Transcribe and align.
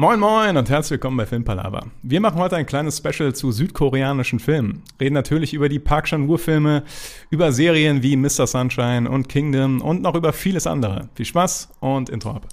Moin 0.00 0.20
Moin 0.20 0.56
und 0.56 0.70
herzlich 0.70 0.92
willkommen 0.92 1.16
bei 1.16 1.26
Filmpalava. 1.26 1.84
Wir 2.04 2.20
machen 2.20 2.38
heute 2.38 2.54
ein 2.54 2.66
kleines 2.66 2.98
Special 2.98 3.34
zu 3.34 3.50
südkoreanischen 3.50 4.38
Filmen. 4.38 4.84
Reden 5.00 5.14
natürlich 5.14 5.54
über 5.54 5.68
die 5.68 5.80
Park 5.80 6.04
Chan-wook-Filme, 6.04 6.84
über 7.30 7.50
Serien 7.50 8.00
wie 8.00 8.14
Mr. 8.14 8.46
Sunshine 8.46 9.10
und 9.10 9.28
Kingdom 9.28 9.80
und 9.80 10.00
noch 10.00 10.14
über 10.14 10.32
vieles 10.32 10.68
andere. 10.68 11.08
Viel 11.16 11.26
Spaß 11.26 11.70
und 11.80 12.10
Intro 12.10 12.30
ab. 12.30 12.46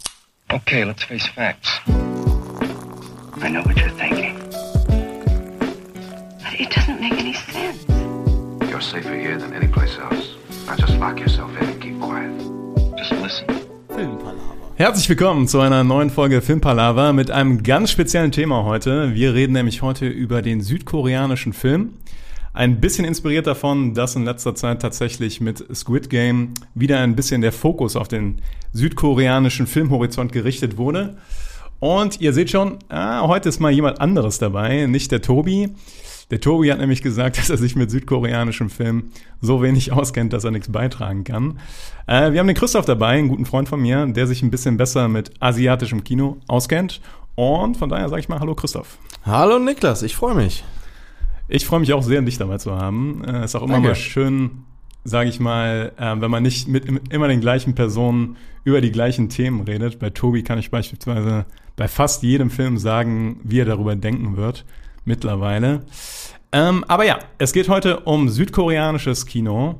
Okay, 0.51 0.85
let's 0.85 1.03
face 1.03 1.27
facts. 1.35 1.69
I 1.87 3.51
know 3.51 3.63
what 3.63 3.75
you're 3.77 3.95
thinking. 3.95 4.39
But 6.39 6.59
it 6.59 6.71
doesn't 6.75 6.99
make 6.99 7.13
any 7.13 7.35
sense. 7.35 7.85
You're 8.71 8.81
safer 8.81 9.13
here 9.13 9.37
than 9.37 9.53
any 9.53 9.67
place 9.67 9.99
else. 9.99 10.33
Now 10.65 10.77
just 10.77 10.97
lock 10.97 11.19
yourself 11.19 11.51
in 11.61 11.67
and 11.69 11.79
keep 11.79 12.01
quiet. 12.01 12.31
Just 12.97 13.11
listen. 13.21 13.65
Herzlich 14.77 15.07
willkommen 15.07 15.47
zu 15.47 15.61
einer 15.61 15.85
neuen 15.85 16.09
Folge 16.09 16.41
Filmpalava 16.41 17.13
mit 17.13 17.31
einem 17.31 17.63
ganz 17.63 17.91
speziellen 17.91 18.33
Thema 18.33 18.65
heute. 18.65 19.15
Wir 19.15 19.33
reden 19.33 19.53
nämlich 19.53 19.81
heute 19.81 20.05
über 20.05 20.41
den 20.41 20.59
südkoreanischen 20.59 21.53
Film. 21.53 21.93
Ein 22.53 22.81
bisschen 22.81 23.05
inspiriert 23.05 23.47
davon, 23.47 23.93
dass 23.93 24.17
in 24.17 24.25
letzter 24.25 24.53
Zeit 24.53 24.81
tatsächlich 24.81 25.39
mit 25.39 25.63
Squid 25.73 26.09
Game 26.09 26.55
wieder 26.73 26.99
ein 26.99 27.15
bisschen 27.15 27.39
der 27.39 27.53
Fokus 27.53 27.95
auf 27.95 28.09
den 28.09 28.41
südkoreanischen 28.73 29.65
Filmhorizont 29.65 30.33
gerichtet 30.33 30.75
wurde. 30.75 31.15
Und 31.79 32.19
ihr 32.19 32.33
seht 32.33 32.49
schon, 32.49 32.79
ah, 32.89 33.25
heute 33.25 33.47
ist 33.47 33.61
mal 33.61 33.71
jemand 33.71 34.01
anderes 34.01 34.39
dabei, 34.39 34.87
nicht 34.87 35.09
der 35.09 35.21
Tobi. 35.21 35.69
Der 36.31 36.41
Tobi 36.41 36.71
hat 36.71 36.79
nämlich 36.79 37.01
gesagt, 37.01 37.37
dass 37.39 37.49
er 37.49 37.57
sich 37.57 37.75
mit 37.75 37.91
südkoreanischem 37.91 38.69
Film 38.69 39.11
so 39.41 39.61
wenig 39.61 39.91
auskennt, 39.91 40.33
dass 40.33 40.43
er 40.43 40.51
nichts 40.51 40.71
beitragen 40.71 41.23
kann. 41.23 41.59
Äh, 42.07 42.31
wir 42.31 42.39
haben 42.39 42.47
den 42.47 42.55
Christoph 42.55 42.85
dabei, 42.85 43.09
einen 43.17 43.27
guten 43.27 43.45
Freund 43.45 43.69
von 43.69 43.81
mir, 43.81 44.05
der 44.07 44.27
sich 44.27 44.41
ein 44.41 44.51
bisschen 44.51 44.77
besser 44.77 45.07
mit 45.07 45.31
asiatischem 45.39 46.03
Kino 46.03 46.37
auskennt. 46.47 47.01
Und 47.35 47.77
von 47.77 47.89
daher 47.89 48.09
sage 48.09 48.21
ich 48.21 48.29
mal 48.29 48.39
Hallo 48.39 48.55
Christoph. 48.55 48.97
Hallo 49.25 49.59
Niklas, 49.59 50.03
ich 50.03 50.15
freue 50.15 50.35
mich. 50.35 50.63
Ich 51.47 51.65
freue 51.65 51.79
mich 51.81 51.93
auch 51.93 52.01
sehr, 52.01 52.21
dich 52.21 52.37
dabei 52.37 52.57
zu 52.57 52.75
haben. 52.75 53.23
Es 53.25 53.51
ist 53.51 53.55
auch 53.55 53.61
immer 53.63 53.73
Danke. 53.73 53.89
mal 53.89 53.95
schön, 53.95 54.51
sage 55.03 55.29
ich 55.29 55.39
mal, 55.39 55.91
äh, 55.97 56.15
wenn 56.19 56.31
man 56.31 56.41
nicht 56.41 56.67
mit 56.67 56.85
im- 56.85 57.01
immer 57.09 57.27
den 57.27 57.41
gleichen 57.41 57.75
Personen 57.75 58.37
über 58.63 58.81
die 58.81 58.91
gleichen 58.91 59.29
Themen 59.29 59.61
redet. 59.61 59.99
Bei 59.99 60.09
Tobi 60.09 60.41
kann 60.41 60.57
ich 60.57 60.71
beispielsweise 60.71 61.45
bei 61.75 61.87
fast 61.87 62.23
jedem 62.23 62.49
Film 62.49 62.77
sagen, 62.79 63.39
wie 63.43 63.59
er 63.59 63.65
darüber 63.65 63.95
denken 63.95 64.37
wird, 64.37 64.65
mittlerweile. 65.05 65.85
Ähm, 66.51 66.83
aber 66.87 67.05
ja, 67.05 67.19
es 67.37 67.53
geht 67.53 67.69
heute 67.69 68.01
um 68.01 68.29
südkoreanisches 68.29 69.25
Kino. 69.25 69.79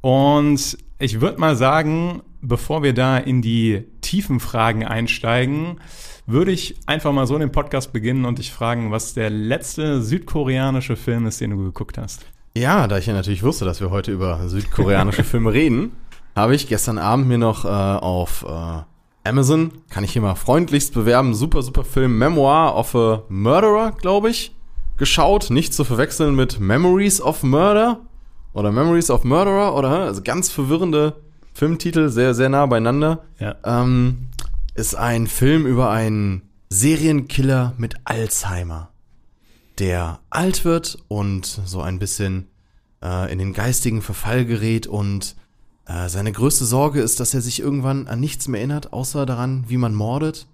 Und 0.00 0.78
ich 0.98 1.20
würde 1.20 1.38
mal 1.38 1.56
sagen, 1.56 2.22
bevor 2.40 2.82
wir 2.82 2.94
da 2.94 3.18
in 3.18 3.42
die 3.42 3.84
tiefen 4.00 4.40
Fragen 4.40 4.84
einsteigen, 4.84 5.80
würde 6.26 6.52
ich 6.52 6.76
einfach 6.86 7.12
mal 7.12 7.26
so 7.26 7.38
den 7.38 7.52
Podcast 7.52 7.92
beginnen 7.92 8.24
und 8.24 8.38
dich 8.38 8.52
fragen, 8.52 8.90
was 8.90 9.14
der 9.14 9.30
letzte 9.30 10.02
südkoreanische 10.02 10.96
Film 10.96 11.26
ist, 11.26 11.40
den 11.40 11.50
du 11.50 11.58
geguckt 11.58 11.98
hast. 11.98 12.26
Ja, 12.56 12.88
da 12.88 12.98
ich 12.98 13.06
ja 13.06 13.12
natürlich 13.12 13.42
wusste, 13.42 13.64
dass 13.64 13.80
wir 13.80 13.90
heute 13.90 14.12
über 14.12 14.48
südkoreanische 14.48 15.24
Filme 15.24 15.52
reden, 15.52 15.92
habe 16.36 16.54
ich 16.54 16.68
gestern 16.68 16.98
Abend 16.98 17.28
mir 17.28 17.38
noch 17.38 17.64
äh, 17.64 17.68
auf 17.68 18.44
äh, 18.48 18.82
Amazon, 19.24 19.72
kann 19.90 20.04
ich 20.04 20.12
hier 20.12 20.22
mal 20.22 20.34
freundlichst 20.34 20.94
bewerben, 20.94 21.34
super, 21.34 21.62
super 21.62 21.84
Film 21.84 22.18
Memoir 22.18 22.74
of 22.76 22.94
a 22.94 23.22
Murderer, 23.28 23.92
glaube 23.92 24.30
ich, 24.30 24.54
geschaut. 24.96 25.50
Nicht 25.50 25.74
zu 25.74 25.84
verwechseln 25.84 26.34
mit 26.34 26.58
Memories 26.58 27.20
of 27.20 27.42
Murder 27.42 28.00
oder 28.54 28.72
Memories 28.72 29.10
of 29.10 29.24
Murderer 29.24 29.76
oder 29.76 29.90
also 29.90 30.22
ganz 30.22 30.50
verwirrende 30.50 31.16
Filmtitel, 31.52 32.08
sehr, 32.08 32.34
sehr 32.34 32.48
nah 32.48 32.64
beieinander. 32.66 33.24
Ja. 33.38 33.56
Ähm, 33.64 34.28
ist 34.74 34.94
ein 34.94 35.26
Film 35.26 35.66
über 35.66 35.90
einen 35.90 36.42
Serienkiller 36.70 37.74
mit 37.76 37.96
Alzheimer, 38.04 38.90
der 39.78 40.20
alt 40.30 40.64
wird 40.64 40.98
und 41.08 41.44
so 41.44 41.82
ein 41.82 41.98
bisschen 41.98 42.46
äh, 43.02 43.30
in 43.30 43.38
den 43.38 43.52
geistigen 43.52 44.00
Verfall 44.00 44.46
gerät 44.46 44.86
und 44.86 45.36
äh, 45.90 46.08
seine 46.08 46.32
größte 46.32 46.64
Sorge 46.64 47.00
ist, 47.00 47.20
dass 47.20 47.34
er 47.34 47.40
sich 47.40 47.60
irgendwann 47.60 48.06
an 48.06 48.20
nichts 48.20 48.46
mehr 48.46 48.60
erinnert, 48.60 48.92
außer 48.92 49.26
daran, 49.26 49.64
wie 49.66 49.76
man 49.76 49.94
mordet 49.94 50.46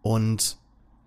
und 0.00 0.56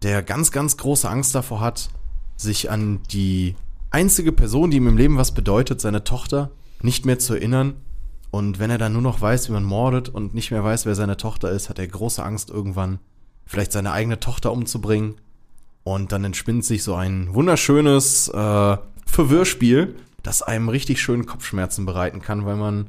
der 0.04 0.22
ganz, 0.22 0.52
ganz 0.52 0.78
große 0.78 1.10
Angst 1.10 1.34
davor 1.34 1.60
hat, 1.60 1.90
sich 2.36 2.70
an 2.70 3.00
die 3.12 3.56
einzige 3.90 4.32
Person, 4.32 4.70
die 4.70 4.78
ihm 4.78 4.88
im 4.88 4.98
Leben 4.98 5.18
was 5.18 5.34
bedeutet, 5.34 5.82
seine 5.82 6.04
Tochter, 6.04 6.52
nicht 6.82 7.06
mehr 7.06 7.18
zu 7.18 7.34
erinnern. 7.34 7.76
Und 8.32 8.60
wenn 8.60 8.70
er 8.70 8.78
dann 8.78 8.94
nur 8.94 9.02
noch 9.02 9.22
weiß, 9.22 9.50
wie 9.50 9.54
man 9.54 9.64
mordet 9.64 10.10
und 10.10 10.34
nicht 10.34 10.52
mehr 10.52 10.64
weiß, 10.64 10.86
wer 10.86 10.96
seine 10.96 11.18
Tochter 11.18 11.52
ist, 11.52 11.70
hat 11.70 11.80
er 11.80 11.88
große 11.88 12.24
Angst, 12.24 12.50
irgendwann 12.50 13.00
vielleicht 13.46 13.72
seine 13.72 13.92
eigene 13.92 14.20
Tochter 14.20 14.52
umzubringen. 14.52 15.16
Und 15.84 16.12
dann 16.12 16.24
entspinnt 16.24 16.66
sich 16.66 16.84
so 16.84 16.96
ein 16.96 17.34
wunderschönes 17.34 18.28
äh, 18.30 18.78
Verwirrspiel, 19.06 19.96
das 20.22 20.42
einem 20.42 20.70
richtig 20.70 21.02
schön 21.02 21.26
Kopfschmerzen 21.26 21.86
bereiten 21.86 22.22
kann, 22.22 22.46
weil 22.46 22.56
man 22.56 22.88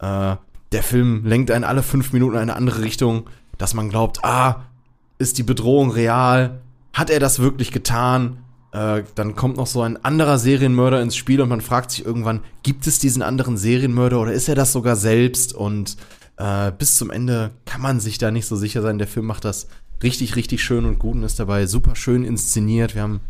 äh, 0.00 0.36
der 0.72 0.82
Film 0.82 1.24
lenkt 1.24 1.50
einen 1.50 1.64
alle 1.64 1.82
fünf 1.82 2.12
Minuten 2.12 2.34
in 2.34 2.42
eine 2.42 2.56
andere 2.56 2.82
Richtung, 2.82 3.28
dass 3.58 3.74
man 3.74 3.88
glaubt, 3.88 4.24
ah, 4.24 4.64
ist 5.18 5.38
die 5.38 5.42
Bedrohung 5.42 5.90
real? 5.90 6.60
Hat 6.92 7.10
er 7.10 7.20
das 7.20 7.38
wirklich 7.40 7.72
getan? 7.72 8.38
Äh, 8.72 9.02
dann 9.14 9.34
kommt 9.34 9.56
noch 9.56 9.66
so 9.66 9.82
ein 9.82 10.02
anderer 10.04 10.38
Serienmörder 10.38 11.02
ins 11.02 11.16
Spiel 11.16 11.40
und 11.40 11.48
man 11.48 11.60
fragt 11.60 11.90
sich 11.90 12.04
irgendwann, 12.04 12.40
gibt 12.62 12.86
es 12.86 12.98
diesen 12.98 13.22
anderen 13.22 13.56
Serienmörder 13.56 14.20
oder 14.20 14.32
ist 14.32 14.48
er 14.48 14.54
das 14.54 14.72
sogar 14.72 14.96
selbst? 14.96 15.52
Und 15.54 15.96
äh, 16.36 16.72
bis 16.72 16.96
zum 16.96 17.10
Ende 17.10 17.50
kann 17.64 17.80
man 17.80 18.00
sich 18.00 18.18
da 18.18 18.30
nicht 18.30 18.46
so 18.46 18.56
sicher 18.56 18.80
sein. 18.80 18.98
Der 18.98 19.08
Film 19.08 19.26
macht 19.26 19.44
das 19.44 19.66
richtig, 20.02 20.36
richtig 20.36 20.62
schön 20.62 20.84
und 20.84 20.98
gut 20.98 21.16
und 21.16 21.24
ist 21.24 21.40
dabei 21.40 21.66
super 21.66 21.96
schön 21.96 22.24
inszeniert. 22.24 22.94
Wir 22.94 23.02
haben 23.02 23.20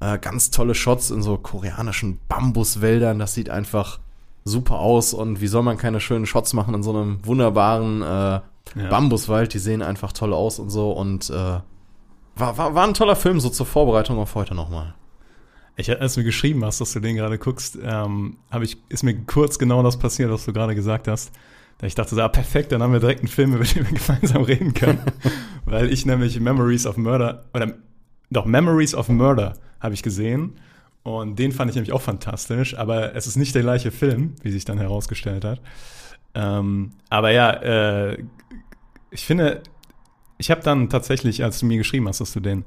äh, 0.00 0.18
ganz 0.18 0.50
tolle 0.50 0.74
Shots 0.74 1.10
in 1.10 1.22
so 1.22 1.38
koreanischen 1.38 2.18
Bambuswäldern. 2.28 3.18
Das 3.18 3.34
sieht 3.34 3.50
einfach 3.50 4.00
super 4.48 4.80
aus. 4.80 5.14
Und 5.14 5.40
wie 5.40 5.46
soll 5.46 5.62
man 5.62 5.76
keine 5.76 6.00
schönen 6.00 6.26
Shots 6.26 6.52
machen 6.52 6.74
in 6.74 6.82
so 6.82 6.90
einem 6.90 7.24
wunderbaren 7.24 8.02
äh, 8.02 8.40
Bambuswald? 8.88 9.54
Die 9.54 9.58
sehen 9.58 9.82
einfach 9.82 10.12
toll 10.12 10.32
aus 10.32 10.58
und 10.58 10.70
so. 10.70 10.90
Und 10.92 11.30
äh, 11.30 11.32
war, 11.32 12.58
war, 12.58 12.74
war 12.74 12.86
ein 12.86 12.94
toller 12.94 13.16
Film, 13.16 13.40
so 13.40 13.48
zur 13.48 13.66
Vorbereitung 13.66 14.18
auf 14.18 14.34
heute 14.34 14.54
nochmal. 14.54 14.94
Ich, 15.76 15.90
als 16.00 16.14
du 16.14 16.20
mir 16.20 16.24
geschrieben 16.24 16.64
hast, 16.64 16.80
dass 16.80 16.92
du 16.92 17.00
den 17.00 17.14
gerade 17.14 17.38
guckst, 17.38 17.78
ähm, 17.80 18.38
ich, 18.62 18.78
ist 18.88 19.04
mir 19.04 19.14
kurz 19.26 19.58
genau 19.58 19.82
das 19.82 19.96
passiert, 19.96 20.30
was 20.30 20.44
du 20.44 20.52
gerade 20.52 20.74
gesagt 20.74 21.06
hast. 21.06 21.30
Da 21.78 21.86
ich 21.86 21.94
dachte, 21.94 22.16
so, 22.16 22.20
ah, 22.20 22.28
perfekt, 22.28 22.72
dann 22.72 22.82
haben 22.82 22.92
wir 22.92 22.98
direkt 22.98 23.20
einen 23.20 23.28
Film, 23.28 23.54
über 23.54 23.64
den 23.64 23.88
wir 23.88 23.98
gemeinsam 24.06 24.42
reden 24.42 24.74
können. 24.74 25.00
Weil 25.64 25.92
ich 25.92 26.04
nämlich 26.04 26.40
Memories 26.40 26.86
of 26.86 26.96
Murder, 26.96 27.44
oder 27.54 27.74
doch, 28.30 28.44
Memories 28.44 28.94
of 28.94 29.08
Murder 29.08 29.54
habe 29.80 29.94
ich 29.94 30.02
gesehen. 30.02 30.58
Und 31.02 31.38
den 31.38 31.52
fand 31.52 31.70
ich 31.70 31.74
nämlich 31.74 31.92
auch 31.92 32.02
fantastisch, 32.02 32.76
aber 32.76 33.14
es 33.14 33.26
ist 33.26 33.36
nicht 33.36 33.54
der 33.54 33.62
gleiche 33.62 33.90
Film, 33.90 34.34
wie 34.42 34.50
sich 34.50 34.64
dann 34.64 34.78
herausgestellt 34.78 35.44
hat. 35.44 35.60
Ähm, 36.34 36.90
aber 37.08 37.30
ja, 37.30 37.50
äh, 37.50 38.22
ich 39.10 39.24
finde, 39.24 39.62
ich 40.36 40.50
habe 40.50 40.60
dann 40.62 40.88
tatsächlich, 40.88 41.42
als 41.42 41.60
du 41.60 41.66
mir 41.66 41.78
geschrieben 41.78 42.08
hast, 42.08 42.20
dass 42.20 42.32
du 42.32 42.40
den 42.40 42.64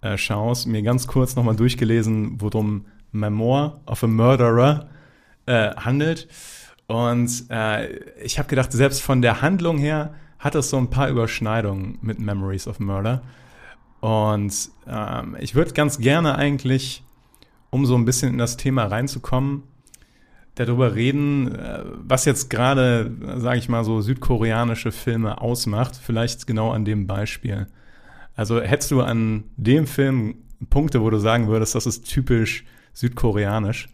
äh, 0.00 0.18
schaust, 0.18 0.66
mir 0.66 0.82
ganz 0.82 1.06
kurz 1.06 1.36
nochmal 1.36 1.56
durchgelesen, 1.56 2.40
worum 2.40 2.86
Memoir 3.12 3.80
of 3.86 4.02
a 4.04 4.06
Murderer 4.06 4.88
äh, 5.46 5.74
handelt. 5.76 6.28
Und 6.86 7.46
äh, 7.50 7.96
ich 8.22 8.38
habe 8.38 8.48
gedacht, 8.48 8.72
selbst 8.72 9.02
von 9.02 9.22
der 9.22 9.42
Handlung 9.42 9.78
her 9.78 10.14
hat 10.38 10.54
es 10.54 10.70
so 10.70 10.76
ein 10.76 10.90
paar 10.90 11.08
Überschneidungen 11.08 11.98
mit 12.02 12.18
Memories 12.18 12.68
of 12.68 12.78
Murder. 12.78 13.22
Und 14.00 14.70
ähm, 14.86 15.36
ich 15.40 15.54
würde 15.54 15.72
ganz 15.72 15.98
gerne 15.98 16.36
eigentlich, 16.36 17.02
um 17.76 17.86
so 17.86 17.94
ein 17.94 18.04
bisschen 18.04 18.32
in 18.32 18.38
das 18.38 18.56
Thema 18.56 18.86
reinzukommen, 18.86 19.62
darüber 20.56 20.94
reden, 20.94 21.54
äh, 21.54 21.82
was 22.08 22.24
jetzt 22.24 22.48
gerade, 22.50 23.10
sage 23.36 23.58
ich 23.58 23.68
mal, 23.68 23.84
so 23.84 24.00
südkoreanische 24.00 24.90
Filme 24.90 25.40
ausmacht. 25.40 25.94
Vielleicht 26.02 26.46
genau 26.46 26.70
an 26.72 26.84
dem 26.86 27.06
Beispiel. 27.06 27.66
Also 28.34 28.60
hättest 28.60 28.90
du 28.90 29.02
an 29.02 29.44
dem 29.56 29.86
Film 29.86 30.36
Punkte, 30.70 31.02
wo 31.02 31.10
du 31.10 31.18
sagen 31.18 31.48
würdest, 31.48 31.74
das 31.74 31.86
ist 31.86 32.04
typisch 32.08 32.64
südkoreanisch? 32.94 33.88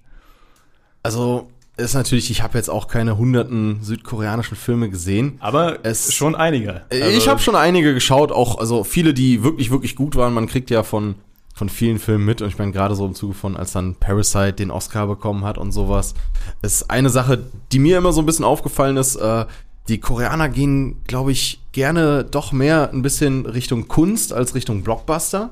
Also 1.02 1.48
ist 1.76 1.94
natürlich, 1.94 2.30
ich 2.30 2.42
habe 2.42 2.56
jetzt 2.58 2.68
auch 2.70 2.86
keine 2.86 3.16
hunderten 3.18 3.82
südkoreanischen 3.82 4.56
Filme 4.56 4.88
gesehen. 4.90 5.38
Aber 5.40 5.84
Es- 5.84 6.12
schon 6.14 6.36
einige. 6.36 6.82
Äh, 6.90 7.02
Also- 7.02 7.16
ich 7.18 7.28
habe 7.28 7.40
schon 7.40 7.56
einige 7.56 7.94
geschaut, 7.94 8.30
auch 8.30 8.58
also 8.58 8.84
viele, 8.84 9.14
die 9.14 9.42
wirklich, 9.42 9.70
wirklich 9.72 9.96
gut 9.96 10.14
waren. 10.14 10.32
Man 10.34 10.46
kriegt 10.46 10.70
ja 10.70 10.82
von, 10.84 11.16
von 11.62 11.68
vielen 11.68 12.00
Filmen 12.00 12.24
mit. 12.24 12.42
Und 12.42 12.48
ich 12.48 12.58
meine, 12.58 12.72
gerade 12.72 12.96
so 12.96 13.06
im 13.06 13.14
Zuge 13.14 13.34
von, 13.34 13.56
als 13.56 13.70
dann 13.70 13.94
Parasite 13.94 14.54
den 14.54 14.72
Oscar 14.72 15.06
bekommen 15.06 15.44
hat 15.44 15.58
und 15.58 15.70
sowas, 15.70 16.14
ist 16.60 16.90
eine 16.90 17.08
Sache, 17.08 17.46
die 17.70 17.78
mir 17.78 17.98
immer 17.98 18.12
so 18.12 18.20
ein 18.20 18.26
bisschen 18.26 18.44
aufgefallen 18.44 18.96
ist. 18.96 19.14
Äh, 19.14 19.46
die 19.86 20.00
Koreaner 20.00 20.48
gehen, 20.48 21.04
glaube 21.06 21.30
ich, 21.30 21.60
gerne 21.70 22.24
doch 22.24 22.50
mehr 22.50 22.90
ein 22.92 23.02
bisschen 23.02 23.46
Richtung 23.46 23.86
Kunst 23.86 24.32
als 24.32 24.56
Richtung 24.56 24.82
Blockbuster. 24.82 25.50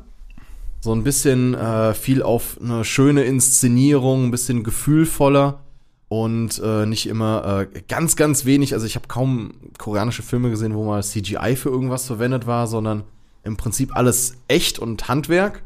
So 0.80 0.92
ein 0.92 1.04
bisschen 1.04 1.54
äh, 1.54 1.94
viel 1.94 2.24
auf 2.24 2.58
eine 2.60 2.84
schöne 2.84 3.22
Inszenierung, 3.22 4.24
ein 4.24 4.30
bisschen 4.32 4.64
gefühlvoller 4.64 5.60
und 6.08 6.60
äh, 6.60 6.86
nicht 6.86 7.06
immer 7.06 7.68
äh, 7.72 7.82
ganz, 7.86 8.16
ganz 8.16 8.44
wenig. 8.46 8.74
Also 8.74 8.84
ich 8.84 8.96
habe 8.96 9.06
kaum 9.06 9.52
koreanische 9.78 10.24
Filme 10.24 10.50
gesehen, 10.50 10.74
wo 10.74 10.84
mal 10.84 11.04
CGI 11.04 11.54
für 11.54 11.68
irgendwas 11.68 12.06
verwendet 12.08 12.48
war, 12.48 12.66
sondern 12.66 13.04
im 13.44 13.56
Prinzip 13.56 13.94
alles 13.94 14.38
echt 14.48 14.80
und 14.80 15.06
Handwerk. 15.06 15.62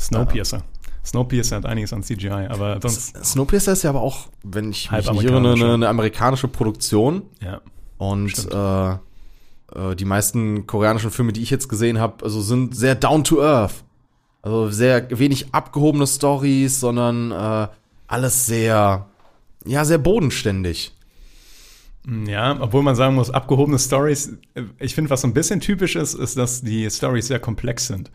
Snowpiercer. 0.00 0.62
Snowpiercer 1.04 1.56
hat 1.56 1.66
einiges 1.66 1.92
an 1.92 2.02
CGI, 2.02 2.48
aber 2.48 2.78
sonst. 2.80 3.24
Snowpiercer 3.24 3.72
ist 3.72 3.82
ja 3.82 3.90
aber 3.90 4.00
auch, 4.00 4.28
wenn 4.42 4.70
ich 4.70 4.90
mich 4.90 5.10
nicht 5.10 5.24
irre, 5.24 5.38
eine, 5.38 5.74
eine 5.74 5.88
amerikanische 5.88 6.48
Produktion. 6.48 7.22
Ja. 7.40 7.60
Und 7.98 8.48
äh, 8.52 8.92
äh, 8.92 9.96
die 9.96 10.04
meisten 10.04 10.66
koreanischen 10.66 11.10
Filme, 11.10 11.32
die 11.32 11.42
ich 11.42 11.50
jetzt 11.50 11.68
gesehen 11.68 11.98
habe, 11.98 12.24
also 12.24 12.40
sind 12.40 12.76
sehr 12.76 12.94
down 12.94 13.24
to 13.24 13.42
earth. 13.42 13.84
Also 14.42 14.70
sehr 14.70 15.18
wenig 15.18 15.54
abgehobene 15.54 16.06
Stories, 16.06 16.80
sondern 16.80 17.30
äh, 17.30 17.68
alles 18.06 18.46
sehr, 18.46 19.06
ja, 19.64 19.84
sehr 19.84 19.98
bodenständig. 19.98 20.92
Ja, 22.26 22.58
obwohl 22.58 22.82
man 22.82 22.96
sagen 22.96 23.14
muss, 23.14 23.30
abgehobene 23.30 23.78
Stories, 23.78 24.38
äh, 24.54 24.62
ich 24.78 24.94
finde, 24.94 25.10
was 25.10 25.20
so 25.20 25.28
ein 25.28 25.34
bisschen 25.34 25.60
typisch 25.60 25.96
ist, 25.96 26.14
ist, 26.14 26.38
dass 26.38 26.62
die 26.62 26.90
Stories 26.90 27.26
sehr 27.26 27.38
komplex 27.38 27.86
sind. 27.86 28.10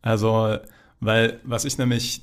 Also, 0.00 0.56
weil, 1.00 1.40
was 1.44 1.64
ich 1.64 1.78
nämlich 1.78 2.22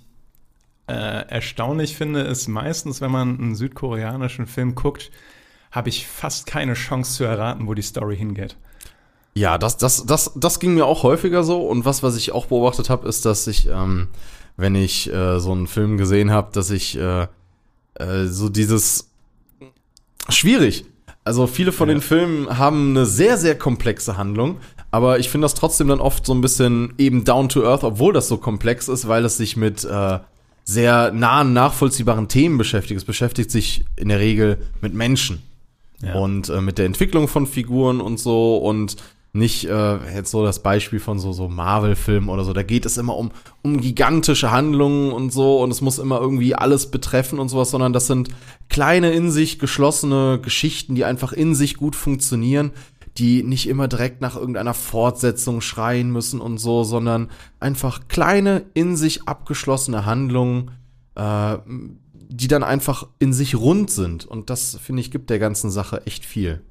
äh, 0.88 0.94
erstaunlich 1.28 1.96
finde, 1.96 2.22
ist 2.22 2.48
meistens, 2.48 3.02
wenn 3.02 3.12
man 3.12 3.40
einen 3.40 3.56
südkoreanischen 3.56 4.46
Film 4.48 4.76
guckt, 4.76 5.12
habe 5.72 5.90
ich 5.90 6.08
fast 6.08 6.46
keine 6.46 6.74
Chance 6.74 7.14
zu 7.18 7.24
erraten, 7.24 7.68
wo 7.68 7.74
die 7.74 7.82
Story 7.82 8.16
hingeht. 8.18 8.56
Ja, 9.34 9.58
das, 9.58 9.78
das, 9.78 10.06
das, 10.06 10.32
das 10.36 10.60
ging 10.60 10.76
mir 10.76 10.86
auch 10.86 11.04
häufiger 11.04 11.44
so. 11.44 11.68
Und 11.68 11.84
was, 11.84 12.04
was 12.04 12.16
ich 12.16 12.32
auch 12.32 12.46
beobachtet 12.46 12.90
habe, 12.90 13.08
ist, 13.08 13.26
dass 13.26 13.48
ich, 13.48 13.68
ähm, 13.68 14.08
wenn 14.56 14.76
ich 14.76 15.12
äh, 15.12 15.40
so 15.40 15.52
einen 15.52 15.68
Film 15.68 15.98
gesehen 15.98 16.32
habe, 16.32 16.52
dass 16.54 16.70
ich 16.70 16.98
äh, 16.98 17.28
äh, 17.96 18.26
so 18.28 18.48
dieses 18.48 19.10
schwierig. 20.30 20.86
Also 21.26 21.48
viele 21.48 21.72
von 21.72 21.90
Ja. 21.90 21.96
den 21.96 22.02
Filmen 22.02 22.58
haben 22.58 22.92
eine 22.92 23.06
sehr, 23.06 23.38
sehr 23.38 23.58
komplexe 23.58 24.16
Handlung, 24.16 24.60
aber 24.96 25.20
ich 25.20 25.30
finde 25.30 25.46
das 25.46 25.54
trotzdem 25.56 25.88
dann 25.90 26.00
oft 26.00 26.26
so 26.26 26.34
ein 26.34 26.42
bisschen 26.42 26.94
eben 26.98 27.24
down 27.26 27.50
to 27.50 27.64
earth, 27.64 27.84
obwohl 27.84 28.14
das 28.14 28.28
so 28.28 28.38
komplex 28.38 28.88
ist, 28.88 29.08
weil 29.08 29.26
es 29.26 29.38
sich 29.38 29.58
mit 29.58 29.84
äh, 29.84 30.20
sehr 30.64 31.12
nahen, 31.12 31.54
nachvollziehbaren 31.54 32.28
Themen 32.28 32.58
beschäftigt. 32.58 32.98
Es 32.98 33.06
beschäftigt 33.06 33.52
sich 33.52 33.84
in 33.98 34.10
der 34.10 34.20
Regel 34.20 34.58
mit 34.82 34.94
Menschen 34.94 35.42
Ja. 36.02 36.16
und 36.16 36.50
äh, 36.50 36.62
mit 36.62 36.78
der 36.78 36.86
Entwicklung 36.86 37.28
von 37.28 37.46
Figuren 37.46 38.02
und 38.02 38.20
so 38.20 38.58
und 38.58 38.96
nicht 39.34 39.66
äh, 39.68 39.98
jetzt 40.16 40.32
so 40.32 40.46
das 40.46 40.64
Beispiel 40.64 41.02
von 41.02 41.20
so 41.20 41.34
so 41.34 41.50
Marvel-Filmen 41.50 42.30
oder 42.30 42.46
so. 42.46 42.54
Da 42.54 42.64
geht 42.64 42.86
es 42.86 42.96
immer 42.98 43.18
um 43.18 43.32
um 43.64 43.82
gigantische 43.82 44.50
Handlungen 44.52 45.12
und 45.12 45.34
so 45.34 45.62
und 45.62 45.72
es 45.72 45.82
muss 45.82 46.00
immer 46.00 46.22
irgendwie 46.22 46.56
alles 46.56 46.90
betreffen 46.90 47.38
und 47.40 47.50
sowas, 47.50 47.70
sondern 47.72 47.92
das 47.92 48.08
sind 48.08 48.30
kleine 48.70 49.12
in 49.12 49.32
sich 49.32 49.60
geschlossene 49.60 50.40
Geschichten, 50.42 50.96
die 50.96 51.04
einfach 51.04 51.34
in 51.34 51.54
sich 51.54 51.76
gut 51.76 51.96
funktionieren, 51.98 52.72
die 53.18 53.44
nicht 53.44 53.70
immer 53.70 53.88
direkt 53.88 54.22
nach 54.22 54.36
irgendeiner 54.36 54.74
Fortsetzung 54.74 55.62
schreien 55.62 56.12
müssen 56.12 56.42
und 56.42 56.58
so, 56.58 56.84
sondern 56.84 57.30
einfach 57.60 58.08
kleine 58.08 58.64
in 58.74 58.98
sich 58.98 59.28
abgeschlossene 59.28 60.06
Handlungen, 60.06 60.72
äh, 61.16 61.58
die 62.28 62.48
dann 62.48 62.64
einfach 62.64 63.08
in 63.20 63.32
sich 63.32 63.56
rund 63.56 63.90
sind. 63.90 64.26
Und 64.26 64.50
das, 64.50 64.78
finde 64.82 65.02
ich, 65.02 65.12
gibt 65.12 65.30
der 65.30 65.40
ganzen 65.40 65.72
Sache 65.72 66.06
echt 66.06 66.26
viel. 66.26 66.62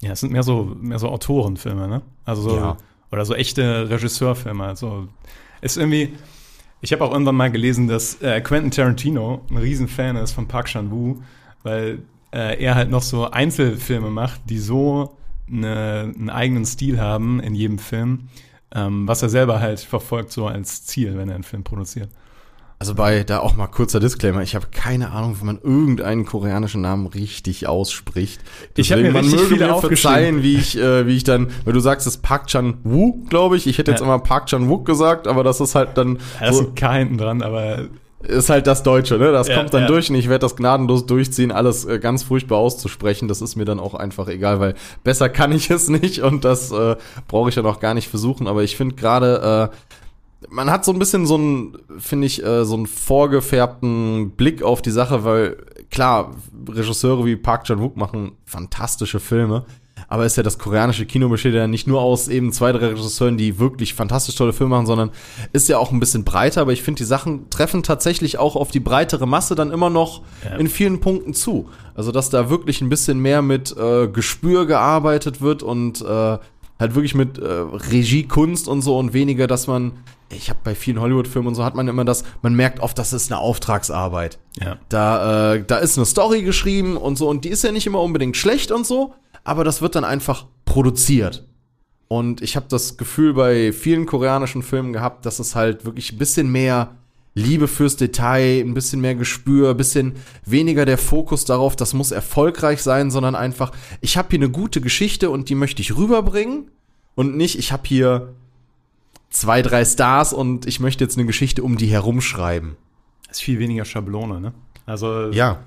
Ja, 0.00 0.12
es 0.12 0.20
sind 0.20 0.32
mehr 0.32 0.42
so, 0.42 0.76
mehr 0.80 0.98
so 0.98 1.08
Autorenfilme, 1.08 1.86
ne? 1.86 2.02
Also 2.24 2.42
so, 2.42 2.56
Ja. 2.56 2.76
oder 3.12 3.24
so 3.24 3.34
echte 3.34 3.88
Regisseurfilme. 3.88 4.64
Also 4.64 5.06
ist 5.60 5.76
irgendwie. 5.76 6.14
Ich 6.80 6.92
habe 6.92 7.02
auch 7.04 7.12
irgendwann 7.12 7.36
mal 7.36 7.50
gelesen, 7.50 7.86
dass 7.88 8.20
äh, 8.20 8.42
Quentin 8.42 8.70
Tarantino 8.70 9.40
ein 9.48 9.56
Riesenfan 9.56 10.16
ist 10.16 10.32
von 10.32 10.48
Park 10.48 10.66
Chan-wook, 10.66 11.22
weil 11.62 12.00
äh, 12.30 12.62
er 12.62 12.74
halt 12.74 12.90
noch 12.90 13.00
so 13.02 13.30
Einzelfilme 13.30 14.10
macht, 14.10 14.42
die 14.50 14.58
so 14.58 15.16
eine, 15.50 16.12
einen 16.14 16.30
eigenen 16.30 16.64
Stil 16.66 17.00
haben 17.00 17.40
in 17.40 17.54
jedem 17.54 17.78
Film, 17.78 18.28
ähm, 18.74 19.06
was 19.06 19.22
er 19.22 19.28
selber 19.28 19.60
halt 19.60 19.80
verfolgt 19.80 20.32
so 20.32 20.46
als 20.46 20.84
Ziel, 20.84 21.16
wenn 21.16 21.28
er 21.28 21.34
einen 21.34 21.44
Film 21.44 21.64
produziert. 21.64 22.08
Also 22.80 22.94
bei, 22.96 23.22
da 23.22 23.38
auch 23.38 23.56
mal 23.56 23.68
kurzer 23.68 24.00
Disclaimer, 24.00 24.42
ich 24.42 24.54
habe 24.56 24.66
keine 24.70 25.12
Ahnung, 25.12 25.36
wie 25.40 25.44
man 25.44 25.58
irgendeinen 25.62 26.26
koreanischen 26.26 26.80
Namen 26.82 27.06
richtig 27.06 27.66
ausspricht. 27.66 28.40
Ich 28.76 28.92
hab 28.92 28.98
mir 28.98 29.12
man 29.12 29.24
möge 29.24 29.44
viele 29.46 29.68
mir 29.68 29.80
verzeihen, 29.80 30.42
wie 30.42 30.56
ich, 30.56 30.76
äh, 30.76 31.06
wie 31.06 31.16
ich 31.16 31.24
dann, 31.24 31.50
weil 31.64 31.72
du 31.72 31.80
sagst, 31.80 32.06
es 32.06 32.16
ist 32.16 32.22
Park 32.22 32.48
Chan-wook, 32.48 33.30
glaube 33.30 33.56
ich. 33.56 33.66
Ich 33.68 33.78
hätte 33.78 33.92
jetzt 33.92 34.00
Ja. 34.00 34.06
immer 34.06 34.18
Park 34.18 34.46
Chan-wook 34.48 34.84
gesagt, 34.84 35.28
aber 35.28 35.44
das 35.44 35.60
ist 35.60 35.74
halt 35.76 35.96
dann, 35.96 36.18
Da 36.40 36.48
ist 36.48 36.56
so, 36.56 36.66
ein 36.66 36.74
K 36.74 36.94
hinten 36.94 37.16
dran, 37.16 37.42
aber 37.42 37.86
ist 38.26 38.50
halt 38.50 38.66
das 38.66 38.82
Deutsche, 38.82 39.18
ne? 39.18 39.32
Das 39.32 39.48
Ja, 39.48 39.56
kommt 39.56 39.74
dann 39.74 39.82
ja. 39.82 39.88
durch 39.88 40.10
und 40.10 40.16
ich 40.16 40.28
werde 40.28 40.40
das 40.40 40.56
gnadenlos 40.56 41.06
durchziehen, 41.06 41.52
alles 41.52 41.84
äh, 41.84 41.98
ganz 41.98 42.22
furchtbar 42.22 42.58
auszusprechen. 42.58 43.28
Das 43.28 43.42
ist 43.42 43.56
mir 43.56 43.64
dann 43.64 43.80
auch 43.80 43.94
einfach 43.94 44.28
egal, 44.28 44.60
weil 44.60 44.74
besser 45.02 45.28
kann 45.28 45.52
ich 45.52 45.70
es 45.70 45.88
nicht 45.90 46.20
und 46.20 46.44
das 46.44 46.72
äh, 46.72 46.96
brauche 47.28 47.48
ich 47.48 47.54
dann 47.54 47.66
auch 47.66 47.80
gar 47.80 47.94
nicht 47.94 48.08
versuchen. 48.08 48.46
Aber 48.46 48.62
ich 48.62 48.76
finde 48.76 48.94
gerade, 48.94 49.70
äh, 49.72 49.76
man 50.50 50.70
hat 50.70 50.84
so 50.84 50.92
ein 50.92 50.98
bisschen 50.98 51.26
so 51.26 51.36
einen, 51.36 51.78
finde 51.98 52.26
ich, 52.26 52.44
äh, 52.44 52.64
so 52.64 52.74
einen 52.74 52.86
vorgefärbten 52.86 54.30
Blick 54.30 54.62
auf 54.62 54.82
die 54.82 54.90
Sache, 54.90 55.24
weil 55.24 55.56
klar, 55.90 56.34
Regisseure 56.68 57.24
wie 57.24 57.36
Park 57.36 57.64
Chan-wook 57.64 57.96
machen 57.96 58.32
fantastische 58.44 59.20
Filme. 59.20 59.64
Aber 60.08 60.24
ist 60.26 60.36
ja 60.36 60.42
das 60.42 60.58
koreanische 60.58 61.06
Kino 61.06 61.28
besteht 61.28 61.54
ja 61.54 61.66
nicht 61.66 61.86
nur 61.86 62.00
aus 62.00 62.28
eben 62.28 62.52
zwei, 62.52 62.72
drei 62.72 62.88
Regisseuren, 62.88 63.36
die 63.36 63.58
wirklich 63.58 63.94
fantastisch 63.94 64.34
tolle 64.36 64.52
Filme 64.52 64.70
machen, 64.76 64.86
sondern 64.86 65.10
ist 65.52 65.68
ja 65.68 65.78
auch 65.78 65.90
ein 65.92 66.00
bisschen 66.00 66.24
breiter. 66.24 66.60
Aber 66.60 66.72
ich 66.72 66.82
finde, 66.82 66.98
die 66.98 67.04
Sachen 67.04 67.50
treffen 67.50 67.82
tatsächlich 67.82 68.38
auch 68.38 68.56
auf 68.56 68.70
die 68.70 68.80
breitere 68.80 69.26
Masse 69.26 69.54
dann 69.54 69.70
immer 69.72 69.90
noch 69.90 70.22
Ja. 70.44 70.56
in 70.56 70.68
vielen 70.68 71.00
Punkten 71.00 71.34
zu. 71.34 71.68
Also, 71.94 72.12
dass 72.12 72.30
da 72.30 72.50
wirklich 72.50 72.80
ein 72.80 72.88
bisschen 72.88 73.18
mehr 73.18 73.40
mit 73.42 73.76
äh, 73.76 74.08
Gespür 74.08 74.66
gearbeitet 74.66 75.40
wird 75.40 75.62
und 75.62 76.00
äh, 76.02 76.04
halt 76.78 76.94
wirklich 76.96 77.14
mit 77.14 77.38
äh, 77.38 77.44
Regiekunst 77.46 78.68
und 78.68 78.82
so 78.82 78.98
und 78.98 79.12
weniger, 79.12 79.46
dass 79.46 79.66
man, 79.68 79.92
ich 80.30 80.50
habe 80.50 80.58
bei 80.64 80.74
vielen 80.74 81.00
Hollywood-Filmen 81.00 81.48
und 81.48 81.54
so 81.54 81.64
hat 81.64 81.76
man 81.76 81.86
immer 81.86 82.04
das, 82.04 82.24
man 82.42 82.54
merkt 82.54 82.80
oft, 82.80 82.98
das 82.98 83.12
ist 83.12 83.30
eine 83.30 83.40
Auftragsarbeit. 83.40 84.38
ja. 84.60 84.76
Da, 84.88 85.54
äh, 85.54 85.64
da 85.64 85.76
ist 85.78 85.96
eine 85.96 86.04
Story 86.06 86.42
geschrieben 86.42 86.96
und 86.96 87.16
so, 87.16 87.28
und 87.28 87.44
die 87.44 87.48
ist 87.50 87.62
ja 87.62 87.70
nicht 87.72 87.86
immer 87.86 88.00
unbedingt 88.00 88.36
schlecht 88.36 88.72
und 88.72 88.86
so, 88.86 89.14
aber 89.44 89.64
das 89.64 89.82
wird 89.82 89.94
dann 89.94 90.04
einfach 90.04 90.46
produziert. 90.64 91.46
Und 92.08 92.42
ich 92.42 92.56
habe 92.56 92.66
das 92.68 92.96
Gefühl 92.96 93.34
bei 93.34 93.72
vielen 93.72 94.06
koreanischen 94.06 94.62
Filmen 94.62 94.92
gehabt, 94.92 95.26
dass 95.26 95.38
es 95.38 95.54
halt 95.54 95.84
wirklich 95.84 96.12
ein 96.12 96.18
bisschen 96.18 96.50
mehr 96.50 96.96
Liebe 97.34 97.66
fürs 97.66 97.96
Detail, 97.96 98.60
ein 98.60 98.74
bisschen 98.74 99.00
mehr 99.00 99.16
Gespür, 99.16 99.70
ein 99.70 99.76
bisschen 99.76 100.14
weniger 100.44 100.84
der 100.84 100.98
Fokus 100.98 101.44
darauf, 101.44 101.74
das 101.74 101.92
muss 101.92 102.12
erfolgreich 102.12 102.82
sein, 102.82 103.10
sondern 103.10 103.34
einfach, 103.34 103.72
ich 104.00 104.16
habe 104.16 104.28
hier 104.30 104.38
eine 104.38 104.50
gute 104.50 104.80
Geschichte 104.80 105.30
und 105.30 105.48
die 105.48 105.56
möchte 105.56 105.82
ich 105.82 105.96
rüberbringen 105.96 106.70
und 107.16 107.36
nicht, 107.36 107.58
ich 107.58 107.72
habe 107.72 107.82
hier 107.86 108.34
zwei, 109.30 109.62
drei 109.62 109.84
Stars 109.84 110.32
und 110.32 110.66
ich 110.66 110.78
möchte 110.78 111.02
jetzt 111.02 111.18
eine 111.18 111.26
Geschichte 111.26 111.64
um 111.64 111.76
die 111.76 111.88
herumschreiben. 111.88 112.76
ist 113.28 113.42
viel 113.42 113.58
weniger 113.58 113.84
Schablone, 113.84 114.40
ne? 114.40 114.54
Also 114.86 115.30
Ja. 115.30 115.58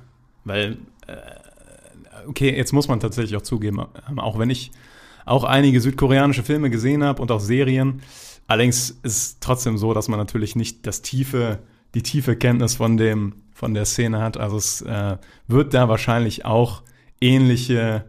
Weil, 0.45 0.77
äh, 1.07 1.15
okay, 2.27 2.55
jetzt 2.55 2.73
muss 2.73 2.87
man 2.87 2.99
tatsächlich 2.99 3.35
auch 3.35 3.41
zugeben, 3.41 3.85
ähm, 4.09 4.19
auch 4.19 4.39
wenn 4.39 4.49
ich 4.49 4.71
auch 5.25 5.43
einige 5.43 5.81
südkoreanische 5.81 6.43
Filme 6.43 6.69
gesehen 6.69 7.03
habe 7.03 7.21
und 7.21 7.31
auch 7.31 7.39
Serien, 7.39 8.01
allerdings 8.47 8.91
ist 9.03 9.17
es 9.17 9.39
trotzdem 9.39 9.77
so, 9.77 9.93
dass 9.93 10.07
man 10.07 10.19
natürlich 10.19 10.55
nicht 10.55 10.87
das 10.87 11.01
tiefe, 11.01 11.59
die 11.93 12.03
tiefe 12.03 12.35
Kenntnis 12.35 12.75
von 12.75 12.97
dem, 12.97 13.35
von 13.53 13.73
der 13.73 13.85
Szene 13.85 14.19
hat. 14.21 14.37
Also 14.37 14.57
es 14.57 14.81
äh, 14.81 15.17
wird 15.47 15.73
da 15.73 15.89
wahrscheinlich 15.89 16.45
auch 16.45 16.83
ähnliche 17.19 18.05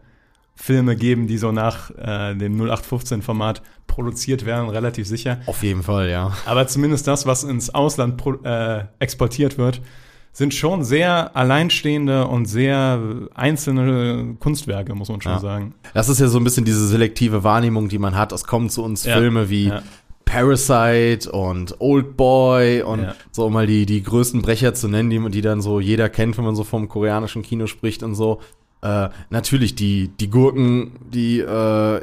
Filme 0.55 0.95
geben, 0.95 1.27
die 1.27 1.37
so 1.37 1.51
nach 1.51 1.89
äh, 1.91 2.35
dem 2.35 2.61
0815-Format 2.61 3.61
produziert 3.87 4.45
werden, 4.45 4.69
relativ 4.69 5.07
sicher. 5.07 5.39
Auf 5.45 5.63
jeden 5.63 5.83
Fall, 5.83 6.09
ja. 6.09 6.33
Aber 6.45 6.67
zumindest 6.67 7.07
das, 7.07 7.25
was 7.25 7.43
ins 7.43 7.73
Ausland 7.73 8.21
äh, 8.43 8.83
exportiert 8.99 9.57
wird, 9.57 9.81
sind 10.31 10.53
schon 10.53 10.83
sehr 10.83 11.35
alleinstehende 11.35 12.27
und 12.27 12.45
sehr 12.45 12.99
einzelne 13.35 14.35
Kunstwerke, 14.39 14.95
muss 14.95 15.09
man 15.09 15.21
schon 15.21 15.33
Ja. 15.33 15.39
sagen. 15.39 15.73
Das 15.93 16.07
ist 16.09 16.19
ja 16.19 16.27
so 16.27 16.37
ein 16.37 16.43
bisschen 16.43 16.65
diese 16.65 16.87
selektive 16.87 17.43
Wahrnehmung, 17.43 17.89
die 17.89 17.97
man 17.99 18.15
hat. 18.15 18.31
Es 18.31 18.45
kommen 18.45 18.69
zu 18.69 18.83
uns 18.83 19.03
Ja. 19.05 19.17
Filme 19.17 19.49
wie 19.49 19.67
Ja. 19.67 19.81
Parasite 20.25 21.31
und 21.31 21.75
Old 21.79 22.15
Boy 22.15 22.81
und 22.83 23.01
Ja. 23.01 23.15
so 23.31 23.45
um 23.47 23.53
mal 23.53 23.65
die, 23.67 23.85
die 23.85 24.01
größten 24.03 24.41
Brecher 24.41 24.73
zu 24.75 24.87
nennen, 24.87 25.09
die, 25.09 25.19
die 25.31 25.41
dann 25.41 25.61
so 25.61 25.79
jeder 25.79 26.07
kennt, 26.07 26.37
wenn 26.37 26.45
man 26.45 26.55
so 26.55 26.63
vom 26.63 26.87
koreanischen 26.87 27.41
Kino 27.41 27.65
spricht 27.67 28.03
und 28.03 28.13
so. 28.15 28.39
Äh, 28.81 29.09
natürlich, 29.31 29.75
die, 29.75 30.09
die 30.19 30.29
Gurken, 30.29 30.91
die, 31.11 31.39
äh, 31.39 31.99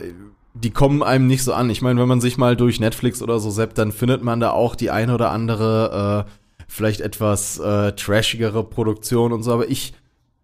die 0.55 0.71
kommen 0.71 1.03
einem 1.03 1.27
nicht 1.27 1.45
so 1.45 1.53
an. 1.55 1.71
Ich 1.71 1.81
meine, 1.83 2.01
wenn 2.01 2.09
man 2.09 2.21
sich 2.21 2.37
mal 2.37 2.57
durch 2.57 2.81
Netflix 2.81 3.23
oder 3.23 3.39
so 3.39 3.51
seppt, 3.51 3.79
dann 3.79 3.93
findet 3.93 4.23
man 4.23 4.41
da 4.41 4.51
auch 4.51 4.75
die 4.75 4.91
eine 4.91 5.15
oder 5.15 5.31
andere, 5.31 6.27
äh, 6.27 6.31
vielleicht 6.77 7.01
etwas 7.01 7.59
äh, 7.59 7.93
trashigere 7.93 8.63
Produktion 8.63 9.33
und 9.33 9.43
so. 9.43 9.53
Aber 9.53 9.69
ich 9.69 9.95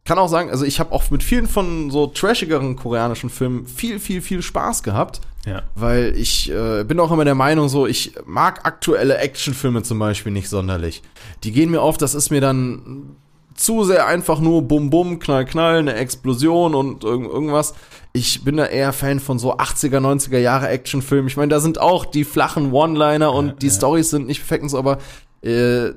kann 0.05 0.19
auch 0.19 0.29
sagen, 0.29 0.51
also 0.51 0.65
ich 0.65 0.81
habe 0.81 0.93
auch 0.93 1.11
mit 1.11 1.23
vielen 1.23 1.47
von 1.47 1.91
so 1.91 2.09
trashigeren 2.09 2.75
koreanischen 2.75 3.31
Filmen 3.31 3.67
viel, 3.67 4.01
viel, 4.01 4.21
viel 4.21 4.43
Spaß 4.43 4.83
gehabt. 4.83 5.21
Ja. 5.47 5.63
Weil 5.75 6.15
ich 6.17 6.51
äh, 6.51 6.85
bin 6.85 7.01
auch 7.01 7.11
immer 7.13 7.25
der 7.25 7.35
Meinung, 7.35 7.69
so, 7.69 7.87
ich 7.87 8.15
mag 8.25 8.65
aktuelle 8.65 9.19
Actionfilme 9.19 9.83
zum 9.83 9.99
Beispiel 9.99 10.33
nicht 10.33 10.49
sonderlich. 10.49 11.03
Die 11.45 11.53
gehen 11.53 11.71
mir 11.71 11.83
auf, 11.83 11.99
das 11.99 12.15
ist 12.15 12.31
mir 12.31 12.41
dann 12.41 13.17
zu 13.55 13.85
sehr 13.85 14.07
einfach 14.07 14.41
nur 14.41 14.63
Bum 14.63 14.91
Bum, 14.91 15.19
Knall 15.19 15.45
Knall, 15.45 15.79
eine 15.79 15.95
Explosion 15.95 16.75
und 16.75 17.05
irg 17.05 17.25
irgendwas. 17.25 17.75
Ich 18.13 18.45
bin 18.45 18.57
da 18.57 18.67
eher 18.67 18.93
Fan 18.93 19.21
von 19.21 19.39
so 19.39 19.57
80er, 19.57 19.99
90er 19.99 20.39
Jahre 20.39 20.69
Actionfilmen. 20.69 21.29
Ich 21.29 21.37
meine, 21.37 21.49
da 21.49 21.61
sind 21.61 21.81
auch 21.81 22.05
die 22.05 22.25
flachen 22.25 22.73
One-Liner 22.73 23.33
und 23.33 23.63
die 23.63 23.71
Storys 23.71 24.11
sind 24.11 24.27
nicht 24.27 24.41
perfekt 24.41 24.63
und 24.65 24.69
so, 24.69 24.79
aber 24.79 24.99
äh, 25.43 25.93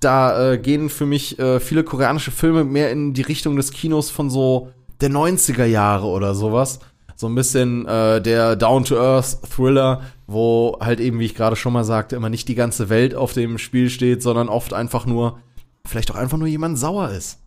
da 0.00 0.52
äh, 0.52 0.58
gehen 0.58 0.88
für 0.88 1.06
mich 1.06 1.38
äh, 1.38 1.60
viele 1.60 1.84
koreanische 1.84 2.30
Filme 2.30 2.64
mehr 2.64 2.90
in 2.90 3.12
die 3.12 3.22
Richtung 3.22 3.56
des 3.56 3.70
Kinos 3.70 4.10
von 4.10 4.30
so 4.30 4.70
der 5.00 5.10
90er 5.10 5.64
Jahre 5.64 6.06
oder 6.06 6.34
sowas. 6.34 6.80
So 7.16 7.26
ein 7.26 7.34
bisschen 7.34 7.86
äh, 7.86 8.22
der 8.22 8.56
Down-to-Earth-Thriller, 8.56 10.00
wo 10.26 10.78
halt 10.80 11.00
eben, 11.00 11.18
wie 11.18 11.26
ich 11.26 11.34
gerade 11.34 11.54
schon 11.54 11.74
mal 11.74 11.84
sagte, 11.84 12.16
immer 12.16 12.30
nicht 12.30 12.48
die 12.48 12.54
ganze 12.54 12.88
Welt 12.88 13.14
auf 13.14 13.34
dem 13.34 13.58
Spiel 13.58 13.90
steht, 13.90 14.22
sondern 14.22 14.48
oft 14.48 14.72
einfach 14.72 15.04
nur, 15.04 15.38
vielleicht 15.84 16.10
auch 16.10 16.16
einfach 16.16 16.38
nur 16.38 16.48
jemand 16.48 16.78
sauer 16.78 17.10
ist. 17.10 17.38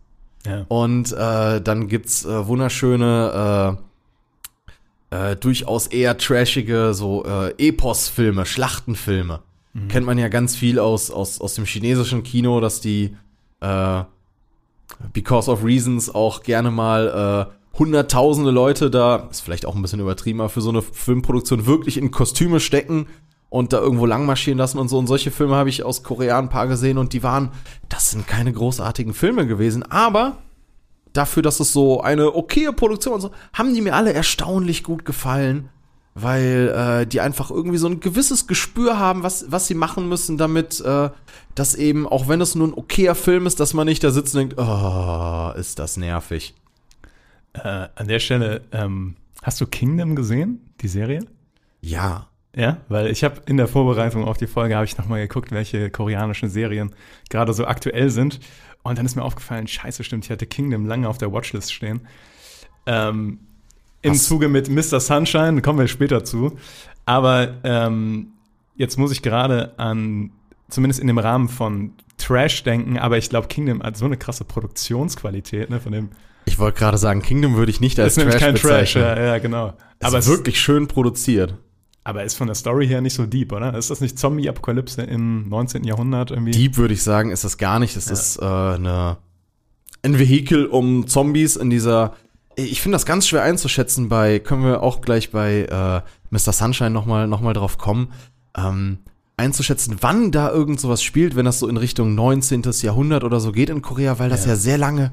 Ja. 0.46 0.64
Und 0.68 1.12
äh, 1.12 1.60
dann 1.60 1.88
gibt's 1.88 2.24
äh, 2.24 2.46
wunderschöne, 2.46 3.78
äh, 5.10 5.32
äh, 5.32 5.36
durchaus 5.36 5.88
eher 5.88 6.18
trashige, 6.18 6.94
so 6.94 7.24
äh, 7.24 7.54
Epos-Filme, 7.58 8.46
Schlachtenfilme. 8.46 9.40
Kennt 9.88 10.06
man 10.06 10.18
ja 10.18 10.28
ganz 10.28 10.54
viel 10.54 10.78
aus, 10.78 11.10
aus, 11.10 11.40
aus 11.40 11.54
dem 11.54 11.64
chinesischen 11.64 12.22
Kino, 12.22 12.60
dass 12.60 12.80
die 12.80 13.16
äh, 13.60 14.04
Because 15.12 15.50
of 15.50 15.64
Reasons 15.64 16.14
auch 16.14 16.42
gerne 16.42 16.70
mal 16.70 17.50
äh, 17.50 17.78
hunderttausende 17.78 18.52
Leute 18.52 18.90
da, 18.90 19.28
ist 19.30 19.40
vielleicht 19.40 19.66
auch 19.66 19.74
ein 19.74 19.82
bisschen 19.82 20.00
übertrieben, 20.00 20.40
aber 20.40 20.48
für 20.48 20.60
so 20.60 20.70
eine 20.70 20.82
Filmproduktion 20.82 21.66
wirklich 21.66 21.96
in 21.96 22.12
Kostüme 22.12 22.60
stecken 22.60 23.08
und 23.48 23.72
da 23.72 23.80
irgendwo 23.80 24.06
langmarschieren 24.06 24.58
lassen 24.58 24.78
und 24.78 24.88
so. 24.88 24.98
Und 24.98 25.08
solche 25.08 25.30
Filme 25.30 25.56
habe 25.56 25.70
ich 25.70 25.82
aus 25.82 26.02
Korea 26.04 26.38
ein 26.38 26.48
paar 26.48 26.68
gesehen 26.68 26.98
und 26.98 27.12
die 27.12 27.22
waren, 27.22 27.50
das 27.88 28.12
sind 28.12 28.28
keine 28.28 28.52
großartigen 28.52 29.12
Filme 29.12 29.46
gewesen, 29.46 29.82
aber 29.82 30.38
dafür, 31.12 31.42
dass 31.42 31.60
es 31.60 31.72
so 31.72 32.00
eine 32.00 32.34
okaye 32.34 32.72
Produktion 32.72 33.14
und 33.14 33.20
so, 33.20 33.30
haben 33.52 33.74
die 33.74 33.80
mir 33.80 33.94
alle 33.94 34.12
erstaunlich 34.12 34.82
gut 34.84 35.04
gefallen, 35.04 35.68
weil 36.14 36.68
äh, 36.68 37.06
die 37.06 37.20
einfach 37.20 37.50
irgendwie 37.50 37.78
so 37.78 37.88
ein 37.88 38.00
gewisses 38.00 38.46
Gespür 38.46 38.98
haben, 38.98 39.22
was, 39.22 39.50
was 39.50 39.66
sie 39.66 39.74
machen 39.74 40.08
müssen, 40.08 40.38
damit 40.38 40.80
äh, 40.80 41.10
das 41.54 41.74
eben, 41.74 42.06
auch 42.06 42.28
wenn 42.28 42.40
es 42.40 42.54
nur 42.54 42.68
ein 42.68 42.74
okayer 42.74 43.14
Film 43.14 43.46
ist, 43.46 43.60
dass 43.60 43.74
man 43.74 43.86
nicht 43.86 44.04
da 44.04 44.10
sitzt 44.10 44.34
und 44.34 44.40
denkt, 44.40 44.54
oh, 44.58 45.52
ist 45.56 45.78
das 45.78 45.96
nervig. 45.96 46.54
Äh, 47.52 47.88
an 47.94 48.08
der 48.08 48.20
Stelle, 48.20 48.62
ähm, 48.72 49.16
hast 49.42 49.60
du 49.60 49.66
Kingdom 49.66 50.16
gesehen, 50.16 50.60
die 50.80 50.88
Serie? 50.88 51.26
Ja, 51.80 52.28
Ja, 52.56 52.78
weil 52.88 53.08
ich 53.08 53.24
habe 53.24 53.42
in 53.46 53.56
der 53.56 53.66
Vorbereitung 53.66 54.24
auf 54.24 54.36
die 54.36 54.46
Folge 54.46 54.76
habe 54.76 54.84
ich 54.84 54.96
nochmal 54.96 55.20
geguckt, 55.20 55.50
welche 55.50 55.90
koreanischen 55.90 56.48
Serien 56.48 56.94
gerade 57.28 57.52
so 57.52 57.66
aktuell 57.66 58.10
sind. 58.10 58.38
Und 58.84 58.98
dann 58.98 59.06
ist 59.06 59.16
mir 59.16 59.22
aufgefallen, 59.22 59.66
scheiße, 59.66 60.04
stimmt, 60.04 60.24
ich 60.24 60.30
hatte 60.30 60.46
Kingdom 60.46 60.86
lange 60.86 61.08
auf 61.08 61.18
der 61.18 61.32
Watchlist 61.32 61.72
stehen. 61.72 62.06
Ähm, 62.86 63.40
Im 64.04 64.12
Hast- 64.12 64.24
Zuge 64.26 64.48
mit 64.48 64.68
Mr. 64.68 65.00
Sunshine, 65.00 65.60
kommen 65.62 65.78
wir 65.78 65.88
später 65.88 66.24
zu. 66.24 66.56
Aber 67.06 67.54
ähm, 67.64 68.28
jetzt 68.76 68.98
muss 68.98 69.12
ich 69.12 69.22
gerade 69.22 69.72
an, 69.78 70.30
zumindest 70.68 71.00
in 71.00 71.06
dem 71.08 71.18
Rahmen 71.18 71.48
von 71.48 71.92
Trash 72.16 72.62
denken, 72.62 72.98
aber 72.98 73.18
ich 73.18 73.28
glaube, 73.28 73.48
Kingdom 73.48 73.82
hat 73.82 73.96
so 73.96 74.04
eine 74.04 74.16
krasse 74.16 74.44
Produktionsqualität, 74.44 75.68
ne, 75.70 75.80
von 75.80 75.92
dem. 75.92 76.10
ich 76.44 76.58
wollte 76.58 76.78
gerade 76.78 76.96
sagen, 76.98 77.22
Kingdom 77.22 77.56
würde 77.56 77.70
ich 77.70 77.80
nicht 77.80 77.98
als 77.98 78.12
ist 78.12 78.16
nämlich 78.18 78.36
Trash 78.36 78.44
kein 78.44 78.54
Trash, 78.54 78.94
bezeichnen. 78.94 79.02
ja, 79.04 79.24
ja, 79.34 79.38
genau. 79.38 79.74
Es 79.98 80.06
aber 80.08 80.18
ist 80.18 80.28
wirklich 80.28 80.60
schön 80.60 80.86
produziert. 80.86 81.54
Aber 82.06 82.22
ist 82.22 82.34
von 82.36 82.46
der 82.46 82.54
Story 82.54 82.86
her 82.86 83.00
nicht 83.00 83.14
so 83.14 83.24
deep, 83.24 83.50
oder? 83.52 83.74
Ist 83.76 83.90
das 83.90 84.00
nicht 84.02 84.18
Zombie-Apokalypse 84.18 85.02
im 85.02 85.48
19. 85.48 85.84
Jahrhundert 85.84 86.30
irgendwie? 86.30 86.50
Deep 86.50 86.76
würde 86.76 86.92
ich 86.92 87.02
sagen, 87.02 87.30
ist 87.30 87.44
das 87.44 87.56
gar 87.56 87.78
nicht. 87.78 87.96
Das 87.96 88.08
ist 88.08 88.36
äh, 88.36 88.44
eine, 88.44 89.16
ein 90.02 90.18
Vehikel 90.18 90.66
um 90.66 91.06
Zombies 91.06 91.56
in 91.56 91.70
dieser. 91.70 92.14
Ich 92.56 92.80
finde 92.80 92.94
das 92.96 93.06
ganz 93.06 93.26
schwer 93.26 93.42
einzuschätzen 93.42 94.08
bei, 94.08 94.38
können 94.38 94.64
wir 94.64 94.82
auch 94.82 95.00
gleich 95.00 95.30
bei 95.32 95.62
äh, 95.64 96.00
Mr. 96.30 96.52
Sunshine 96.52 96.90
nochmal 96.90 97.26
noch 97.26 97.40
mal 97.40 97.52
drauf 97.54 97.78
kommen, 97.78 98.12
ähm, 98.56 98.98
einzuschätzen, 99.36 99.96
wann 100.00 100.30
da 100.30 100.50
irgend 100.52 100.78
sowas 100.78 101.02
spielt, 101.02 101.34
wenn 101.34 101.44
das 101.44 101.58
so 101.58 101.66
in 101.68 101.76
Richtung 101.76 102.14
19. 102.14 102.62
Jahrhundert 102.82 103.24
oder 103.24 103.40
so 103.40 103.50
geht 103.50 103.70
in 103.70 103.82
Korea, 103.82 104.18
weil 104.20 104.30
das 104.30 104.44
ja, 104.44 104.52
Ja. 104.52 104.56
sehr 104.56 104.78
lange 104.78 105.10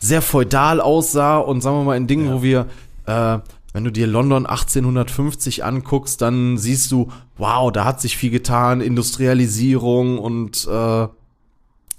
sehr 0.00 0.22
feudal 0.22 0.80
aussah 0.80 1.36
und 1.38 1.60
sagen 1.60 1.76
wir 1.76 1.84
mal 1.84 1.96
in 1.96 2.06
Dingen, 2.06 2.26
Ja. 2.28 2.34
wo 2.34 2.42
wir, 2.42 2.66
äh, 3.06 3.38
wenn 3.72 3.84
du 3.84 3.92
dir 3.92 4.06
London 4.08 4.46
1850 4.46 5.62
anguckst, 5.62 6.20
dann 6.22 6.56
siehst 6.58 6.90
du, 6.90 7.12
wow, 7.36 7.70
da 7.70 7.84
hat 7.84 8.00
sich 8.00 8.16
viel 8.16 8.30
getan, 8.30 8.80
Industrialisierung 8.80 10.18
und 10.18 10.66
äh, 10.66 11.06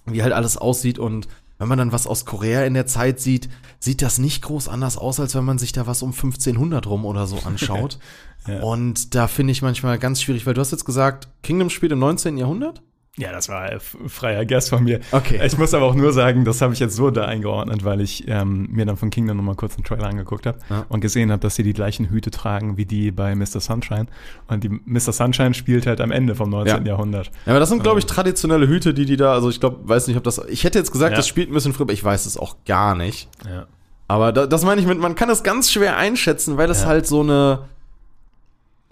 wie 0.08 0.24
halt 0.24 0.34
alles 0.34 0.58
aussieht 0.58 0.98
und 1.00 1.28
wenn 1.62 1.68
man 1.68 1.78
dann 1.78 1.92
was 1.92 2.08
aus 2.08 2.26
Korea 2.26 2.64
in 2.64 2.74
der 2.74 2.88
Zeit 2.88 3.20
sieht, 3.20 3.48
sieht 3.80 4.02
das 4.02 4.18
nicht 4.18 4.42
groß 4.42 4.68
anders 4.68 4.98
aus, 4.98 5.20
als 5.20 5.36
wenn 5.36 5.46
man 5.46 5.60
sich 5.60 5.72
da 5.72 5.86
was 5.86 6.02
um 6.02 6.10
1500 6.10 6.88
rum 6.88 7.06
oder 7.06 7.28
so 7.28 7.38
anschaut. 7.46 8.00
Ja. 8.48 8.60
Und 8.64 9.14
da 9.14 9.28
finde 9.28 9.52
ich 9.52 9.62
manchmal 9.62 10.00
ganz 10.00 10.20
schwierig, 10.20 10.48
weil 10.48 10.56
du 10.56 10.62
hast 10.62 10.72
jetzt 10.72 10.84
gesagt, 10.86 11.28
Kingdom 11.44 11.70
spielt 11.70 11.92
im 11.92 12.00
19. 12.00 12.40
Jahrhundert? 12.40 12.82
Ja, 13.18 13.34
das 13.34 13.50
war 13.50 13.70
f- 13.74 13.98
freier 14.08 14.46
Guess 14.46 14.70
von 14.70 14.86
mir. 14.86 15.02
Okay. 15.12 15.42
Ich 15.46 15.58
muss 15.58 15.74
aber 15.74 15.86
auch 15.86 15.96
nur 15.96 16.14
sagen, 16.14 16.46
das 16.46 16.62
habe 16.62 16.74
ich 16.74 16.80
jetzt 16.80 16.96
so 16.96 17.12
da 17.12 17.26
eingeordnet, 17.26 17.84
weil 17.84 18.00
ich 18.00 18.26
ähm, 18.30 18.70
mir 18.72 18.86
dann 18.86 18.96
von 18.96 19.10
Kingdom 19.10 19.36
nochmal 19.36 19.56
kurz 19.56 19.76
einen 19.76 19.84
Trailer 19.84 20.08
angeguckt 20.08 20.46
habe 20.46 20.60
Ja. 20.70 20.86
und 20.88 21.02
gesehen 21.02 21.30
habe, 21.30 21.42
dass 21.42 21.56
sie 21.56 21.64
die 21.64 21.74
gleichen 21.74 22.10
Hüte 22.10 22.32
tragen 22.32 22.78
wie 22.78 22.86
die 22.86 23.12
bei 23.12 23.36
Mr. 23.36 23.60
Sunshine. 23.60 24.06
Und 24.48 24.64
die 24.64 24.70
Mr. 24.70 25.12
Sunshine 25.12 25.54
spielt 25.54 25.88
halt 25.88 26.00
am 26.00 26.12
Ende 26.12 26.36
vom 26.36 26.50
19. 26.50 26.86
Ja. 26.86 26.92
Jahrhundert. 26.94 27.28
Ja, 27.46 27.52
aber 27.52 27.60
das 27.60 27.68
sind, 27.68 27.84
glaube 27.84 28.00
ich, 28.00 28.06
traditionelle 28.06 28.66
Hüte, 28.70 28.94
die 28.94 29.06
die 29.06 29.18
da, 29.18 29.34
also 29.34 29.50
ich 29.50 29.60
glaube, 29.60 29.80
weiß 29.90 30.08
nicht, 30.08 30.16
ob 30.16 30.24
das, 30.24 30.42
ich 30.48 30.64
hätte 30.64 30.80
jetzt 30.80 30.92
gesagt, 30.94 31.12
Ja. 31.12 31.18
das 31.18 31.28
spielt 31.28 31.50
ein 31.52 31.54
bisschen 31.54 31.74
früher, 31.74 31.88
aber 31.88 31.94
ich 31.94 32.04
weiß 32.06 32.26
es 32.26 32.38
auch 32.38 32.56
gar 32.66 32.96
nicht. 32.96 33.28
Ja. 33.46 33.66
Aber 34.08 34.32
da, 34.32 34.48
das 34.48 34.64
meine 34.64 34.80
ich 34.80 34.88
mit, 34.88 35.00
man 35.00 35.16
kann 35.16 35.28
das 35.28 35.44
ganz 35.44 35.70
schwer 35.70 35.98
einschätzen, 35.98 36.56
weil 36.58 36.68
das 36.68 36.86
halt 36.86 37.08
so 37.08 37.20
eine, 37.22 37.64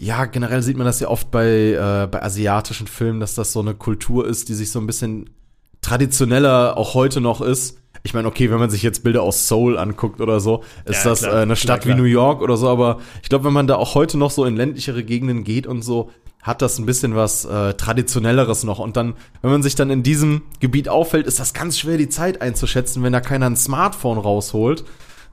ja, 0.02 0.24
generell 0.24 0.62
sieht 0.62 0.78
man 0.78 0.86
das 0.86 0.98
ja 1.00 1.08
oft 1.08 1.30
bei, 1.30 1.46
äh, 1.72 2.08
bei 2.10 2.22
asiatischen 2.22 2.86
Filmen, 2.86 3.20
dass 3.20 3.34
das 3.34 3.52
so 3.52 3.60
eine 3.60 3.74
Kultur 3.74 4.26
ist, 4.26 4.48
die 4.48 4.54
sich 4.54 4.70
so 4.70 4.80
ein 4.80 4.86
bisschen 4.86 5.28
traditioneller 5.82 6.76
auch 6.76 6.94
heute 6.94 7.20
noch 7.20 7.40
ist. 7.42 7.78
Ich 8.02 8.14
meine, 8.14 8.26
okay, 8.28 8.50
wenn 8.50 8.58
man 8.58 8.70
sich 8.70 8.82
jetzt 8.82 9.04
Bilder 9.04 9.22
aus 9.22 9.46
Seoul 9.46 9.76
anguckt 9.76 10.22
oder 10.22 10.40
so, 10.40 10.62
ist 10.86 11.04
Ja, 11.04 11.10
das 11.10 11.20
klar. 11.20 11.34
äh, 11.34 11.42
eine 11.42 11.54
Stadt 11.54 11.82
Klar, 11.82 11.94
klar. 11.94 11.96
wie 11.96 12.00
New 12.00 12.06
York 12.06 12.40
oder 12.40 12.56
so, 12.56 12.68
aber 12.70 12.98
ich 13.22 13.28
glaube, 13.28 13.44
wenn 13.44 13.52
man 13.52 13.66
da 13.66 13.76
auch 13.76 13.94
heute 13.94 14.16
noch 14.16 14.30
so 14.30 14.46
in 14.46 14.56
ländlichere 14.56 15.04
Gegenden 15.04 15.44
geht 15.44 15.66
und 15.66 15.82
so, 15.82 16.10
hat 16.42 16.62
das 16.62 16.78
ein 16.78 16.86
bisschen 16.86 17.14
was 17.14 17.44
äh, 17.44 17.74
Traditionelleres 17.74 18.64
noch. 18.64 18.78
Und 18.78 18.96
dann, 18.96 19.14
wenn 19.42 19.50
man 19.50 19.62
sich 19.62 19.74
dann 19.74 19.90
in 19.90 20.02
diesem 20.02 20.40
Gebiet 20.60 20.88
auffällt, 20.88 21.26
ist 21.26 21.38
das 21.38 21.52
ganz 21.52 21.78
schwer, 21.78 21.98
die 21.98 22.08
Zeit 22.08 22.40
einzuschätzen, 22.40 23.02
wenn 23.02 23.12
da 23.12 23.20
keiner 23.20 23.44
ein 23.44 23.56
Smartphone 23.56 24.16
rausholt. 24.16 24.82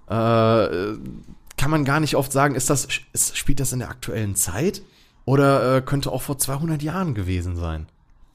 Äh, 0.09 0.67
kann 1.67 1.71
man 1.71 1.83
gar 1.83 2.00
nicht 2.00 2.15
oft 2.15 2.31
sagen, 2.31 2.55
ist 2.55 2.69
das, 2.69 2.88
ist, 3.12 3.38
spielt 3.38 3.59
das 3.59 3.74
in 3.74 3.79
der 3.79 3.89
aktuellen 3.89 4.36
Zeit? 4.36 4.83
Oder 5.25 5.75
äh, 5.75 5.81
könnte 5.81 6.13
auch 6.13 6.21
vor 6.21 6.38
200 6.38 6.81
Jahren 6.81 7.13
gewesen 7.13 7.57
sein? 7.57 7.88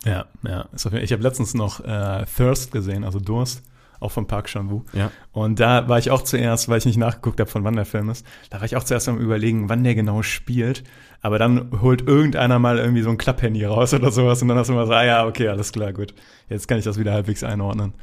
Ja, 0.04 0.26
ja. 0.46 0.68
Ich 0.74 1.12
habe 1.12 1.22
letztens 1.22 1.54
noch 1.54 1.80
äh, 1.80 2.26
Thirst 2.26 2.72
gesehen, 2.72 3.04
also 3.04 3.20
Durst, 3.20 3.62
auch 4.00 4.10
von 4.10 4.26
Park 4.26 4.48
Chan-wook. 4.48 4.84
Ja. 4.92 5.10
Und 5.32 5.60
da 5.60 5.88
war 5.88 5.98
ich 5.98 6.10
auch 6.10 6.20
zuerst, 6.20 6.68
weil 6.68 6.76
ich 6.76 6.84
nicht 6.84 6.98
nachgeguckt 6.98 7.40
habe, 7.40 7.48
von 7.48 7.64
wann 7.64 7.74
der 7.74 7.86
Film 7.86 8.10
ist, 8.10 8.26
da 8.50 8.58
war 8.58 8.66
ich 8.66 8.76
auch 8.76 8.84
zuerst 8.84 9.08
am 9.08 9.16
überlegen, 9.16 9.70
wann 9.70 9.82
der 9.82 9.94
genau 9.94 10.20
spielt. 10.22 10.84
Aber 11.22 11.38
dann 11.38 11.80
holt 11.80 12.06
irgendeiner 12.06 12.58
mal 12.58 12.76
irgendwie 12.76 13.00
so 13.00 13.08
ein 13.08 13.16
Klapphandy 13.16 13.64
raus 13.64 13.94
oder 13.94 14.10
sowas 14.12 14.42
und 14.42 14.48
dann 14.48 14.58
hast 14.58 14.68
du 14.68 14.74
immer 14.74 14.84
so, 14.84 14.92
ah 14.92 15.04
ja, 15.04 15.26
okay, 15.26 15.48
alles 15.48 15.72
klar, 15.72 15.94
gut. 15.94 16.12
Jetzt 16.50 16.68
kann 16.68 16.76
ich 16.76 16.84
das 16.84 16.98
wieder 16.98 17.14
halbwegs 17.14 17.42
einordnen. 17.44 17.94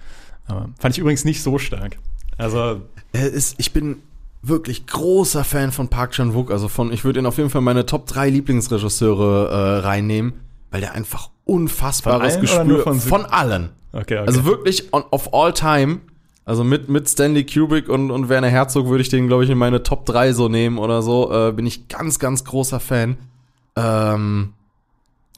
Aber 0.48 0.70
fand 0.80 0.96
ich 0.96 1.00
übrigens 1.00 1.24
nicht 1.24 1.44
so 1.44 1.60
stark. 1.60 2.00
Also, 2.36 2.82
Er 3.12 3.28
ist, 3.28 3.60
ich 3.60 3.74
bin 3.74 3.98
wirklich 4.42 4.88
großer 4.88 5.44
Fan 5.44 5.72
von 5.72 5.90
Park 5.90 6.12
Chan-wook, 6.12 6.52
also 6.52 6.68
von, 6.68 6.92
ich 6.94 7.04
würde 7.04 7.20
ihn 7.20 7.26
auf 7.26 7.38
jeden 7.38 7.50
Fall 7.50 7.60
in 7.60 7.66
meine 7.66 7.86
Top 7.86 8.08
3 8.08 8.30
Lieblingsregisseure 8.30 9.50
äh, 9.50 9.86
reinnehmen, 9.86 10.34
weil 10.72 10.82
der 10.82 10.94
einfach 10.94 11.30
unfassbares 11.46 12.34
Von 12.34 12.42
Gespür 12.42 12.84
von 12.84 13.00
von 13.00 13.26
allen. 13.26 13.70
okay, 13.92 14.02
okay. 14.02 14.18
Also 14.20 14.46
wirklich 14.46 14.94
on, 14.94 15.04
of 15.12 15.34
all 15.34 15.52
time, 15.54 16.00
also 16.46 16.64
mit, 16.64 16.90
mit 16.90 17.10
Stanley 17.10 17.46
Kubrick 17.46 17.90
und, 17.90 18.12
und 18.12 18.30
Werner 18.30 18.48
Herzog 18.50 18.88
würde 18.88 19.02
ich 19.02 19.10
den, 19.10 19.28
glaube 19.28 19.44
ich, 19.44 19.50
in 19.50 19.58
meine 19.58 19.84
Top 19.84 20.06
3 20.06 20.34
so 20.34 20.48
nehmen 20.48 20.78
oder 20.78 21.02
so. 21.02 21.32
Äh, 21.32 21.52
bin 21.52 21.66
ich 21.66 21.88
ganz, 21.90 22.18
ganz 22.20 22.44
großer 22.46 22.80
Fan. 22.80 23.18
Ähm, 23.76 24.54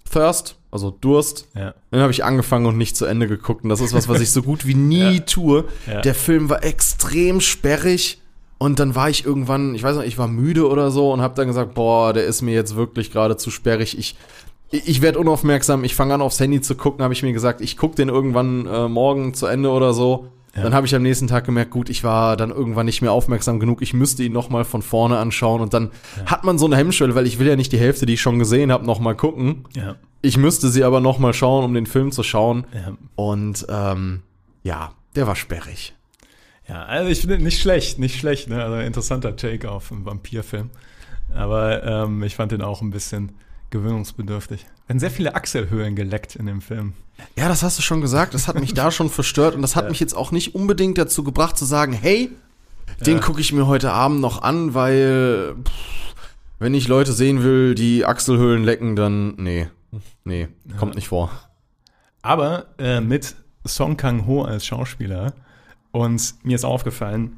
Thirst, 0.09 0.55
also 0.71 0.91
Durst, 0.91 1.47
ja. 1.55 1.73
den 1.91 2.01
habe 2.01 2.11
ich 2.11 2.23
angefangen 2.23 2.65
und 2.65 2.77
nicht 2.77 2.95
zu 2.97 3.05
Ende 3.05 3.27
geguckt. 3.27 3.63
Und 3.63 3.69
das 3.69 3.79
ist 3.81 3.93
was, 3.93 4.07
was 4.09 4.19
ich 4.21 4.31
so 4.31 4.41
gut 4.43 4.65
wie 4.67 4.75
nie 4.75 5.15
Ja. 5.17 5.19
tue. 5.21 5.65
Ja. 5.87 6.01
Der 6.01 6.15
Film 6.15 6.49
war 6.49 6.63
extrem 6.63 7.39
sperrig. 7.41 8.21
Und 8.61 8.77
dann 8.77 8.93
war 8.93 9.09
ich 9.09 9.25
irgendwann, 9.25 9.73
ich 9.73 9.81
weiß 9.81 9.97
nicht, 9.97 10.05
ich 10.05 10.19
war 10.19 10.27
müde 10.27 10.69
oder 10.69 10.91
so 10.91 11.11
und 11.11 11.19
habe 11.19 11.33
dann 11.33 11.47
gesagt, 11.47 11.73
boah, 11.73 12.13
der 12.13 12.25
ist 12.25 12.43
mir 12.43 12.53
jetzt 12.53 12.75
wirklich 12.75 13.11
gerade 13.11 13.35
zu 13.35 13.49
sperrig. 13.49 13.97
Ich, 13.97 14.15
ich 14.69 15.01
werde 15.01 15.17
unaufmerksam, 15.17 15.83
ich 15.83 15.95
fange 15.95 16.13
an 16.13 16.21
aufs 16.21 16.39
Handy 16.39 16.61
zu 16.61 16.75
gucken, 16.75 17.03
habe 17.03 17.11
ich 17.11 17.23
mir 17.23 17.33
gesagt, 17.33 17.61
ich 17.61 17.75
gucke 17.75 17.95
den 17.95 18.07
irgendwann 18.07 18.67
äh, 18.67 18.87
morgen 18.87 19.33
zu 19.33 19.47
Ende 19.47 19.71
oder 19.71 19.95
so. 19.95 20.27
Ja. 20.55 20.61
Dann 20.61 20.75
habe 20.75 20.85
ich 20.85 20.93
am 20.93 21.01
nächsten 21.01 21.25
Tag 21.25 21.43
gemerkt, 21.43 21.71
gut, 21.71 21.89
ich 21.89 22.03
war 22.03 22.37
dann 22.37 22.51
irgendwann 22.51 22.85
nicht 22.85 23.01
mehr 23.01 23.13
aufmerksam 23.13 23.59
genug, 23.59 23.81
ich 23.81 23.95
müsste 23.95 24.21
ihn 24.21 24.33
noch 24.33 24.51
mal 24.51 24.63
von 24.63 24.83
vorne 24.83 25.17
anschauen 25.17 25.61
und 25.61 25.73
dann 25.73 25.89
hat 26.27 26.43
man 26.43 26.59
so 26.59 26.67
eine 26.67 26.77
Hemmschwelle, 26.77 27.15
weil 27.15 27.25
ich 27.25 27.39
will 27.39 27.47
ja 27.47 27.55
nicht 27.55 27.71
die 27.71 27.79
Hälfte, 27.79 28.05
die 28.05 28.13
ich 28.13 28.21
schon 28.21 28.37
gesehen 28.37 28.71
habe, 28.71 28.85
noch 28.85 28.99
mal 28.99 29.15
gucken. 29.15 29.65
Ja. 29.75 29.95
Ich 30.21 30.37
müsste 30.37 30.69
sie 30.69 30.83
aber 30.83 30.99
noch 30.99 31.17
mal 31.17 31.33
schauen, 31.33 31.65
um 31.65 31.73
den 31.73 31.87
Film 31.87 32.11
zu 32.11 32.21
schauen. 32.21 32.67
Ja. 32.75 32.93
Und 33.15 33.65
ähm, 33.69 34.21
ja, 34.61 34.91
der 35.15 35.25
war 35.25 35.35
sperrig. 35.35 35.95
Ja, 36.71 36.85
also 36.85 37.09
ich 37.09 37.19
finde 37.21 37.39
nicht 37.39 37.59
schlecht, 37.61 37.99
nicht 37.99 38.17
schlecht, 38.17 38.47
ne? 38.47 38.63
Also 38.63 38.77
interessanter 38.77 39.35
Take 39.35 39.69
auf 39.69 39.91
einen 39.91 40.05
Vampirfilm. 40.05 40.69
Aber 41.35 41.83
ähm, 41.83 42.23
ich 42.23 42.35
fand 42.35 42.53
den 42.53 42.61
auch 42.61 42.81
ein 42.81 42.91
bisschen 42.91 43.33
gewöhnungsbedürftig. 43.71 44.65
Werden 44.87 44.99
sehr 44.99 45.11
viele 45.11 45.35
Achselhöhlen 45.35 45.95
geleckt 45.95 46.35
in 46.37 46.45
dem 46.45 46.61
Film. 46.61 46.93
Ja, 47.37 47.47
das 47.49 47.61
hast 47.63 47.77
du 47.77 47.81
schon 47.81 47.99
gesagt. 48.01 48.33
Das 48.33 48.47
hat 48.47 48.59
mich 48.59 48.73
da 48.73 48.89
schon 48.91 49.09
verstört 49.09 49.55
und 49.55 49.61
das 49.61 49.75
hat 49.75 49.83
Ja. 49.85 49.89
mich 49.89 49.99
jetzt 49.99 50.13
auch 50.15 50.31
nicht 50.31 50.55
unbedingt 50.55 50.97
dazu 50.97 51.23
gebracht 51.23 51.57
zu 51.57 51.65
sagen, 51.65 51.91
hey, 51.93 52.31
den 53.05 53.17
Ja. 53.17 53.21
gucke 53.23 53.41
ich 53.41 53.51
mir 53.53 53.67
heute 53.67 53.91
Abend 53.91 54.21
noch 54.21 54.41
an, 54.41 54.73
weil 54.73 55.55
pff, 55.63 55.71
wenn 56.59 56.73
ich 56.73 56.87
Leute 56.87 57.11
sehen 57.13 57.43
will, 57.43 57.75
die 57.75 58.05
Achselhöhlen 58.05 58.63
lecken, 58.63 58.95
dann 58.95 59.35
nee, 59.37 59.67
nee, 60.25 60.47
kommt 60.77 60.95
nicht 60.95 61.07
vor. 61.09 61.31
Aber 62.21 62.67
äh, 62.77 63.01
mit 63.01 63.35
Song 63.67 63.97
Kang-ho 63.97 64.43
als 64.43 64.65
Schauspieler. 64.65 65.33
Und 65.91 66.35
mir 66.43 66.55
ist 66.55 66.63
aufgefallen, 66.65 67.37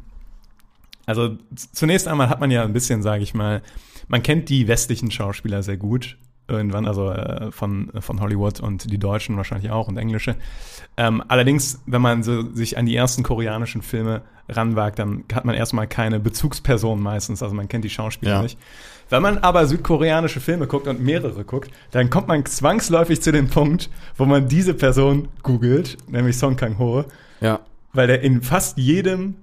also 1.06 1.38
zunächst 1.56 2.08
einmal 2.08 2.30
hat 2.30 2.40
man 2.40 2.52
ja 2.52 2.64
ein 2.64 2.74
bisschen, 2.74 3.02
sage 3.02 3.24
ich 3.24 3.34
mal, 3.34 3.62
man 4.08 4.24
kennt 4.24 4.50
die 4.50 4.68
westlichen 4.68 5.12
Schauspieler 5.12 5.64
sehr 5.64 5.78
gut. 5.78 6.18
Irgendwann, 6.48 6.86
also 6.86 7.10
äh, 7.10 7.52
von, 7.54 7.90
von 8.00 8.20
Hollywood 8.20 8.60
und 8.60 8.92
die 8.92 8.98
Deutschen 8.98 9.38
wahrscheinlich 9.38 9.72
auch 9.72 9.88
und 9.88 9.98
Englische. 9.98 10.36
Ähm, 10.98 11.24
allerdings, 11.30 11.82
wenn 11.86 12.02
man 12.02 12.22
so 12.22 12.54
sich 12.54 12.78
an 12.78 12.86
die 12.86 12.96
ersten 12.96 13.24
koreanischen 13.24 13.82
Filme 13.82 14.24
ranwagt, 14.50 15.00
dann 15.00 15.24
hat 15.34 15.46
man 15.46 15.56
erstmal 15.56 15.88
keine 15.88 16.20
Bezugsperson 16.20 17.02
meistens. 17.02 17.42
Also 17.42 17.56
man 17.56 17.70
kennt 17.70 17.86
die 17.86 17.90
Schauspieler 17.90 18.34
Ja. 18.34 18.42
nicht. 18.42 18.60
Wenn 19.10 19.22
man 19.22 19.38
aber 19.38 19.66
südkoreanische 19.68 20.42
Filme 20.42 20.68
guckt 20.68 20.88
und 20.88 21.00
mehrere 21.02 21.46
guckt, 21.46 21.72
dann 21.92 22.10
kommt 22.10 22.28
man 22.28 22.46
zwangsläufig 22.46 23.22
zu 23.22 23.32
dem 23.32 23.48
Punkt, 23.50 23.90
wo 24.18 24.26
man 24.26 24.48
diese 24.50 24.74
Person 24.74 25.30
googelt, 25.44 25.98
nämlich 26.10 26.38
Song 26.38 26.58
Kang-ho, 26.58 27.06
Ja. 27.40 27.62
Weil 27.94 28.08
der 28.08 28.22
in 28.22 28.42
fast 28.42 28.78
jedem 28.78 29.36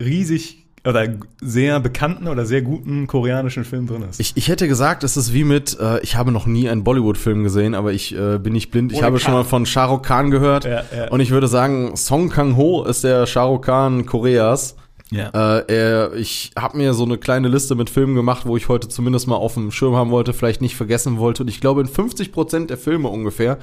riesig 0.00 0.64
oder 0.86 1.08
sehr 1.40 1.80
bekannten 1.80 2.28
oder 2.28 2.44
sehr 2.44 2.60
guten 2.60 3.06
koreanischen 3.06 3.64
Film 3.64 3.86
drin 3.86 4.02
ist. 4.02 4.20
Ich, 4.20 4.36
ich 4.36 4.48
hätte 4.48 4.68
gesagt, 4.68 5.02
es 5.02 5.16
ist 5.16 5.32
wie 5.32 5.44
mit, 5.44 5.78
äh, 5.80 6.00
ich 6.00 6.16
habe 6.16 6.30
noch 6.30 6.44
nie 6.44 6.68
einen 6.68 6.84
Bollywood-Film 6.84 7.42
gesehen, 7.42 7.74
aber 7.74 7.92
ich 7.92 8.14
äh, 8.14 8.38
bin 8.38 8.52
nicht 8.52 8.70
blind. 8.70 8.92
Ich 8.92 8.98
Ohne 8.98 9.06
habe 9.06 9.18
schon 9.18 9.32
K. 9.32 9.38
mal 9.38 9.44
von 9.44 9.64
Shah 9.64 9.86
Rukh 9.86 10.02
Khan 10.06 10.30
gehört. 10.30 10.64
Ja, 10.64 10.82
ja. 10.94 11.08
Und 11.08 11.20
ich 11.20 11.30
würde 11.30 11.48
sagen, 11.48 11.96
Song 11.96 12.28
Kang-ho 12.28 12.84
ist 12.84 13.02
der 13.02 13.26
Shah 13.26 13.44
Rukh 13.44 13.64
Khan 13.64 14.04
Koreas. 14.04 14.76
ja. 15.10 15.28
Äh, 15.30 15.64
er, 15.74 16.12
ich 16.14 16.50
habe 16.58 16.76
mir 16.76 16.92
so 16.92 17.04
eine 17.04 17.16
kleine 17.16 17.48
Liste 17.48 17.74
mit 17.76 17.88
Filmen 17.88 18.14
gemacht, 18.14 18.44
wo 18.44 18.54
ich 18.58 18.68
heute 18.68 18.88
zumindest 18.88 19.26
mal 19.26 19.36
auf 19.36 19.54
dem 19.54 19.70
Schirm 19.70 19.94
haben 19.94 20.10
wollte, 20.10 20.34
vielleicht 20.34 20.60
nicht 20.60 20.76
vergessen 20.76 21.16
wollte. 21.16 21.44
Und 21.44 21.48
ich 21.48 21.62
glaube, 21.62 21.80
in 21.80 21.88
50% 21.88 22.66
der 22.66 22.76
Filme 22.76 23.08
ungefähr 23.08 23.56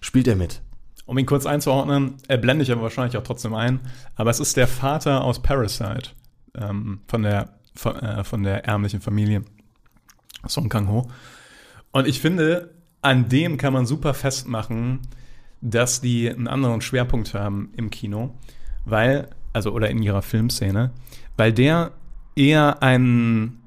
spielt 0.00 0.28
er 0.28 0.36
mit. 0.36 0.60
Um 1.06 1.18
ihn 1.18 1.26
kurz 1.26 1.46
einzuordnen, 1.46 2.14
er 2.26 2.36
blende 2.36 2.64
ich 2.64 2.72
aber 2.72 2.82
wahrscheinlich 2.82 3.16
auch 3.16 3.22
trotzdem 3.22 3.54
ein, 3.54 3.80
aber 4.16 4.30
es 4.30 4.40
ist 4.40 4.56
der 4.56 4.66
Vater 4.66 5.22
aus 5.22 5.40
Parasite 5.40 6.10
ähm, 6.56 7.00
von, 7.06 7.22
der, 7.22 7.54
von, 7.74 7.96
äh, 7.96 8.24
von 8.24 8.42
der 8.42 8.64
ärmlichen 8.64 9.00
Familie 9.00 9.42
Song 10.48 10.68
Kang-ho. 10.68 11.08
Und 11.92 12.06
ich 12.06 12.20
finde, 12.20 12.74
an 13.02 13.28
dem 13.28 13.56
kann 13.56 13.72
man 13.72 13.86
super 13.86 14.14
festmachen, 14.14 15.00
dass 15.60 16.00
die 16.00 16.28
einen 16.28 16.48
anderen 16.48 16.80
Schwerpunkt 16.80 17.34
haben 17.34 17.70
im 17.76 17.90
Kino, 17.90 18.34
weil, 18.84 19.28
also 19.52 19.72
oder 19.72 19.88
in 19.90 20.02
ihrer 20.02 20.22
Filmszene, 20.22 20.90
weil 21.36 21.52
der 21.52 21.92
eher 22.34 22.82
ein, 22.82 23.60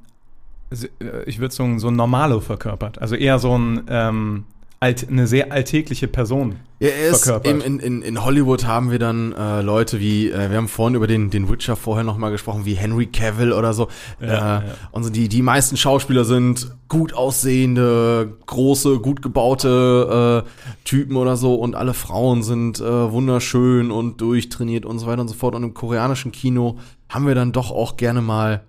ich 1.25 1.39
würde 1.39 1.55
sagen, 1.55 1.79
so 1.79 1.88
ein 1.88 1.96
Normalo 1.96 2.39
verkörpert. 2.41 3.00
Also 3.01 3.15
eher 3.15 3.39
so 3.39 3.58
ein, 3.58 3.86
ähm, 3.88 4.46
alt, 4.79 5.07
eine 5.09 5.27
sehr 5.27 5.51
alltägliche 5.51 6.07
Person. 6.07 6.55
Ja, 6.79 6.88
er 6.88 7.09
ist 7.09 7.25
Verkörpert. 7.25 7.65
in, 7.65 7.79
in, 7.79 8.01
in 8.01 8.24
Hollywood 8.24 8.65
haben 8.65 8.89
wir 8.89 9.00
dann 9.00 9.33
äh, 9.33 9.62
Leute 9.62 10.00
wie, 10.00 10.29
äh, 10.29 10.50
wir 10.50 10.55
haben 10.55 10.69
vorhin 10.69 10.95
über 10.95 11.07
den, 11.07 11.29
den 11.29 11.50
Witcher 11.50 11.75
vorher 11.75 12.05
nochmal 12.05 12.31
gesprochen, 12.31 12.63
wie 12.63 12.75
Henry 12.75 13.07
Cavill 13.07 13.51
oder 13.51 13.74
so. 13.74 13.89
Ja, 14.21 14.27
äh, 14.27 14.29
ja. 14.29 14.63
Und 14.91 15.03
so 15.03 15.09
die, 15.09 15.27
die 15.27 15.41
meisten 15.41 15.75
Schauspieler 15.75 16.24
sind 16.24 16.71
gut 16.88 17.13
aussehende, 17.13 18.38
große, 18.45 19.00
gut 19.00 19.21
gebaute 19.21 20.45
äh, 20.45 20.86
Typen 20.86 21.17
oder 21.17 21.36
so 21.36 21.55
und 21.55 21.75
alle 21.75 21.93
Frauen 21.93 22.43
sind 22.43 22.79
äh, 22.79 23.12
wunderschön 23.12 23.91
und 23.91 24.21
durchtrainiert 24.21 24.86
und 24.86 25.00
so 25.00 25.07
weiter 25.07 25.21
und 25.21 25.27
so 25.27 25.36
fort. 25.36 25.56
Und 25.56 25.63
im 25.63 25.73
koreanischen 25.73 26.32
Kino 26.32 26.77
haben 27.10 27.27
wir 27.27 27.36
dann 27.36 27.51
doch 27.51 27.71
auch 27.71 27.97
gerne 27.97 28.21
mal 28.21 28.63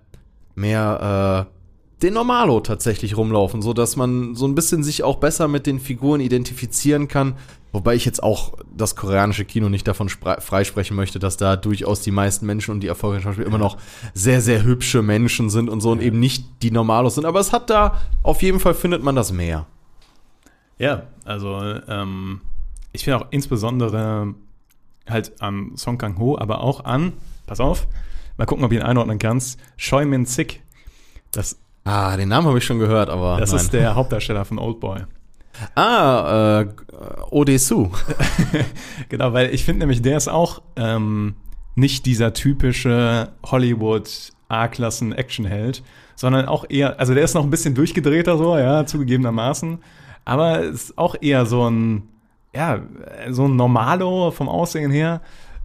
mehr 0.55 1.47
äh, 1.47 1.60
den 2.01 2.13
Normalo 2.13 2.59
tatsächlich 2.61 3.15
rumlaufen, 3.15 3.61
so 3.61 3.73
dass 3.73 3.95
man 3.95 4.35
so 4.35 4.47
ein 4.47 4.55
bisschen 4.55 4.83
sich 4.83 5.03
auch 5.03 5.17
besser 5.17 5.47
mit 5.47 5.67
den 5.67 5.79
Figuren 5.79 6.19
identifizieren 6.19 7.07
kann. 7.07 7.35
Wobei 7.73 7.95
ich 7.95 8.03
jetzt 8.03 8.21
auch 8.21 8.57
das 8.75 8.97
koreanische 8.97 9.45
Kino 9.45 9.69
nicht 9.69 9.87
davon 9.87 10.09
spre- 10.09 10.41
freisprechen 10.41 10.95
möchte, 10.95 11.19
dass 11.19 11.37
da 11.37 11.55
durchaus 11.55 12.01
die 12.01 12.11
meisten 12.11 12.45
Menschen 12.45 12.71
und 12.71 12.81
die 12.81 12.87
erfolgreichen 12.87 13.23
Schauspieler 13.23 13.47
immer 13.47 13.57
noch 13.57 13.77
sehr, 14.13 14.41
sehr 14.41 14.63
hübsche 14.63 15.01
Menschen 15.01 15.49
sind 15.49 15.69
und 15.69 15.79
so 15.79 15.91
und 15.91 16.01
eben 16.01 16.19
nicht 16.19 16.45
die 16.63 16.71
Normalos 16.71 17.15
sind. 17.15 17.25
Aber 17.25 17.39
es 17.39 17.53
hat 17.53 17.69
da, 17.69 18.01
auf 18.23 18.41
jeden 18.41 18.59
Fall 18.59 18.73
findet 18.73 19.03
man 19.03 19.15
das 19.15 19.31
mehr. 19.31 19.67
Ja, 20.79 21.03
also 21.23 21.61
ähm, 21.87 22.41
ich 22.91 23.05
finde 23.05 23.19
auch 23.19 23.27
insbesondere 23.29 24.33
halt 25.07 25.41
an 25.41 25.77
Song 25.77 25.97
Kang-ho, 25.97 26.37
aber 26.37 26.61
auch 26.61 26.83
an, 26.83 27.13
pass 27.47 27.59
auf, 27.59 27.87
mal 28.37 28.45
gucken, 28.45 28.65
ob 28.65 28.71
du 28.71 28.77
ihn 28.77 28.81
einordnen 28.81 29.19
kannst, 29.19 29.59
Choi 29.77 30.05
Min-sik. 30.05 30.61
Das, 31.31 31.57
Ah, 31.83 32.15
den 32.15 32.29
Namen 32.29 32.47
habe 32.47 32.57
ich 32.59 32.63
schon 32.65 32.79
gehört, 32.79 33.09
aber 33.09 33.37
das 33.39 33.51
nein. 33.51 33.61
ist 33.61 33.73
der 33.73 33.95
Hauptdarsteller 33.95 34.45
von 34.45 34.59
Oldboy. 34.59 35.01
ah, 35.75 36.61
äh, 36.61 36.67
Odesu. 37.31 37.89
Genau, 39.09 39.33
weil 39.33 39.53
ich 39.53 39.63
finde 39.65 39.79
nämlich, 39.79 40.01
der 40.01 40.17
ist 40.17 40.27
auch 40.29 40.61
ähm, 40.75 41.35
nicht 41.75 42.05
dieser 42.05 42.33
typische 42.33 43.29
Hollywood 43.45 44.09
A-Klassen-Actionheld, 44.49 45.83
sondern 46.15 46.45
auch 46.45 46.65
eher, 46.69 46.99
also 46.99 47.13
der 47.13 47.23
ist 47.23 47.33
noch 47.33 47.43
ein 47.43 47.49
bisschen 47.49 47.73
durchgedrehter 47.75 48.37
so, 48.37 48.57
ja, 48.57 48.85
zugegebenermaßen, 48.85 49.79
aber 50.25 50.59
ist 50.61 50.97
auch 50.97 51.15
eher 51.19 51.45
so 51.45 51.69
ein, 51.69 52.03
ja, 52.53 52.79
so 53.29 53.47
ein 53.47 53.55
Normalo 53.55 54.31
vom 54.31 54.49
Aussehen 54.49 54.91
her 54.91 55.21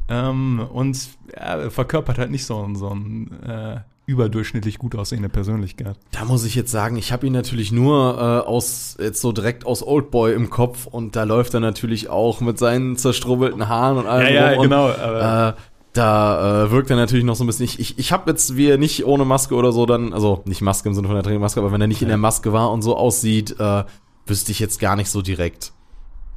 ähm, 0.09 0.66
und 0.72 0.98
ja, 1.37 1.68
verkörpert 1.70 2.18
halt 2.18 2.31
nicht 2.31 2.46
so, 2.46 2.62
ein- 2.64 2.76
so 2.76 2.88
ein 2.90 3.31
äh, 3.44 3.76
überdurchschnittlich 4.07 4.79
gut 4.79 4.95
aussehende 4.95 5.29
Persönlichkeit. 5.29 5.99
Da 6.12 6.25
muss 6.25 6.45
ich 6.45 6.55
jetzt 6.55 6.71
sagen, 6.71 6.97
ich 6.97 7.12
habe 7.12 7.27
ihn 7.27 7.33
natürlich 7.33 7.73
nur 7.73 8.16
äh, 8.16 8.49
aus 8.49 8.97
jetzt 9.01 9.21
so 9.21 9.33
direkt 9.33 9.66
aus 9.66 9.83
Oldboy 9.83 10.33
im 10.33 10.49
Kopf 10.49 10.87
und 10.87 11.16
da 11.16 11.25
läuft 11.25 11.55
er 11.55 11.61
natürlich 11.61 12.09
auch 12.09 12.40
mit 12.40 12.57
seinen 12.59 12.97
zerstrubbelten 12.97 13.69
Haaren 13.69 13.99
und 13.99 14.07
allem 14.07 14.33
Ja, 14.33 14.53
ja, 14.53 14.62
genau, 14.62 14.87
Und, 14.87 14.95
äh, 14.95 15.53
da 15.92 16.64
äh, 16.64 16.71
wirkt 16.71 16.90
er 16.90 16.97
natürlich 16.97 17.25
noch 17.25 17.37
so 17.37 17.42
ein 17.42 17.47
bisschen. 17.49 17.64
Ich, 17.64 17.81
ich, 17.81 17.99
ich 17.99 18.12
habe 18.12 18.31
jetzt, 18.31 18.57
wie 18.57 18.69
er 18.69 18.79
nicht 18.79 19.05
ohne 19.05 19.25
Maske 19.25 19.55
oder 19.55 19.73
so 19.73 19.87
dann, 19.87 20.12
also 20.12 20.42
nicht 20.45 20.61
Maske 20.61 20.88
im 20.88 20.95
Sinne 20.95 21.09
von 21.09 21.16
der 21.16 21.25
Trainingsmaske, 21.25 21.59
aber 21.59 21.73
wenn 21.73 21.81
er 21.81 21.87
nicht 21.87 22.03
in 22.03 22.09
der 22.09 22.16
Maske 22.16 22.53
war 22.53 22.71
und 22.71 22.83
so 22.83 22.97
aussieht, 22.97 23.59
äh, 23.59 23.85
wüsste 24.27 24.53
ich 24.53 24.61
jetzt 24.61 24.79
gar 24.79 24.95
nicht 24.95 25.11
so 25.11 25.23
direkt. 25.23 25.73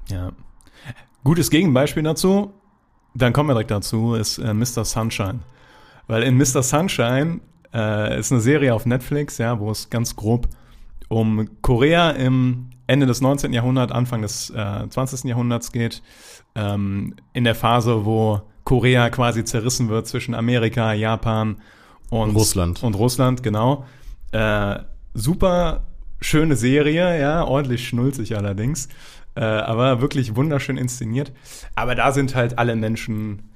Ja. 0.10 0.32
Gutes 1.24 1.50
Gegenbeispiel 1.50 2.04
dazu, 2.04 2.54
dann 3.14 3.34
kommen 3.34 3.50
wir 3.50 3.54
direkt 3.54 3.72
dazu, 3.72 4.16
ist 4.16 4.38
äh, 4.38 4.54
Mr. 4.54 4.86
Sunshine. 4.86 5.40
Weil 6.08 6.24
in 6.24 6.38
Mr. 6.38 6.64
Sunshine 6.64 7.42
äh, 7.74 8.20
ist 8.20 8.32
eine 8.32 8.42
Serie 8.42 8.74
auf 8.74 8.86
Netflix, 8.86 9.38
ja, 9.38 9.60
wo 9.60 9.72
es 9.72 9.90
ganz 9.90 10.16
grob 10.16 10.48
um 11.08 11.50
Korea 11.62 12.12
im 12.12 12.70
Ende 12.88 13.06
des 13.06 13.22
19. 13.22 13.54
Jahrhunderts, 13.54 13.92
Anfang 13.92 14.22
des 14.22 14.50
äh, 14.50 14.88
20. 14.90 15.26
Jahrhunderts 15.26 15.72
geht. 15.72 16.02
Ähm, 16.56 17.16
in 17.34 17.44
der 17.44 17.56
Phase, 17.56 18.06
wo 18.06 18.42
Korea 18.64 19.10
quasi 19.10 19.44
zerrissen 19.44 19.90
wird 19.90 20.08
zwischen 20.08 20.34
Amerika, 20.34 20.94
Japan 20.94 21.58
und 22.10 22.36
Russland. 22.36 22.84
Und 22.84 22.96
Russland, 22.96 23.44
genau. 23.44 23.86
Äh, 24.32 24.80
super 25.14 25.88
schöne 26.22 26.56
Serie, 26.56 27.20
ja, 27.20 27.44
ordentlich 27.44 27.88
schnulzig 27.88 28.36
allerdings. 28.36 28.90
Äh, 29.36 29.44
aber 29.44 30.02
wirklich 30.02 30.36
wunderschön 30.36 30.78
inszeniert. 30.78 31.32
Aber 31.76 31.96
da 31.96 32.12
sind 32.12 32.36
halt 32.36 32.58
alle 32.58 32.76
Menschen 32.76 33.49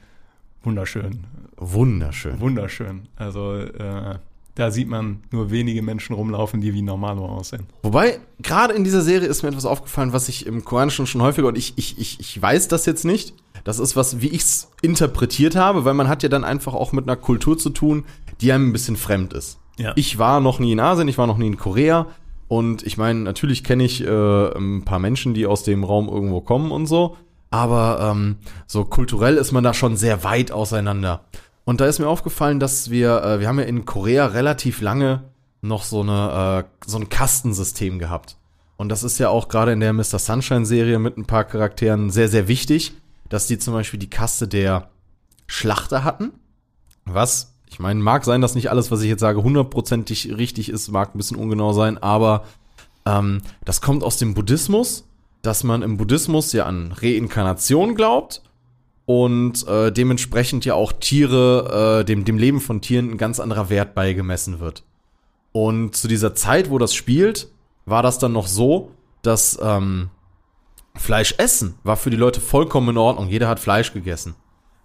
wunderschön. 0.63 1.25
Wunderschön. 1.57 2.39
Wunderschön. 2.39 3.07
Also 3.15 3.55
äh, 3.55 4.15
da 4.55 4.71
sieht 4.71 4.87
man 4.87 5.23
nur 5.31 5.49
wenige 5.51 5.81
Menschen 5.81 6.13
rumlaufen, 6.13 6.61
die 6.61 6.73
wie 6.73 6.81
Normalo 6.81 7.25
aussehen. 7.25 7.63
Wobei, 7.81 8.19
gerade 8.41 8.73
in 8.73 8.83
dieser 8.83 9.01
Serie 9.01 9.27
ist 9.27 9.43
mir 9.43 9.49
etwas 9.49 9.65
aufgefallen, 9.65 10.13
was 10.13 10.29
ich 10.29 10.45
im 10.45 10.63
Koranischen 10.63 11.07
schon 11.07 11.21
häufiger, 11.21 11.47
und 11.47 11.57
ich, 11.57 11.73
ich, 11.77 11.97
ich, 11.97 12.19
ich 12.19 12.41
weiß 12.41 12.67
das 12.67 12.85
jetzt 12.85 13.05
nicht, 13.05 13.33
das 13.63 13.79
ist 13.79 13.95
was, 13.95 14.21
wie 14.21 14.27
ich 14.27 14.41
es 14.41 14.71
interpretiert 14.81 15.55
habe, 15.55 15.85
weil 15.85 15.93
man 15.93 16.07
hat 16.07 16.21
ja 16.21 16.29
dann 16.29 16.43
einfach 16.43 16.73
auch 16.73 16.91
mit 16.91 17.07
einer 17.07 17.15
Kultur 17.15 17.57
zu 17.57 17.69
tun, 17.69 18.05
die 18.41 18.51
einem 18.51 18.69
ein 18.69 18.73
bisschen 18.73 18.97
fremd 18.97 19.33
ist. 19.33 19.59
Ja. 19.77 19.93
Ich 19.95 20.19
war 20.19 20.39
noch 20.39 20.59
nie 20.59 20.73
in 20.73 20.79
Asien, 20.79 21.07
ich 21.07 21.17
war 21.17 21.27
noch 21.27 21.37
nie 21.37 21.47
in 21.47 21.57
Korea, 21.57 22.07
und 22.47 22.83
ich 22.83 22.97
meine, 22.97 23.21
natürlich 23.21 23.63
kenne 23.63 23.83
ich 23.83 24.05
äh, 24.05 24.57
ein 24.57 24.83
paar 24.85 24.99
Menschen, 24.99 25.33
die 25.33 25.47
aus 25.47 25.63
dem 25.63 25.83
Raum 25.83 26.07
irgendwo 26.07 26.41
kommen 26.41 26.71
und 26.71 26.85
so, 26.85 27.17
aber 27.53 27.99
ähm, 28.01 28.37
so 28.65 28.83
kulturell 28.83 29.37
ist 29.37 29.51
man 29.51 29.63
da 29.63 29.75
schon 29.75 29.95
sehr 29.95 30.23
weit 30.23 30.51
auseinander. 30.51 31.25
Und 31.65 31.81
da 31.81 31.85
ist 31.85 31.99
mir 31.99 32.07
aufgefallen, 32.07 32.59
dass 32.59 32.89
wir, 32.89 33.23
äh, 33.23 33.39
wir 33.41 33.47
haben 33.47 33.59
ja 33.59 33.65
in 33.65 33.85
Korea 33.85 34.25
relativ 34.25 34.81
lange 34.81 35.25
noch 35.61 35.83
so 35.83 36.01
eine 36.01 36.65
äh, 36.65 36.87
so 36.89 36.97
ein 36.97 37.09
Kastensystem 37.09 37.99
gehabt. 37.99 38.37
Und 38.75 38.89
das 38.89 39.03
ist 39.03 39.19
ja 39.19 39.29
auch 39.29 39.49
gerade 39.49 39.71
in 39.71 39.81
der 39.81 39.93
Mr. 39.93 40.17
Sunshine 40.17 40.65
Serie 40.65 40.97
mit 40.97 41.15
ein 41.15 41.25
paar 41.25 41.43
Charakteren 41.43 42.09
sehr 42.09 42.27
sehr 42.27 42.47
wichtig, 42.47 42.93
dass 43.29 43.45
die 43.45 43.59
zum 43.59 43.75
Beispiel 43.75 43.99
die 43.99 44.09
Kaste 44.09 44.47
der 44.47 44.89
Schlachter 45.45 46.03
hatten. 46.03 46.31
Was, 47.05 47.53
ich 47.69 47.77
meine, 47.77 47.99
mag 47.99 48.25
sein, 48.25 48.41
dass 48.41 48.55
nicht 48.55 48.71
alles, 48.71 48.89
was 48.89 49.03
ich 49.03 49.09
jetzt 49.09 49.21
sage, 49.21 49.43
hundertprozentig 49.43 50.35
richtig 50.37 50.69
ist, 50.69 50.89
mag 50.89 51.13
ein 51.13 51.19
bisschen 51.19 51.37
ungenau 51.37 51.71
sein, 51.71 51.99
aber 51.99 52.45
ähm, 53.05 53.43
das 53.63 53.79
kommt 53.79 54.03
aus 54.03 54.17
dem 54.17 54.33
Buddhismus, 54.33 55.05
dass 55.43 55.63
man 55.63 55.83
im 55.83 55.97
Buddhismus 55.97 56.51
ja 56.53 56.65
an 56.65 56.91
Reinkarnation 56.91 57.93
glaubt 57.93 58.41
und 59.05 59.67
äh, 59.67 59.91
dementsprechend 59.91 60.65
ja 60.65 60.73
auch 60.73 60.93
Tiere, 60.93 61.99
äh, 62.01 62.05
dem, 62.05 62.25
dem 62.25 62.37
Leben 62.37 62.61
von 62.61 62.81
Tieren 62.81 63.11
ein 63.11 63.17
ganz 63.17 63.39
anderer 63.39 63.69
Wert 63.69 63.93
beigemessen 63.93 64.59
wird. 64.59 64.83
Und 65.51 65.95
zu 65.95 66.07
dieser 66.07 66.33
Zeit, 66.33 66.71
wo 66.71 66.77
das 66.77 66.95
spielt, 66.95 67.49
war 67.85 68.01
das 68.01 68.17
dann 68.17 68.31
noch 68.31 68.47
so, 68.47 68.91
dass 69.21 69.59
ähm, 69.61 70.09
Fleisch 70.95 71.35
essen 71.37 71.75
war 71.83 71.97
für 71.97 72.09
die 72.09 72.17
Leute 72.17 72.39
vollkommen 72.39 72.89
in 72.89 72.97
Ordnung. 72.97 73.27
Jeder 73.27 73.49
hat 73.49 73.59
Fleisch 73.59 73.93
gegessen. 73.93 74.35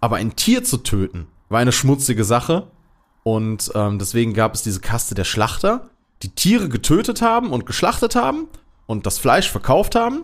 Aber 0.01 0.17
ein 0.17 0.35
Tier 0.35 0.63
zu 0.63 0.77
töten 0.77 1.27
war 1.47 1.59
eine 1.59 1.71
schmutzige 1.71 2.25
Sache. 2.25 2.67
Und 3.23 3.71
ähm, 3.75 3.97
deswegen 3.97 4.33
gab 4.33 4.55
es 4.55 4.63
diese 4.63 4.81
Kaste 4.81 5.15
der 5.15 5.23
Schlachter, 5.23 5.89
die 6.21 6.29
Tiere 6.29 6.67
getötet 6.67 7.21
haben 7.21 7.51
und 7.51 7.65
geschlachtet 7.65 8.15
haben 8.15 8.47
und 8.87 9.05
das 9.05 9.19
Fleisch 9.19 9.49
verkauft 9.49 9.95
haben. 9.95 10.23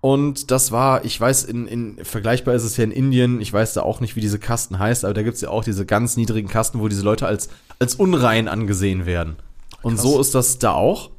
Und 0.00 0.50
das 0.52 0.70
war, 0.70 1.04
ich 1.04 1.20
weiß, 1.20 1.44
in, 1.44 1.66
in 1.66 2.04
vergleichbar 2.04 2.54
ist 2.54 2.62
es 2.62 2.76
ja 2.76 2.84
in 2.84 2.92
Indien, 2.92 3.40
ich 3.40 3.52
weiß 3.52 3.74
da 3.74 3.82
auch 3.82 4.00
nicht, 4.00 4.14
wie 4.14 4.20
diese 4.20 4.38
Kasten 4.38 4.78
heißt, 4.78 5.04
aber 5.04 5.14
da 5.14 5.22
gibt's 5.22 5.40
ja 5.40 5.48
auch 5.48 5.64
diese 5.64 5.84
ganz 5.84 6.16
niedrigen 6.16 6.48
Kasten, 6.48 6.80
wo 6.80 6.86
diese 6.88 7.02
Leute 7.02 7.26
als, 7.26 7.48
als 7.80 7.96
unrein 7.96 8.46
angesehen 8.46 9.06
werden. 9.06 9.36
Und 9.82 9.94
Krass. 9.94 10.02
so 10.02 10.20
ist 10.20 10.34
das 10.34 10.58
da 10.58 10.72
auch. 10.72 11.10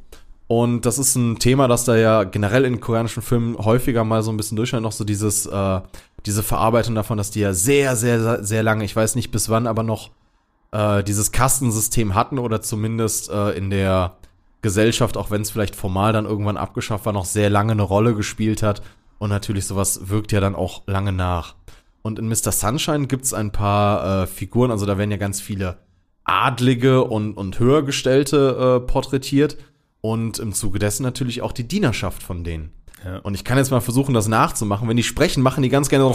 Und 0.47 0.85
das 0.85 0.97
ist 0.97 1.15
ein 1.15 1.37
Thema, 1.37 1.67
das 1.67 1.83
da 1.83 1.95
ja 1.95 2.23
generell 2.23 2.65
in 2.65 2.79
koreanischen 2.79 3.21
Filmen 3.21 3.57
häufiger 3.57 4.03
mal 4.03 4.23
so 4.23 4.31
ein 4.31 4.37
bisschen 4.37 4.55
durchscheint, 4.55 4.81
noch 4.81 4.93
so 4.93 5.03
dieses, 5.03 5.45
äh, 5.45 5.81
diese 6.25 6.41
Verarbeitung 6.41 6.95
davon, 6.95 7.17
dass 7.17 7.31
die 7.31 7.41
ja 7.41 7.53
sehr, 7.53 7.95
sehr, 7.95 8.43
sehr 8.43 8.63
lange, 8.63 8.83
ich 8.83 8.95
weiß 8.95 9.15
nicht 9.15 9.29
bis 9.29 9.49
wann, 9.49 9.67
aber 9.67 9.83
noch 9.83 10.09
äh, 10.71 11.03
dieses 11.03 11.31
Kastensystem 11.31 12.15
hatten 12.15 12.39
oder 12.39 12.61
zumindest 12.61 13.29
äh, 13.29 13.51
in 13.51 13.69
der 13.69 14.15
Gesellschaft, 14.61 15.17
auch 15.17 15.31
wenn 15.31 15.41
es 15.41 15.51
vielleicht 15.51 15.75
formal 15.75 16.13
dann 16.13 16.25
irgendwann 16.25 16.57
abgeschafft 16.57 17.05
war, 17.05 17.13
noch 17.13 17.25
sehr 17.25 17.49
lange 17.49 17.71
eine 17.71 17.81
Rolle 17.81 18.15
gespielt 18.15 18.63
hat. 18.63 18.81
Und 19.17 19.29
natürlich 19.29 19.65
sowas 19.65 20.09
wirkt 20.09 20.31
ja 20.31 20.39
dann 20.39 20.55
auch 20.55 20.83
lange 20.87 21.11
nach. 21.11 21.55
Und 22.01 22.19
in 22.19 22.27
Mr. 22.27 22.51
Sunshine 22.51 23.07
gibt's 23.07 23.33
ein 23.33 23.51
paar 23.51 24.23
äh, 24.23 24.27
Figuren, 24.27 24.71
also 24.71 24.85
da 24.85 24.97
werden 24.97 25.11
ja 25.11 25.17
ganz 25.17 25.41
viele 25.41 25.77
Adlige 26.23 27.03
und, 27.03 27.33
und 27.33 27.59
Höhergestellte 27.59 28.81
äh, 28.81 28.87
porträtiert. 28.87 29.57
Und 30.01 30.39
im 30.39 30.53
Zuge 30.53 30.79
dessen 30.79 31.03
natürlich 31.03 31.41
auch 31.41 31.51
die 31.51 31.67
Dienerschaft 31.67 32.23
von 32.23 32.45
denen. 32.45 32.71
Ja. 33.03 33.17
Und 33.17 33.33
ich 33.33 33.43
kann 33.43 33.57
jetzt 33.57 33.71
mal 33.71 33.81
versuchen, 33.81 34.13
das 34.13 34.29
nachzumachen. 34.29 34.87
Wenn 34.87 34.95
die 34.95 35.03
sprechen, 35.03 35.43
machen 35.43 35.61
die 35.61 35.69
ganz 35.69 35.89
gerne 35.89 36.05
so 36.05 36.13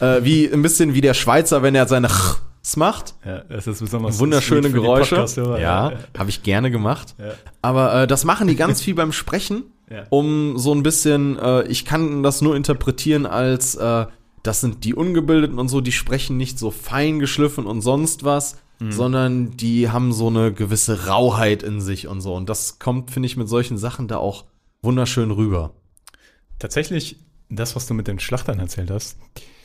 äh, 0.04 0.24
wie 0.24 0.50
ein 0.50 0.62
bisschen 0.62 0.94
wie 0.94 1.02
der 1.02 1.14
Schweizer, 1.14 1.62
wenn 1.62 1.74
er 1.74 1.86
seine 1.86 2.08
macht. 2.76 3.14
Ja, 3.24 3.40
das 3.48 3.66
ist 3.66 3.80
besonders 3.80 4.18
Wunderschöne 4.18 4.70
Geräusche. 4.70 5.16
Podcasthörer. 5.16 5.60
Ja, 5.60 5.92
habe 6.16 6.30
ich 6.30 6.42
gerne 6.42 6.70
gemacht. 6.70 7.14
Ja. 7.18 7.32
Aber 7.60 8.02
äh, 8.02 8.06
das 8.06 8.24
machen 8.24 8.46
die 8.48 8.56
ganz 8.56 8.80
viel 8.80 8.94
beim 8.94 9.12
Sprechen, 9.12 9.64
Ja. 9.90 10.04
um 10.10 10.58
so 10.58 10.72
ein 10.74 10.82
bisschen, 10.82 11.38
äh, 11.38 11.62
ich 11.64 11.84
kann 11.84 12.22
das 12.22 12.40
nur 12.42 12.54
interpretieren 12.56 13.26
als, 13.26 13.74
äh, 13.74 14.06
das 14.42 14.60
sind 14.60 14.84
die 14.84 14.94
Ungebildeten 14.94 15.58
und 15.58 15.68
so, 15.68 15.80
die 15.80 15.92
sprechen 15.92 16.36
nicht 16.36 16.58
so 16.58 16.70
fein 16.70 17.18
geschliffen 17.18 17.66
und 17.66 17.80
sonst 17.82 18.24
was, 18.24 18.56
Mhm. 18.80 18.90
sondern 18.92 19.56
die 19.56 19.90
haben 19.90 20.12
so 20.12 20.26
eine 20.28 20.52
gewisse 20.52 21.06
Rauheit 21.06 21.62
in 21.62 21.80
sich 21.80 22.08
und 22.08 22.20
so. 22.20 22.34
Und 22.34 22.48
das 22.48 22.78
kommt, 22.80 23.10
finde 23.12 23.26
ich, 23.26 23.36
mit 23.36 23.48
solchen 23.48 23.76
Sachen 23.78 24.08
da 24.08 24.16
auch 24.16 24.44
wunderschön 24.82 25.30
rüber. 25.30 25.74
Tatsächlich, 26.58 27.16
das, 27.48 27.76
was 27.76 27.86
du 27.86 27.94
mit 27.94 28.08
den 28.08 28.18
Schlachtern 28.18 28.58
erzählt 28.58 28.90
hast, 28.90 29.18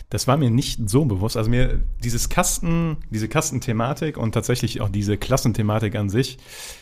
das 0.09 0.27
war 0.27 0.37
mir 0.37 0.49
nicht 0.49 0.89
so 0.89 1.05
bewusst. 1.05 1.35
Also 1.35 1.49
mir 1.49 1.81
dieses 2.03 2.29
Kasten, 2.29 2.97
diese 3.09 3.27
Kastenthematik 3.27 4.17
und 4.17 4.31
tatsächlich 4.31 4.79
auch 4.81 4.89
diese 4.89 5.17
Klassenthematik 5.17 5.95
an 5.95 6.09
sich, 6.09 6.37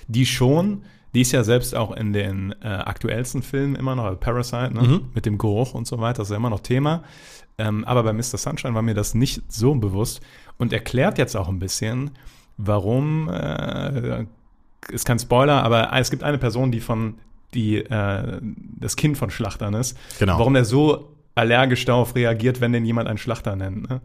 die 0.08 0.26
schon, 0.26 0.84
die 1.16 1.22
ist 1.22 1.32
ja 1.32 1.44
selbst 1.44 1.76
auch 1.76 1.92
in 1.96 2.14
den 2.14 2.54
äh, 2.62 2.68
aktuellsten 2.68 3.42
Filmen 3.42 3.76
immer 3.76 3.96
noch, 3.96 4.04
also 4.04 4.18
Parasite, 4.18 4.74
ne? 4.74 4.82
Mhm. 4.82 5.02
mit 5.14 5.26
dem 5.26 5.38
Geruch 5.38 5.74
und 5.74 5.88
so 5.88 6.00
weiter, 6.00 6.20
das 6.20 6.28
ist 6.28 6.32
ja 6.32 6.38
immer 6.38 6.50
noch 6.50 6.60
Thema. 6.60 7.04
Ähm, 7.58 7.84
aber 7.86 8.04
bei 8.04 8.14
Mr. 8.14 8.38
Sunshine 8.38 8.76
war 8.76 8.82
mir 8.82 8.94
das 8.94 9.16
nicht 9.16 9.42
so 9.48 9.74
bewusst 9.74 10.22
und 10.58 10.74
erklärt 10.74 11.18
jetzt 11.18 11.36
auch 11.36 11.48
ein 11.48 11.58
bisschen, 11.58 12.12
warum, 12.58 13.30
äh, 13.30 14.26
ist 14.90 15.06
kein 15.06 15.18
Spoiler, 15.18 15.64
aber 15.64 15.92
es 15.94 16.12
gibt 16.12 16.24
eine 16.24 16.38
Person, 16.38 16.72
die 16.72 16.82
von, 16.82 17.16
die 17.54 17.78
äh, 17.78 18.40
das 18.42 18.98
Kind 18.98 19.18
von 19.18 19.32
Schlachtern 19.32 19.74
ist. 19.74 19.98
Genau. 20.20 20.38
Warum 20.38 20.56
er 20.56 20.66
so 20.66 21.15
allergisch 21.36 21.86
darauf 21.86 22.16
reagiert, 22.16 22.62
wenn 22.62 22.72
den 22.74 22.86
jemand 22.86 23.08
einen 23.08 23.18
Schlachter 23.18 23.56
nennt. 23.56 23.90
Ne? 23.90 24.02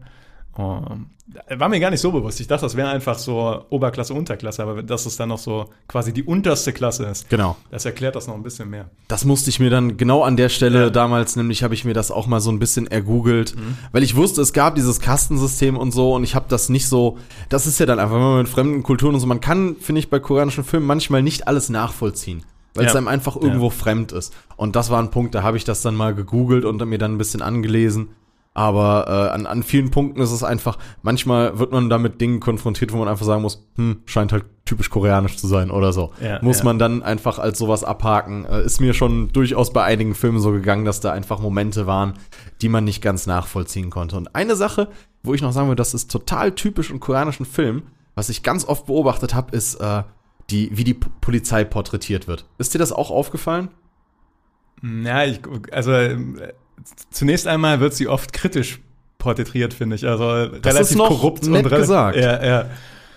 Um, 0.53 1.09
war 1.47 1.69
mir 1.69 1.79
gar 1.79 1.91
nicht 1.91 2.01
so 2.01 2.11
bewusst. 2.11 2.41
Ich 2.41 2.47
dachte, 2.47 2.63
das 2.65 2.75
wäre 2.75 2.89
einfach 2.89 3.17
so 3.17 3.63
Oberklasse, 3.69 4.13
Unterklasse, 4.13 4.61
aber 4.63 4.83
dass 4.83 5.05
es 5.05 5.15
dann 5.15 5.29
noch 5.29 5.37
so 5.37 5.69
quasi 5.87 6.11
die 6.11 6.23
unterste 6.23 6.73
Klasse 6.73 7.05
ist. 7.05 7.29
Genau. 7.29 7.55
Das 7.69 7.85
erklärt 7.85 8.17
das 8.17 8.27
noch 8.27 8.35
ein 8.35 8.43
bisschen 8.43 8.69
mehr. 8.69 8.89
Das 9.07 9.23
musste 9.23 9.49
ich 9.49 9.61
mir 9.61 9.69
dann 9.69 9.95
genau 9.95 10.23
an 10.23 10.35
der 10.35 10.49
Stelle 10.49 10.81
Ja. 10.83 10.89
damals, 10.89 11.37
nämlich 11.37 11.63
habe 11.63 11.73
ich 11.73 11.85
mir 11.85 11.93
das 11.93 12.11
auch 12.11 12.27
mal 12.27 12.41
so 12.41 12.51
ein 12.51 12.59
bisschen 12.59 12.87
ergoogelt, 12.87 13.55
weil 13.93 14.03
ich 14.03 14.17
wusste, 14.17 14.41
es 14.41 14.51
gab 14.51 14.75
dieses 14.75 14.99
Kastensystem 14.99 15.77
und 15.77 15.91
so 15.93 16.13
und 16.15 16.25
ich 16.25 16.35
habe 16.35 16.47
das 16.49 16.67
nicht 16.67 16.89
so, 16.89 17.17
das 17.47 17.65
ist 17.65 17.79
ja 17.79 17.85
dann 17.85 17.99
einfach, 17.99 18.15
wenn 18.15 18.21
man 18.21 18.37
mit 18.39 18.49
fremden 18.49 18.83
Kulturen 18.83 19.13
und 19.13 19.21
so, 19.21 19.27
man 19.27 19.39
kann, 19.39 19.77
finde 19.77 19.99
ich, 19.99 20.09
bei 20.09 20.19
koreanischen 20.19 20.65
Filmen 20.65 20.85
manchmal 20.85 21.23
nicht 21.23 21.47
alles 21.47 21.69
nachvollziehen, 21.69 22.43
weil 22.73 22.85
es 22.85 22.93
Ja. 22.93 22.97
einem 22.97 23.07
einfach 23.07 23.35
irgendwo 23.35 23.69
fremd 23.69 24.11
ist. 24.11 24.33
Und 24.55 24.75
das 24.75 24.89
war 24.89 25.01
ein 25.01 25.11
Punkt, 25.11 25.35
da 25.35 25.43
habe 25.43 25.57
ich 25.57 25.63
das 25.63 25.81
dann 25.81 25.95
mal 25.95 26.13
gegoogelt 26.15 26.65
und 26.65 26.83
mir 26.85 26.97
dann 26.97 27.13
ein 27.15 27.17
bisschen 27.17 27.41
angelesen. 27.41 28.09
Aber 28.53 29.05
äh, 29.07 29.33
an, 29.33 29.45
an 29.45 29.63
vielen 29.63 29.91
Punkten 29.91 30.19
ist 30.21 30.31
es 30.31 30.43
einfach, 30.43 30.77
manchmal 31.03 31.57
wird 31.57 31.71
man 31.71 31.89
da 31.89 31.97
mit 31.97 32.19
Dingen 32.19 32.41
konfrontiert, 32.41 32.91
wo 32.91 32.97
man 32.97 33.07
einfach 33.07 33.25
sagen 33.25 33.41
muss, 33.41 33.65
hm, 33.77 34.01
scheint 34.05 34.33
halt 34.33 34.43
typisch 34.65 34.89
koreanisch 34.89 35.37
zu 35.37 35.47
sein 35.47 35.71
oder 35.71 35.93
so. 35.93 36.11
Ja, 36.21 36.39
muss 36.41 36.59
ja. 36.59 36.65
man 36.65 36.77
dann 36.77 37.01
einfach 37.01 37.39
als 37.39 37.57
sowas 37.57 37.85
abhaken. 37.85 38.43
Äh, 38.45 38.65
ist 38.65 38.81
mir 38.81 38.93
schon 38.93 39.29
durchaus 39.29 39.71
bei 39.71 39.83
einigen 39.83 40.15
Filmen 40.15 40.41
so 40.41 40.51
gegangen, 40.51 40.83
dass 40.83 40.99
da 40.99 41.13
einfach 41.13 41.39
Momente 41.39 41.87
waren, 41.87 42.13
die 42.61 42.67
man 42.67 42.83
nicht 42.83 43.01
ganz 43.01 43.25
nachvollziehen 43.25 43.89
konnte. 43.89 44.17
Und 44.17 44.35
eine 44.35 44.57
Sache, 44.57 44.89
wo 45.23 45.33
ich 45.33 45.41
noch 45.41 45.53
sagen 45.53 45.67
würde, 45.69 45.79
das 45.79 45.93
ist 45.93 46.11
total 46.11 46.51
typisch 46.51 46.91
in 46.91 46.99
koreanischen 46.99 47.45
Filmen, 47.45 47.83
was 48.15 48.27
ich 48.27 48.43
ganz 48.43 48.65
oft 48.65 48.85
beobachtet 48.87 49.33
habe, 49.33 49.55
ist, 49.55 49.75
äh, 49.75 50.03
die, 50.51 50.69
wie 50.77 50.83
die 50.83 50.93
Polizei 50.93 51.63
porträtiert 51.63 52.27
wird. 52.27 52.45
Ist 52.57 52.73
dir 52.73 52.79
das 52.79 52.91
auch 52.91 53.09
aufgefallen? 53.11 53.69
Ja, 54.83 55.23
ich, 55.25 55.39
also 55.71 55.91
ähm, 55.93 56.39
zunächst 57.09 57.47
einmal 57.47 57.79
wird 57.79 57.93
sie 57.93 58.07
oft 58.07 58.33
kritisch 58.33 58.79
porträtiert, 59.17 59.73
finde 59.73 59.95
ich. 59.95 60.07
Also 60.07 60.25
relativ 60.25 60.97
noch 60.97 61.09
korrupt 61.09 61.47
und 61.47 61.55
rela- 61.55 61.77
gesagt. 61.77 62.17
Ja, 62.17 62.43
ja. 62.43 62.69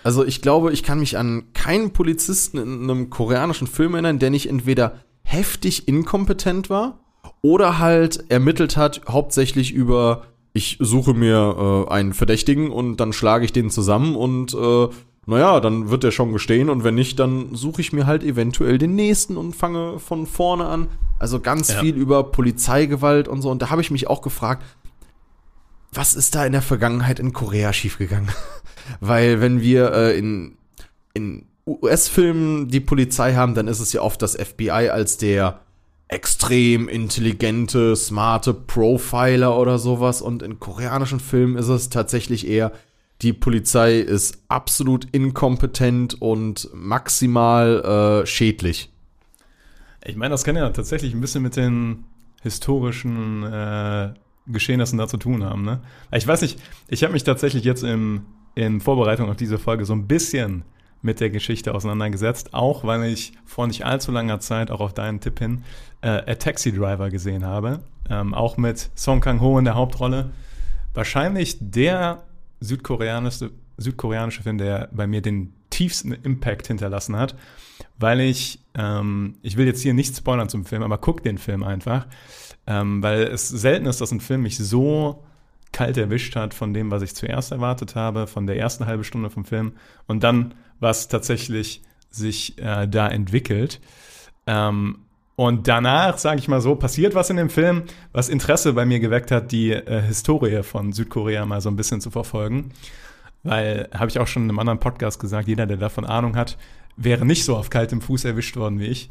Also 0.03 0.23
ich 0.23 0.43
glaube, 0.43 0.71
ich 0.71 0.83
kann 0.83 0.99
mich 0.99 1.17
an 1.17 1.45
keinen 1.53 1.91
Polizisten 1.91 2.59
in 2.59 2.83
einem 2.83 3.09
koreanischen 3.09 3.65
Film 3.65 3.95
erinnern, 3.95 4.19
der 4.19 4.29
nicht 4.29 4.47
entweder 4.47 4.99
heftig 5.23 5.87
inkompetent 5.87 6.69
war 6.69 6.99
oder 7.41 7.79
halt 7.79 8.29
ermittelt 8.29 8.77
hat, 8.77 9.01
hauptsächlich 9.09 9.73
über, 9.73 10.27
ich 10.53 10.77
suche 10.79 11.15
mir 11.15 11.85
äh, 11.89 11.91
einen 11.91 12.13
Verdächtigen 12.13 12.69
und 12.69 12.97
dann 12.97 13.13
schlage 13.13 13.45
ich 13.45 13.51
den 13.51 13.71
zusammen 13.71 14.15
und 14.15 14.53
äh, 14.53 14.87
naja, 15.27 15.59
dann 15.59 15.89
wird 15.89 16.03
der 16.03 16.11
schon 16.11 16.31
gestehen 16.33 16.69
und 16.69 16.83
wenn 16.83 16.95
nicht, 16.95 17.19
dann 17.19 17.55
suche 17.55 17.81
ich 17.81 17.93
mir 17.93 18.05
halt 18.05 18.23
eventuell 18.23 18.77
den 18.77 18.95
nächsten 18.95 19.37
und 19.37 19.55
fange 19.55 19.99
von 19.99 20.27
vorne 20.27 20.65
an. 20.65 20.87
Also 21.17 21.39
ganz 21.39 21.69
Ja. 21.73 21.79
viel 21.79 21.95
über 21.95 22.23
Polizeigewalt 22.31 23.27
und 23.27 23.41
so. 23.41 23.49
Und 23.49 23.61
da 23.61 23.69
habe 23.69 23.81
ich 23.81 23.89
mich 23.91 24.07
auch 24.07 24.21
gefragt, 24.21 24.63
was 25.91 26.13
ist 26.13 26.35
da 26.35 26.45
in 26.45 26.51
der 26.51 26.61
Vergangenheit 26.61 27.19
in 27.19 27.31
Korea 27.33 27.71
schiefgegangen? 27.73 28.29
Weil 28.99 29.41
wenn 29.41 29.61
wir 29.61 29.91
äh, 29.93 30.17
in, 30.17 30.57
in 31.13 31.45
US-Filmen 31.65 32.67
die 32.67 32.81
Polizei 32.81 33.33
haben, 33.33 33.55
dann 33.55 33.67
ist 33.67 33.79
es 33.79 33.93
ja 33.93 34.01
oft 34.01 34.21
das 34.21 34.35
FBI 34.35 34.89
als 34.89 35.17
der 35.17 35.61
extrem 36.07 36.87
intelligente, 36.87 37.95
smarte 37.95 38.53
Profiler 38.53 39.57
oder 39.57 39.79
sowas. 39.79 40.21
Und 40.21 40.43
in 40.43 40.59
koreanischen 40.59 41.19
Filmen 41.19 41.55
ist 41.57 41.67
es 41.69 41.89
tatsächlich 41.89 42.47
eher, 42.47 42.71
die 43.21 43.33
Polizei 43.33 43.99
ist 43.99 44.43
absolut 44.49 45.05
inkompetent 45.11 46.21
und 46.21 46.69
maximal 46.73 48.23
äh, 48.23 48.25
schädlich. 48.25 48.91
Ich 50.03 50.15
meine, 50.15 50.31
das 50.31 50.43
kann 50.43 50.55
ja 50.55 50.69
tatsächlich 50.69 51.13
ein 51.13 51.21
bisschen 51.21 51.41
mit 51.41 51.55
den 51.55 52.05
historischen 52.41 53.43
äh, 53.43 54.13
Geschehnissen 54.47 54.99
da 54.99 55.07
zu 55.07 55.17
tun 55.17 55.43
haben. 55.43 55.63
Ne? 55.63 55.81
Ich 56.11 56.27
weiß 56.27 56.41
nicht, 56.41 56.59
ich 56.87 57.03
habe 57.03 57.13
mich 57.13 57.23
tatsächlich 57.23 57.63
jetzt 57.63 57.83
im, 57.83 58.25
in 58.53 58.81
Vorbereitung 58.81 59.29
auf 59.29 59.37
diese 59.37 59.57
Folge 59.57 59.85
so 59.85 59.93
ein 59.93 60.07
bisschen 60.07 60.63
mit 61.01 61.19
der 61.19 61.29
Geschichte 61.29 61.73
auseinandergesetzt, 61.73 62.53
auch 62.53 62.83
weil 62.83 63.05
ich 63.05 63.33
vor 63.45 63.67
nicht 63.67 63.85
allzu 63.85 64.11
langer 64.11 64.39
Zeit, 64.39 64.71
auch 64.71 64.79
auf 64.79 64.93
deinen 64.93 65.19
Tipp 65.19 65.39
hin, 65.39 65.63
äh, 66.01 66.09
A 66.09 66.35
Taxi 66.35 66.71
Driver 66.71 67.09
gesehen 67.09 67.45
habe. 67.45 67.79
Ähm, 68.09 68.33
auch 68.33 68.57
mit 68.57 68.91
Song 68.95 69.21
Kang-ho 69.21 69.57
in 69.57 69.65
der 69.65 69.75
Hauptrolle. 69.75 70.31
Wahrscheinlich 70.93 71.57
der 71.59 72.23
südkoreanische, 72.59 73.51
südkoreanische 73.77 74.43
Film, 74.43 74.57
der 74.57 74.89
bei 74.91 75.07
mir 75.07 75.21
den 75.21 75.53
tiefsten 75.69 76.11
Impact 76.11 76.67
hinterlassen 76.67 77.17
hat, 77.17 77.35
weil 77.99 78.21
ich, 78.21 78.59
ähm, 78.75 79.35
ich 79.41 79.57
will 79.57 79.65
jetzt 79.65 79.81
hier 79.81 79.93
nicht 79.93 80.15
spoilern 80.15 80.49
zum 80.49 80.65
Film, 80.65 80.83
aber 80.83 80.97
guck 80.97 81.23
den 81.23 81.37
Film 81.37 81.63
einfach, 81.63 82.07
ähm, 82.67 83.03
weil 83.03 83.23
es 83.23 83.49
selten 83.49 83.85
ist, 83.85 84.01
dass 84.01 84.11
ein 84.11 84.21
Film 84.21 84.43
mich 84.43 84.57
so 84.57 85.23
kalt 85.71 85.97
erwischt 85.97 86.35
hat 86.37 86.53
von 86.53 86.73
dem, 86.73 86.91
was 86.91 87.01
ich 87.01 87.15
zuerst 87.15 87.51
erwartet 87.51 87.95
habe, 87.95 88.27
von 88.27 88.47
der 88.47 88.57
ersten 88.57 88.85
halben 88.85 89.03
Stunde 89.03 89.29
vom 89.29 89.43
Film 89.43 89.73
und 90.07 90.23
dann, 90.23 90.53
was 90.79 91.09
tatsächlich 91.09 91.81
sich 92.09 92.57
äh, 92.59 92.87
da 92.87 93.09
entwickelt. 93.09 93.81
Ähm, 94.47 95.04
und 95.35 95.67
danach, 95.67 96.17
sage 96.17 96.39
ich 96.39 96.47
mal 96.47 96.61
so, 96.61 96.75
passiert 96.75 97.13
was 97.13 97.29
in 97.29 97.37
dem 97.37 97.49
Film, 97.49 97.83
was 98.13 98.29
Interesse 98.29 98.73
bei 98.73 98.85
mir 98.85 98.99
geweckt 98.99 99.31
hat, 99.31 99.51
die 99.51 99.71
äh, 99.71 100.01
Historie 100.01 100.63
von 100.63 100.93
Südkorea 100.93 101.45
mal 101.45 101.59
so 101.59 101.69
ein 101.69 101.75
bisschen 101.75 101.99
zu 101.99 102.09
verfolgen. 102.09 102.71
Weil, 103.43 103.89
habe 103.93 104.09
ich 104.09 104.17
auch 104.19 104.27
schon 104.27 104.43
in 104.43 104.49
einem 104.49 104.59
anderen 104.59 104.79
Podcast 104.79 105.19
gesagt, 105.19 105.47
jeder, 105.47 105.67
der 105.67 105.77
davon 105.77 106.05
Ahnung 106.05 106.35
hat, 106.35 106.57
wäre 106.97 107.25
nicht 107.25 107.43
so 107.43 107.55
auf 107.55 107.69
kaltem 107.69 108.01
Fuß 108.01 108.25
erwischt 108.25 108.55
worden 108.55 108.79
wie 108.79 108.87
ich. 108.87 109.09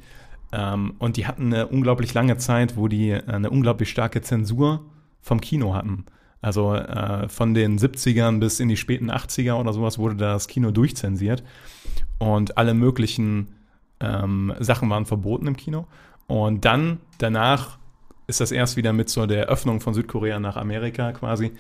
Ähm, 0.51 0.95
und 0.99 1.17
die 1.17 1.27
hatten 1.27 1.53
eine 1.53 1.67
unglaublich 1.67 2.15
lange 2.15 2.39
Zeit, 2.39 2.77
wo 2.77 2.89
die 2.89 3.11
äh, 3.11 3.23
eine 3.27 3.51
unglaublich 3.51 3.91
starke 3.91 4.23
Zensur 4.23 4.85
vom 5.21 5.41
Kino 5.41 5.75
hatten. 5.75 6.07
Also 6.41 6.75
äh, 6.75 7.29
von 7.29 7.55
den 7.55 7.79
70ern 7.79 8.39
bis 8.39 8.61
in 8.61 8.69
die 8.69 8.77
späten 8.77 9.11
80er 9.11 9.55
oder 9.55 9.73
sowas 9.73 9.99
wurde 9.99 10.17
das 10.17 10.49
Kino 10.49 10.71
durchzensiert. 10.71 11.43
Und 12.19 12.57
alle 12.57 12.75
möglichen 12.75 13.49
ähm, 14.01 14.55
Sachen 14.61 14.91
waren 14.91 15.07
verboten 15.07 15.47
im 15.47 15.57
Kino. 15.57 15.87
Und 16.27 16.65
dann, 16.65 17.01
danach, 17.19 17.79
ist 18.27 18.41
das 18.41 18.53
erst 18.53 18.77
wieder 18.77 18.93
mit 18.93 19.09
so 19.11 19.27
der 19.27 19.47
Öffnung 19.47 19.81
von 19.81 19.95
Südkorea 19.95 20.41
nach 20.41 20.57
Amerika 20.57 21.13
quasi 21.13 21.53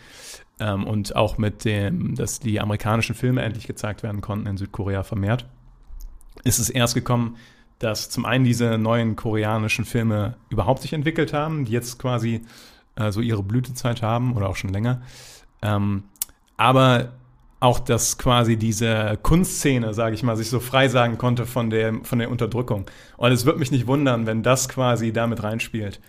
ähm, 0.60 0.86
und 0.86 1.14
auch 1.14 1.36
mit 1.38 1.64
dem, 1.64 2.14
dass 2.14 2.40
die 2.40 2.60
amerikanischen 2.60 3.14
Filme 3.14 3.42
endlich 3.42 3.66
gezeigt 3.66 4.02
werden 4.02 4.20
konnten 4.20 4.46
in 4.46 4.56
Südkorea 4.56 5.02
vermehrt, 5.02 5.46
ist 6.42 6.58
es 6.58 6.70
erst 6.70 6.94
gekommen, 6.94 7.36
dass 7.78 8.08
zum 8.08 8.24
einen 8.24 8.44
diese 8.44 8.78
neuen 8.78 9.16
koreanischen 9.16 9.84
Filme 9.84 10.36
überhaupt 10.48 10.82
sich 10.82 10.92
entwickelt 10.92 11.32
haben, 11.32 11.64
die 11.64 11.72
jetzt 11.72 11.98
quasi 11.98 12.42
äh, 12.96 13.10
so 13.10 13.20
ihre 13.20 13.42
Blütezeit 13.42 14.00
haben 14.00 14.34
oder 14.34 14.48
auch 14.48 14.56
schon 14.56 14.72
länger. 14.72 15.02
Ähm, 15.60 16.04
aber 16.56 17.12
auch, 17.64 17.80
dass 17.80 18.18
quasi 18.18 18.56
diese 18.56 19.18
Kunstszene, 19.22 19.94
sage 19.94 20.14
ich 20.14 20.22
mal, 20.22 20.36
sich 20.36 20.50
so 20.50 20.60
frei 20.60 20.88
sagen 20.88 21.18
konnte 21.18 21.46
von 21.46 21.70
der, 21.70 21.94
von 22.02 22.18
der 22.18 22.30
Unterdrückung. 22.30 22.86
Und 23.16 23.32
es 23.32 23.46
wird 23.46 23.58
mich 23.58 23.70
nicht 23.70 23.86
wundern, 23.86 24.26
wenn 24.26 24.42
das 24.42 24.68
quasi 24.68 25.12
damit 25.12 25.42
reinspielt. 25.42 26.00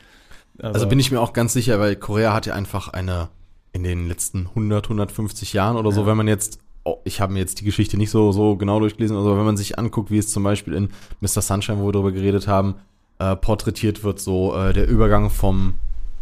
Also, 0.60 0.74
also 0.74 0.88
bin 0.88 1.00
ich 1.00 1.12
mir 1.12 1.20
auch 1.20 1.34
ganz 1.34 1.54
sicher, 1.54 1.80
weil 1.80 1.96
Korea 1.96 2.34
hat 2.34 2.46
ja 2.46 2.54
einfach 2.54 2.90
eine 2.90 3.30
in 3.74 3.84
den 3.84 4.08
letzten 4.08 4.48
100, 4.48 4.86
150 4.86 5.52
Jahren 5.52 5.76
oder 5.76 5.92
so, 5.92 6.02
ja. 6.02 6.08
wenn 6.08 6.18
man 6.18 6.28
jetzt 6.30 6.60
oh, 6.86 7.00
ich 7.04 7.20
habe 7.20 7.34
mir 7.34 7.40
jetzt 7.40 7.60
die 7.60 7.66
Geschichte 7.66 7.98
nicht 7.98 8.12
so, 8.12 8.32
so 8.32 8.56
genau 8.56 8.80
durchgelesen, 8.80 9.18
aber 9.18 9.38
wenn 9.38 9.46
man 9.46 9.58
sich 9.58 9.78
anguckt, 9.78 10.12
wie 10.12 10.18
es 10.18 10.30
zum 10.30 10.44
Beispiel 10.44 10.74
in 10.74 10.90
Mr. 11.20 11.42
Sunshine, 11.42 11.80
wo 11.80 11.88
wir 11.88 11.92
darüber 11.92 12.12
geredet 12.12 12.48
haben, 12.48 12.76
äh, 13.20 13.36
porträtiert 13.36 14.04
wird, 14.04 14.20
so 14.20 14.56
äh, 14.56 14.72
der 14.72 14.88
Übergang 14.88 15.30
vom 15.30 15.74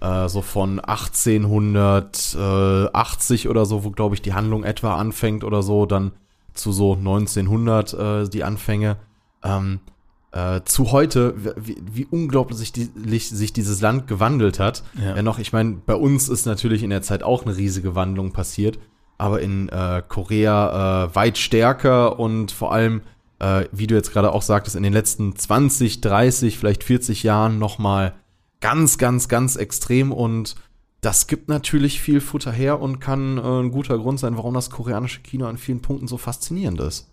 äh, 0.03 0.27
so 0.27 0.41
von 0.41 0.81
1880 0.81 3.47
oder 3.49 3.65
so, 3.65 3.85
wo 3.85 3.91
glaube 3.91 4.15
ich 4.15 4.21
die 4.21 4.33
Handlung 4.33 4.63
etwa 4.63 4.95
anfängt 4.97 5.43
oder 5.43 5.61
so, 5.63 5.85
dann 5.85 6.13
zu 6.53 6.71
so 6.71 6.93
1900 6.93 7.93
äh, 7.93 8.29
die 8.29 8.43
Anfänge. 8.43 8.97
Ähm, 9.43 9.79
äh, 10.31 10.61
zu 10.65 10.91
heute, 10.91 11.33
wie, 11.55 11.77
wie 11.91 12.05
unglaublich 12.05 12.57
sich, 12.57 12.71
die, 12.73 12.89
sich, 13.19 13.53
dieses 13.53 13.81
Land 13.81 14.07
gewandelt 14.07 14.59
hat. 14.59 14.83
Ja, 14.99 15.15
ja 15.15 15.21
noch, 15.21 15.37
ich 15.39 15.53
meine, 15.53 15.77
bei 15.85 15.95
uns 15.95 16.27
ist 16.27 16.45
natürlich 16.45 16.83
in 16.83 16.89
der 16.89 17.03
Zeit 17.03 17.23
auch 17.23 17.45
eine 17.45 17.55
riesige 17.55 17.95
Wandlung 17.95 18.33
passiert, 18.33 18.79
aber 19.17 19.41
in 19.41 19.69
äh, 19.69 20.03
Korea 20.07 21.05
äh, 21.05 21.15
weit 21.15 21.37
stärker 21.37 22.19
und 22.19 22.51
vor 22.51 22.73
allem, 22.73 23.01
äh, 23.39 23.65
wie 23.71 23.85
du 23.85 23.93
jetzt 23.95 24.11
gerade 24.11 24.31
auch 24.31 24.41
sagtest, 24.41 24.75
in 24.75 24.81
den 24.83 24.93
letzten 24.93 25.35
20, 25.35 26.01
30, 26.01 26.57
vielleicht 26.57 26.83
40 26.83 27.21
Jahren 27.21 27.59
nochmal 27.59 28.15
ganz, 28.63 28.97
ganz, 28.97 29.27
ganz 29.27 29.57
extrem 29.57 30.13
und 30.13 30.55
das 31.01 31.27
gibt 31.27 31.49
natürlich 31.49 31.99
viel 31.99 32.21
Futter 32.21 32.53
her 32.53 32.79
und 32.79 33.01
kann 33.01 33.37
äh, 33.37 33.41
ein 33.41 33.71
guter 33.71 33.97
Grund 33.97 34.21
sein, 34.21 34.37
warum 34.37 34.53
das 34.53 34.69
koreanische 34.69 35.19
Kino 35.19 35.47
an 35.47 35.57
vielen 35.57 35.81
Punkten 35.81 36.07
so 36.07 36.17
faszinierend 36.17 36.79
ist. 36.79 37.09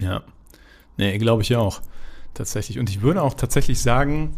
Ja. 0.00 0.22
Nee, 0.96 1.16
glaube 1.18 1.42
ich 1.42 1.54
auch. 1.54 1.80
Tatsächlich. 2.34 2.80
Und 2.80 2.90
ich 2.90 3.00
würde 3.00 3.22
auch 3.22 3.34
tatsächlich 3.34 3.80
sagen, 3.80 4.34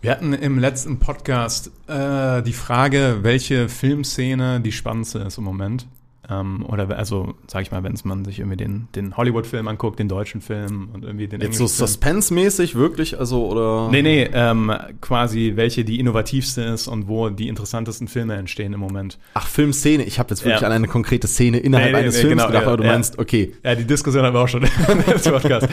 wir 0.00 0.10
hatten 0.10 0.32
im 0.32 0.58
letzten 0.58 1.00
Podcast 1.00 1.70
äh, 1.86 2.42
die 2.42 2.54
Frage, 2.54 3.18
welche 3.20 3.68
Filmszene 3.68 4.62
die 4.62 4.72
spannendste 4.72 5.18
ist 5.18 5.36
im 5.36 5.44
Moment. 5.44 5.86
Ähm, 6.30 6.64
oder 6.66 6.88
also, 6.96 7.34
sag 7.48 7.62
ich 7.62 7.72
mal, 7.72 7.82
wenn 7.82 7.96
man 8.04 8.24
sich 8.24 8.38
irgendwie 8.38 8.56
den, 8.56 8.86
den 8.94 9.16
Hollywood-Film 9.16 9.66
anguckt, 9.66 9.98
den 9.98 10.08
deutschen 10.08 10.40
Film 10.40 10.90
und 10.92 11.04
irgendwie 11.04 11.26
den 11.26 11.40
Jetzt 11.40 11.58
so 11.58 11.66
Suspense-mäßig 11.66 12.76
wirklich, 12.76 13.18
also 13.18 13.46
oder? 13.46 13.88
Nee, 13.90 14.02
nee, 14.02 14.30
ähm, 14.32 14.72
quasi 15.00 15.54
welche 15.56 15.84
die 15.84 15.98
innovativste 15.98 16.62
ist 16.62 16.86
und 16.86 17.08
wo 17.08 17.28
die 17.28 17.48
interessantesten 17.48 18.06
Filme 18.06 18.36
entstehen 18.36 18.72
im 18.72 18.80
Moment. 18.80 19.18
Ach, 19.34 19.48
Filmszene, 19.48 20.04
ich 20.04 20.20
habe 20.20 20.30
jetzt 20.30 20.44
wirklich 20.44 20.60
ja. 20.60 20.66
an 20.68 20.72
eine 20.72 20.86
konkrete 20.86 21.26
Szene 21.26 21.58
innerhalb 21.58 21.90
nee, 21.90 21.92
nee, 21.92 22.02
eines 22.04 22.14
nee, 22.14 22.20
Films 22.20 22.34
genau, 22.34 22.46
gedacht, 22.46 22.62
ja, 22.62 22.68
aber 22.68 22.76
du 22.76 22.84
ja. 22.84 22.92
meinst, 22.92 23.18
okay. 23.18 23.54
Ja, 23.64 23.74
die 23.74 23.84
Diskussion 23.84 24.24
haben 24.24 24.34
wir 24.34 24.40
auch 24.40 24.48
schon 24.48 24.62
im 24.88 25.32
Podcast. 25.32 25.68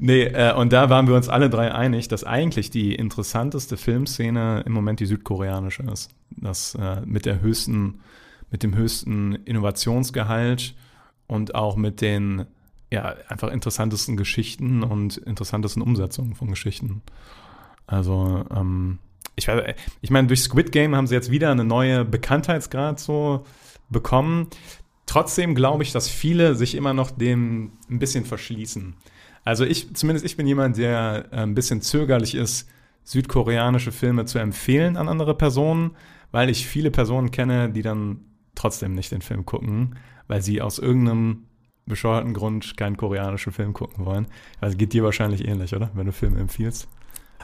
Nee, 0.00 0.24
äh, 0.24 0.54
und 0.54 0.72
da 0.72 0.90
waren 0.90 1.06
wir 1.06 1.14
uns 1.14 1.28
alle 1.28 1.48
drei 1.48 1.72
einig, 1.72 2.08
dass 2.08 2.24
eigentlich 2.24 2.70
die 2.70 2.96
interessanteste 2.96 3.76
Filmszene 3.76 4.64
im 4.66 4.72
Moment 4.72 4.98
die 4.98 5.06
südkoreanische 5.06 5.84
ist. 5.84 6.10
Das 6.30 6.74
äh, 6.74 7.00
mit 7.04 7.26
der 7.26 7.40
höchsten 7.40 8.00
mit 8.50 8.62
dem 8.62 8.74
höchsten 8.74 9.34
Innovationsgehalt 9.34 10.74
und 11.26 11.54
auch 11.54 11.76
mit 11.76 12.00
den 12.00 12.46
ja, 12.92 13.14
einfach 13.28 13.50
interessantesten 13.50 14.16
Geschichten 14.16 14.82
und 14.82 15.16
interessantesten 15.16 15.82
Umsetzungen 15.82 16.34
von 16.34 16.48
Geschichten. 16.48 17.02
Also, 17.86 18.44
ähm, 18.54 18.98
ich, 19.36 19.48
ich 20.00 20.10
meine, 20.10 20.28
durch 20.28 20.42
Squid 20.42 20.70
Game 20.70 20.94
haben 20.94 21.06
sie 21.06 21.14
jetzt 21.14 21.30
wieder 21.30 21.50
eine 21.50 21.64
neue 21.64 22.04
Bekanntheitsgrad 22.04 23.00
so 23.00 23.44
bekommen. 23.90 24.48
Trotzdem 25.06 25.54
glaube 25.54 25.82
ich, 25.82 25.92
dass 25.92 26.08
viele 26.08 26.54
sich 26.54 26.74
immer 26.76 26.94
noch 26.94 27.10
dem 27.10 27.72
ein 27.90 27.98
bisschen 27.98 28.24
verschließen. 28.24 28.94
Also 29.44 29.64
ich, 29.64 29.94
zumindest 29.94 30.24
ich 30.24 30.36
bin 30.36 30.46
jemand, 30.46 30.78
der 30.78 31.26
äh, 31.30 31.36
ein 31.38 31.54
bisschen 31.54 31.82
zögerlich 31.82 32.34
ist, 32.34 32.68
südkoreanische 33.02 33.92
Filme 33.92 34.24
zu 34.24 34.38
empfehlen 34.38 34.96
an 34.96 35.08
andere 35.08 35.34
Personen, 35.34 35.96
weil 36.30 36.48
ich 36.48 36.66
viele 36.66 36.90
Personen 36.90 37.30
kenne, 37.30 37.70
die 37.70 37.82
dann 37.82 38.20
trotzdem 38.54 38.94
nicht 38.94 39.12
den 39.12 39.22
Film 39.22 39.44
gucken, 39.44 39.96
weil 40.28 40.42
sie 40.42 40.62
aus 40.62 40.78
irgendeinem 40.78 41.44
bescheuerten 41.86 42.34
Grund 42.34 42.76
keinen 42.76 42.96
koreanischen 42.96 43.52
Film 43.52 43.72
gucken 43.72 44.06
wollen. 44.06 44.26
Also 44.60 44.76
geht 44.76 44.92
dir 44.92 45.04
wahrscheinlich 45.04 45.46
ähnlich, 45.46 45.74
oder? 45.74 45.90
Wenn 45.94 46.06
du 46.06 46.12
Filme 46.12 46.38
empfiehlst. 46.38 46.88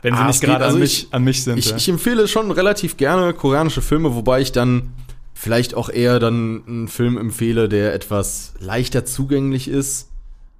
Wenn 0.03 0.15
sie 0.15 0.21
ah, 0.21 0.27
nicht 0.27 0.41
gerade 0.41 0.65
also 0.65 0.77
an, 0.77 0.81
mich, 0.81 1.09
an 1.11 1.25
mich 1.25 1.45
sind. 1.45 1.59
Ich, 1.59 1.71
ja. 1.71 1.77
ich 1.77 1.89
empfehle 1.89 2.27
schon 2.27 2.51
relativ 2.51 2.97
gerne 2.97 3.35
koreanische 3.35 3.83
Filme, 3.83 4.15
wobei 4.15 4.41
ich 4.41 4.51
dann 4.51 4.95
vielleicht 5.35 5.75
auch 5.75 5.91
eher 5.91 6.19
dann 6.19 6.63
einen 6.67 6.89
Film 6.89 7.19
empfehle, 7.19 7.69
der 7.69 7.95
etwas 7.95 8.55
leichter 8.59 9.05
zugänglich 9.05 9.69
ist 9.69 10.10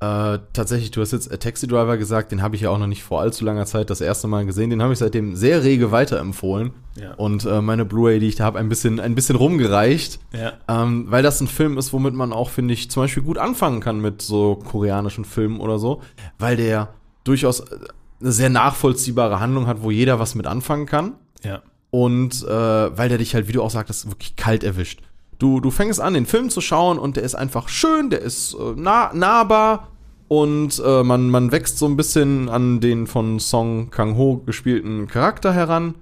äh, 0.01 0.39
tatsächlich, 0.55 0.91
du 0.93 1.03
hast 1.03 1.13
jetzt 1.13 1.31
A 1.31 1.37
Taxi 1.37 1.67
Driver 1.67 1.99
gesagt, 1.99 2.33
den 2.33 2.41
habe 2.41 2.57
ich 2.57 2.63
ja 2.63 2.71
auch 2.71 2.79
noch 2.79 2.87
nicht 2.87 3.03
vor 3.03 3.21
allzu 3.21 3.45
langer 3.45 3.67
Zeit 3.67 3.91
das 3.91 4.01
erste 4.01 4.29
Mal 4.29 4.47
gesehen. 4.47 4.71
Den 4.71 4.83
habe 4.83 4.95
ich 4.95 4.99
seitdem 4.99 5.37
sehr 5.37 5.63
rege 5.63 5.93
weiterempfohlen. 5.93 6.71
Ja. 6.99 7.13
Und 7.15 7.45
äh, 7.45 7.61
meine 7.61 7.85
Blu-ray, 7.85 8.19
die 8.19 8.29
ich 8.29 8.37
da 8.37 8.45
habe, 8.45 8.59
ein 8.59 8.71
bisschen, 8.71 8.99
ein 8.99 9.15
bisschen 9.15 9.37
rumgereicht. 9.37 10.19
Ja. 10.33 10.55
Ähm, 10.69 11.07
weil 11.11 11.23
das 11.23 11.43
ein 11.43 11.49
Film 11.49 11.77
ist, 11.77 11.93
womit 11.93 12.15
man 12.15 12.33
auch, 12.33 12.49
finde 12.49 12.73
ich, 12.73 12.91
zum 12.91 13.03
Beispiel 13.03 13.23
gut 13.23 13.37
anfangen 13.37 13.81
kann 13.81 14.01
mit 14.01 14.23
so 14.23 14.57
koreanischen 14.57 15.27
Filmen 15.27 15.61
oder 15.61 15.79
so. 15.79 16.01
Weil 16.39 16.57
der 16.57 16.95
durchaus 17.25 17.61
äh, 17.61 17.79
eine 18.23 18.33
sehr 18.33 18.49
nachvollziehbare 18.49 19.39
Handlung 19.39 19.67
hat, 19.67 19.83
wo 19.83 19.91
jeder 19.91 20.19
was 20.19 20.35
mit 20.35 20.47
anfangen 20.47 20.87
kann. 20.87 21.17
Ja. 21.45 21.61
Und 21.91 22.43
äh, 22.45 22.49
weil 22.49 23.11
der 23.11 23.19
dich 23.19 23.35
halt, 23.35 23.49
wie 23.49 23.53
du 23.53 23.63
auch 23.63 23.71
sagtest, 23.71 24.09
wirklich 24.09 24.37
kalt 24.37 24.65
erwischt. 24.65 25.03
Du, 25.41 25.59
du 25.59 25.71
fängst 25.71 26.01
an, 26.01 26.15
den 26.15 26.27
Film 26.27 26.51
zu 26.51 26.61
schauen 26.61 26.99
und 26.99 27.17
der 27.17 27.25
ist 27.25 27.35
einfach 27.35 27.69
schön, 27.69 28.11
der 28.11 28.21
ist 28.21 28.55
äh, 28.55 28.75
nah, 28.77 29.11
nahbar 29.13 29.89
und 30.29 30.81
äh, 30.85 31.03
man, 31.03 31.29
man 31.29 31.51
wächst 31.51 31.79
so 31.79 31.87
ein 31.87 31.97
bisschen 31.97 32.49
an 32.49 32.79
den 32.79 33.09
von 33.09 33.41
Song 33.41 33.91
Kang-ho 33.91 34.43
gespielten 34.47 35.09
Charakter 35.09 35.53
heran. 35.53 35.97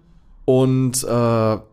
Und 0.45 1.05
äh, 1.05 1.09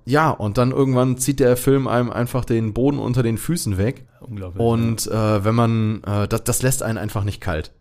ja, 0.05 0.29
und 0.29 0.57
dann 0.57 0.71
irgendwann 0.71 1.17
zieht 1.17 1.39
der 1.39 1.57
Film 1.57 1.87
einem 1.87 2.11
einfach 2.11 2.45
den 2.45 2.73
Boden 2.73 2.99
unter 2.99 3.23
den 3.23 3.37
Füßen 3.37 3.77
weg. 3.77 4.05
Unglaublich. 4.21 4.61
Und 4.61 5.07
äh, 5.07 5.43
wenn 5.43 5.55
man, 5.55 6.03
äh, 6.03 6.27
das, 6.27 6.43
das 6.43 6.61
lässt 6.61 6.83
einen 6.83 6.97
einfach 6.97 7.23
nicht 7.23 7.41
kalt. 7.41 7.71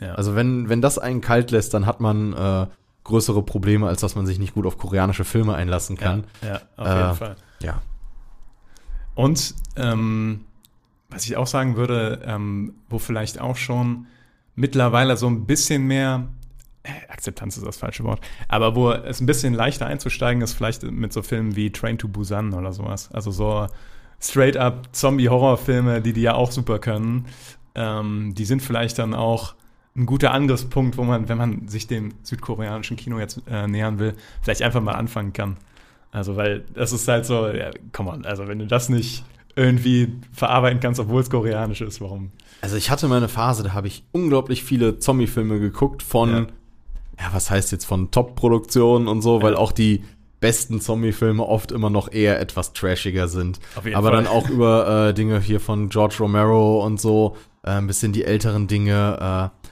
Ja. 0.00 0.14
Also 0.14 0.36
wenn, 0.36 0.68
wenn 0.68 0.82
das 0.82 0.98
einen 0.98 1.20
kalt 1.20 1.50
lässt, 1.50 1.72
dann 1.72 1.86
hat 1.86 2.00
man 2.00 2.32
äh, 2.32 2.66
größere 3.04 3.42
Probleme, 3.42 3.88
als 3.88 4.00
dass 4.00 4.16
man 4.16 4.26
sich 4.26 4.38
nicht 4.38 4.54
gut 4.54 4.66
auf 4.66 4.76
koreanische 4.76 5.24
Filme 5.24 5.54
einlassen 5.54 5.96
kann. 5.96 6.24
Ja, 6.42 6.48
ja 6.48 6.60
auf 6.76 6.86
jeden 6.86 7.10
äh, 7.10 7.14
Fall. 7.14 7.36
Ja. 7.62 7.82
Und 9.20 9.54
ähm, 9.76 10.46
was 11.10 11.26
ich 11.26 11.36
auch 11.36 11.46
sagen 11.46 11.76
würde, 11.76 12.22
ähm, 12.24 12.72
wo 12.88 12.98
vielleicht 12.98 13.38
auch 13.38 13.56
schon 13.56 14.06
mittlerweile 14.54 15.18
so 15.18 15.26
ein 15.26 15.44
bisschen 15.44 15.86
mehr 15.86 16.28
äh, 16.84 16.88
Akzeptanz 17.10 17.58
ist 17.58 17.66
das 17.66 17.76
falsche 17.76 18.02
Wort, 18.04 18.22
aber 18.48 18.74
wo 18.74 18.92
es 18.92 19.20
ein 19.20 19.26
bisschen 19.26 19.52
leichter 19.52 19.84
einzusteigen 19.84 20.40
ist, 20.40 20.54
vielleicht 20.54 20.84
mit 20.84 21.12
so 21.12 21.20
Filmen 21.20 21.54
wie 21.54 21.70
Train 21.70 21.98
to 21.98 22.08
Busan 22.08 22.54
oder 22.54 22.72
sowas. 22.72 23.10
Also 23.12 23.30
so 23.30 23.66
straight 24.22 24.56
up 24.56 24.88
Zombie-Horrorfilme, 24.92 26.00
die 26.00 26.14
die 26.14 26.22
ja 26.22 26.32
auch 26.32 26.50
super 26.50 26.78
können. 26.78 27.26
Ähm, 27.74 28.34
die 28.34 28.46
sind 28.46 28.62
vielleicht 28.62 28.98
dann 28.98 29.12
auch 29.12 29.54
ein 29.94 30.06
guter 30.06 30.32
Angriffspunkt, 30.32 30.96
wo 30.96 31.04
man, 31.04 31.28
wenn 31.28 31.36
man 31.36 31.68
sich 31.68 31.86
dem 31.86 32.14
südkoreanischen 32.22 32.96
Kino 32.96 33.18
jetzt 33.18 33.42
äh, 33.50 33.68
nähern 33.68 33.98
will, 33.98 34.14
vielleicht 34.40 34.62
einfach 34.62 34.80
mal 34.80 34.94
anfangen 34.94 35.34
kann. 35.34 35.58
Also, 36.12 36.36
weil 36.36 36.64
das 36.74 36.92
ist 36.92 37.06
halt 37.08 37.24
so, 37.26 37.48
ja, 37.48 37.70
come 37.92 38.10
on, 38.10 38.24
also 38.24 38.48
wenn 38.48 38.58
du 38.58 38.66
das 38.66 38.88
nicht 38.88 39.24
irgendwie 39.56 40.12
verarbeiten 40.32 40.80
kannst, 40.80 41.00
obwohl 41.00 41.20
es 41.20 41.30
koreanisch 41.30 41.80
ist, 41.80 42.00
warum? 42.00 42.30
Also 42.62 42.76
ich 42.76 42.90
hatte 42.90 43.08
mal 43.08 43.16
eine 43.16 43.28
Phase, 43.28 43.62
da 43.62 43.72
habe 43.74 43.86
ich 43.88 44.04
unglaublich 44.12 44.64
viele 44.64 44.98
Zombie-Filme 44.98 45.60
geguckt 45.60 46.02
von, 46.02 46.30
Ja. 46.30 46.38
ja. 47.20 47.30
was 47.32 47.50
heißt 47.50 47.72
jetzt 47.72 47.84
von 47.84 48.10
Top-Produktionen 48.10 49.08
und 49.08 49.22
so, 49.22 49.42
weil 49.42 49.54
auch 49.56 49.72
die 49.72 50.04
besten 50.40 50.80
Zombie-Filme 50.80 51.44
oft 51.44 51.70
immer 51.72 51.90
noch 51.90 52.10
eher 52.12 52.40
etwas 52.40 52.72
trashiger 52.72 53.28
sind. 53.28 53.60
Auf 53.76 53.84
jeden 53.84 53.96
Aber 53.96 54.08
Fall. 54.08 54.16
dann 54.16 54.26
auch 54.26 54.48
über 54.50 55.08
äh, 55.08 55.14
Dinge 55.14 55.40
hier 55.40 55.60
von 55.60 55.88
George 55.90 56.16
Romero 56.20 56.84
und 56.84 57.00
so, 57.00 57.36
äh, 57.62 57.70
ein 57.72 57.86
bisschen 57.86 58.12
die 58.12 58.24
älteren 58.24 58.66
Dinge 58.66 59.50
äh, 59.52 59.66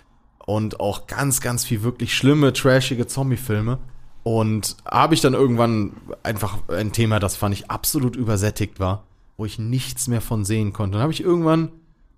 und 0.50 0.80
auch 0.80 1.06
ganz, 1.06 1.40
ganz 1.40 1.64
viel 1.64 1.82
wirklich 1.82 2.14
schlimme, 2.16 2.52
trashige 2.52 3.06
Zombie-Filme. 3.06 3.78
Und 4.28 4.76
habe 4.84 5.14
ich 5.14 5.22
dann 5.22 5.32
irgendwann 5.32 5.92
einfach 6.22 6.58
ein 6.68 6.92
Thema, 6.92 7.18
das 7.18 7.34
fand 7.34 7.54
ich 7.54 7.70
absolut 7.70 8.14
übersättigt 8.14 8.78
war, 8.78 9.04
wo 9.38 9.46
ich 9.46 9.58
nichts 9.58 10.06
mehr 10.06 10.20
von 10.20 10.44
sehen 10.44 10.74
konnte. 10.74 10.96
Dann 10.96 11.02
habe 11.02 11.14
ich 11.14 11.22
irgendwann 11.22 11.70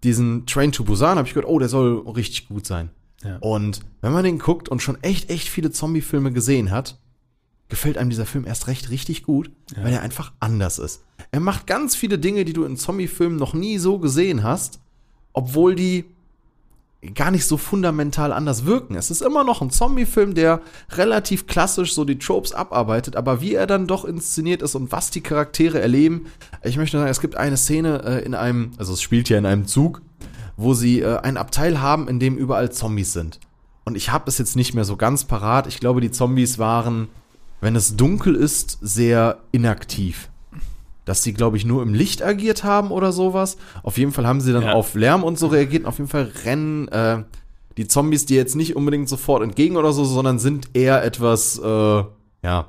diesen 0.02 0.44
Train 0.44 0.72
to 0.72 0.82
Busan, 0.82 1.18
habe 1.18 1.28
ich 1.28 1.34
gehört, 1.34 1.48
oh, 1.48 1.60
der 1.60 1.68
soll 1.68 1.98
richtig 2.08 2.48
gut 2.48 2.66
sein. 2.66 2.90
Ja. 3.22 3.36
Und 3.36 3.82
wenn 4.00 4.10
man 4.10 4.24
den 4.24 4.40
guckt 4.40 4.68
und 4.68 4.82
schon 4.82 5.00
echt, 5.04 5.30
echt 5.30 5.48
viele 5.48 5.70
Zombie-Filme 5.70 6.32
gesehen 6.32 6.72
hat, 6.72 6.98
gefällt 7.68 7.96
einem 7.96 8.10
dieser 8.10 8.26
Film 8.26 8.44
erst 8.44 8.66
recht 8.66 8.90
richtig 8.90 9.22
gut, 9.22 9.52
weil 9.80 9.92
er 9.92 10.02
einfach 10.02 10.32
anders 10.40 10.80
ist. 10.80 11.04
Er 11.30 11.38
macht 11.38 11.68
ganz 11.68 11.94
viele 11.94 12.18
Dinge, 12.18 12.44
die 12.44 12.54
du 12.54 12.64
in 12.64 12.76
Zombie-Filmen 12.76 13.36
noch 13.36 13.54
nie 13.54 13.78
so 13.78 14.00
gesehen 14.00 14.42
hast, 14.42 14.80
obwohl 15.32 15.76
die 15.76 16.06
gar 17.14 17.30
nicht 17.30 17.46
so 17.46 17.56
fundamental 17.56 18.32
anders 18.32 18.66
wirken. 18.66 18.94
Es 18.94 19.10
ist 19.10 19.22
immer 19.22 19.42
noch 19.42 19.62
ein 19.62 19.70
Zombie-Film, 19.70 20.34
der 20.34 20.60
relativ 20.92 21.46
klassisch 21.46 21.94
so 21.94 22.04
die 22.04 22.18
Tropes 22.18 22.52
abarbeitet, 22.52 23.16
aber 23.16 23.40
wie 23.40 23.54
er 23.54 23.66
dann 23.66 23.86
doch 23.86 24.04
inszeniert 24.04 24.60
ist 24.60 24.74
und 24.74 24.92
was 24.92 25.10
die 25.10 25.22
Charaktere 25.22 25.80
erleben. 25.80 26.26
Ich 26.62 26.76
möchte 26.76 26.98
sagen, 26.98 27.10
es 27.10 27.20
gibt 27.20 27.36
eine 27.36 27.56
Szene 27.56 28.02
äh, 28.04 28.24
in 28.24 28.34
einem, 28.34 28.72
also 28.76 28.92
es 28.92 29.00
spielt 29.00 29.30
ja 29.30 29.38
in 29.38 29.46
einem 29.46 29.66
Zug, 29.66 30.02
wo 30.56 30.74
sie 30.74 31.00
äh, 31.00 31.18
ein 31.18 31.38
Abteil 31.38 31.80
haben, 31.80 32.06
in 32.06 32.20
dem 32.20 32.36
überall 32.36 32.70
Zombies 32.70 33.14
sind. 33.14 33.40
Und 33.84 33.96
ich 33.96 34.12
habe 34.12 34.28
es 34.28 34.38
jetzt 34.38 34.56
nicht 34.56 34.74
mehr 34.74 34.84
so 34.84 34.96
ganz 34.96 35.24
parat. 35.24 35.66
Ich 35.66 35.80
glaube, 35.80 36.02
die 36.02 36.10
Zombies 36.10 36.58
waren, 36.58 37.08
wenn 37.62 37.76
es 37.76 37.96
dunkel 37.96 38.34
ist, 38.34 38.78
sehr 38.82 39.38
inaktiv. 39.52 40.29
Dass 41.10 41.24
sie, 41.24 41.32
glaube 41.32 41.56
ich, 41.56 41.64
nur 41.64 41.82
im 41.82 41.92
Licht 41.92 42.22
agiert 42.22 42.62
haben 42.62 42.92
oder 42.92 43.10
sowas. 43.10 43.56
Auf 43.82 43.98
jeden 43.98 44.12
Fall 44.12 44.28
haben 44.28 44.40
sie 44.40 44.52
dann 44.52 44.62
Ja. 44.62 44.74
auf 44.74 44.94
Lärm 44.94 45.24
und 45.24 45.40
so 45.40 45.48
reagiert. 45.48 45.82
Und 45.82 45.88
auf 45.88 45.98
jeden 45.98 46.08
Fall 46.08 46.30
rennen 46.44 46.86
äh, 46.86 47.24
die 47.76 47.88
Zombies 47.88 48.26
dir 48.26 48.36
jetzt 48.36 48.54
nicht 48.54 48.76
unbedingt 48.76 49.08
sofort 49.08 49.42
entgegen 49.42 49.76
oder 49.76 49.92
so, 49.92 50.04
sondern 50.04 50.38
sind 50.38 50.68
eher 50.72 51.02
etwas, 51.02 51.58
äh, 51.58 52.04
ja, 52.44 52.68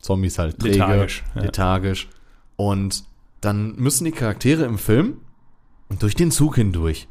Zombies 0.00 0.36
halt 0.40 0.58
träge, 0.58 0.78
Lethargisch, 0.78 1.24
ja. 1.36 1.42
lethargisch. 1.42 2.08
Und 2.56 3.04
dann 3.40 3.76
müssen 3.76 4.04
die 4.04 4.10
Charaktere 4.10 4.64
im 4.64 4.78
Film 4.78 5.18
durch 6.00 6.16
den 6.16 6.32
Zug 6.32 6.56
hindurch. 6.56 7.06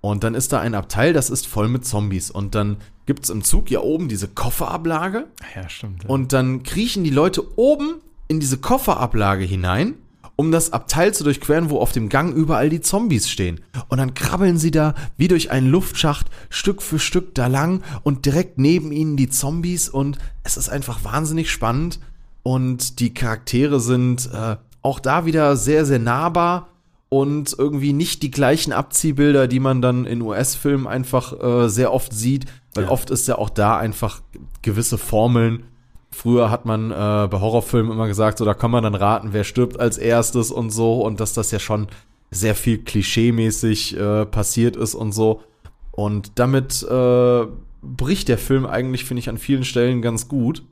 Und 0.00 0.22
dann 0.22 0.36
ist 0.36 0.52
da 0.52 0.60
ein 0.60 0.76
Abteil, 0.76 1.12
das 1.12 1.28
ist 1.28 1.48
voll 1.48 1.66
mit 1.68 1.84
Zombies. 1.84 2.30
Und 2.30 2.54
dann 2.54 2.76
gibt 3.06 3.24
es 3.24 3.30
im 3.30 3.42
Zug 3.42 3.68
ja 3.68 3.80
oben 3.80 4.08
diese 4.08 4.28
Kofferablage. 4.28 5.26
Ja, 5.56 5.68
stimmt. 5.68 6.04
ja. 6.04 6.08
Und 6.08 6.32
dann 6.32 6.62
kriechen 6.62 7.02
die 7.02 7.10
Leute 7.10 7.42
oben 7.58 7.94
in 8.28 8.40
diese 8.40 8.58
Kofferablage 8.58 9.44
hinein, 9.44 9.94
um 10.36 10.52
das 10.52 10.72
Abteil 10.72 11.12
zu 11.14 11.24
durchqueren, 11.24 11.68
wo 11.70 11.78
auf 11.80 11.90
dem 11.92 12.08
Gang 12.08 12.34
überall 12.34 12.68
die 12.68 12.80
Zombies 12.80 13.28
stehen. 13.28 13.60
Und 13.88 13.98
dann 13.98 14.14
krabbeln 14.14 14.56
sie 14.58 14.70
da 14.70 14.94
wie 15.16 15.26
durch 15.28 15.50
einen 15.50 15.68
Luftschacht 15.68 16.26
Stück 16.48 16.80
für 16.82 16.98
Stück 16.98 17.34
da 17.34 17.46
lang 17.48 17.82
und 18.04 18.24
direkt 18.26 18.58
neben 18.58 18.92
ihnen 18.92 19.16
die 19.16 19.28
Zombies. 19.28 19.88
Und 19.88 20.18
es 20.44 20.56
ist 20.56 20.68
einfach 20.68 21.02
wahnsinnig 21.04 21.50
spannend. 21.50 21.98
Und 22.44 23.00
die 23.00 23.12
Charaktere 23.12 23.80
sind 23.80 24.30
äh, 24.32 24.56
auch 24.82 25.00
da 25.00 25.26
wieder 25.26 25.56
sehr, 25.56 25.84
sehr 25.84 25.98
nahbar 25.98 26.68
und 27.08 27.54
irgendwie 27.58 27.92
nicht 27.92 28.22
die 28.22 28.30
gleichen 28.30 28.72
Abziehbilder, 28.72 29.48
die 29.48 29.60
man 29.60 29.82
dann 29.82 30.04
in 30.04 30.22
US-Filmen 30.22 30.86
einfach 30.86 31.32
äh, 31.42 31.68
sehr 31.68 31.92
oft 31.92 32.12
sieht, 32.12 32.44
weil 32.74 32.84
Ja. 32.84 32.90
oft 32.90 33.10
ist 33.10 33.26
ja 33.26 33.38
auch 33.38 33.50
da 33.50 33.76
einfach 33.76 34.20
gewisse 34.62 34.98
Formeln. 34.98 35.64
Früher 36.18 36.50
hat 36.50 36.64
man 36.64 36.90
äh, 36.90 36.94
bei 37.30 37.38
Horrorfilmen 37.40 37.92
immer 37.92 38.08
gesagt, 38.08 38.38
so 38.38 38.44
da 38.44 38.52
kann 38.52 38.72
man 38.72 38.82
dann 38.82 38.96
raten, 38.96 39.32
wer 39.32 39.44
stirbt 39.44 39.78
als 39.78 39.98
erstes 39.98 40.50
und 40.50 40.70
so 40.70 41.00
und 41.02 41.20
dass 41.20 41.32
das 41.32 41.52
ja 41.52 41.60
schon 41.60 41.86
sehr 42.32 42.56
viel 42.56 42.78
klischeemäßig 42.78 43.96
äh, 43.96 44.26
passiert 44.26 44.74
ist 44.74 44.96
und 44.96 45.12
so. 45.12 45.42
Und 45.92 46.32
damit 46.40 46.82
äh, 46.82 47.46
bricht 47.82 48.26
der 48.26 48.38
Film 48.38 48.66
eigentlich, 48.66 49.04
finde 49.04 49.20
ich, 49.20 49.28
an 49.28 49.38
vielen 49.38 49.64
Stellen 49.64 50.02
ganz 50.02 50.26
gut 50.26 50.64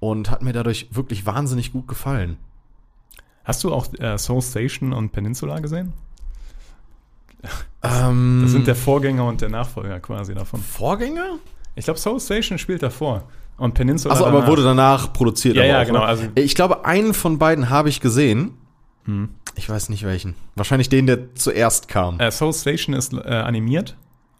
und 0.00 0.28
hat 0.28 0.42
mir 0.42 0.52
dadurch 0.52 0.88
wirklich 0.90 1.24
wahnsinnig 1.24 1.72
gut 1.72 1.86
gefallen. 1.86 2.36
Hast 3.44 3.62
du 3.62 3.72
auch 3.72 3.94
äh, 4.00 4.18
Soul 4.18 4.42
Station 4.42 4.92
und 4.92 5.12
Peninsula 5.12 5.60
gesehen? 5.60 5.92
Ähm, 7.84 8.40
Das 8.42 8.50
sind 8.50 8.66
der 8.66 8.74
Vorgänger 8.74 9.24
und 9.24 9.40
der 9.40 9.50
Nachfolger 9.50 10.00
quasi 10.00 10.34
davon. 10.34 10.60
Vorgänger? 10.60 11.38
Ich 11.76 11.84
glaube, 11.84 12.00
Soul 12.00 12.18
Station 12.18 12.58
spielt 12.58 12.82
davor. 12.82 13.22
Und 13.60 13.74
Peninsula. 13.74 14.14
Achso, 14.14 14.24
aber 14.24 14.46
wurde 14.46 14.62
danach 14.64 15.12
produziert. 15.12 15.54
Ja, 15.54 15.64
ja, 15.64 15.82
auch, 15.82 15.86
genau, 15.86 15.98
Ne? 16.00 16.04
also- 16.06 16.24
ich 16.34 16.54
glaube, 16.54 16.86
einen 16.86 17.12
von 17.14 17.38
beiden 17.38 17.68
habe 17.68 17.90
ich 17.90 18.00
gesehen. 18.00 18.52
Hm. 19.04 19.28
Ich 19.54 19.68
weiß 19.68 19.90
nicht 19.90 20.02
welchen. 20.04 20.34
Wahrscheinlich 20.56 20.88
den, 20.88 21.06
der 21.06 21.34
zuerst 21.34 21.88
kam. 21.88 22.18
Äh, 22.20 22.30
Soul 22.30 22.54
Station 22.54 22.94
ist 22.96 23.12
äh, 23.12 23.18
animiert. 23.18 23.96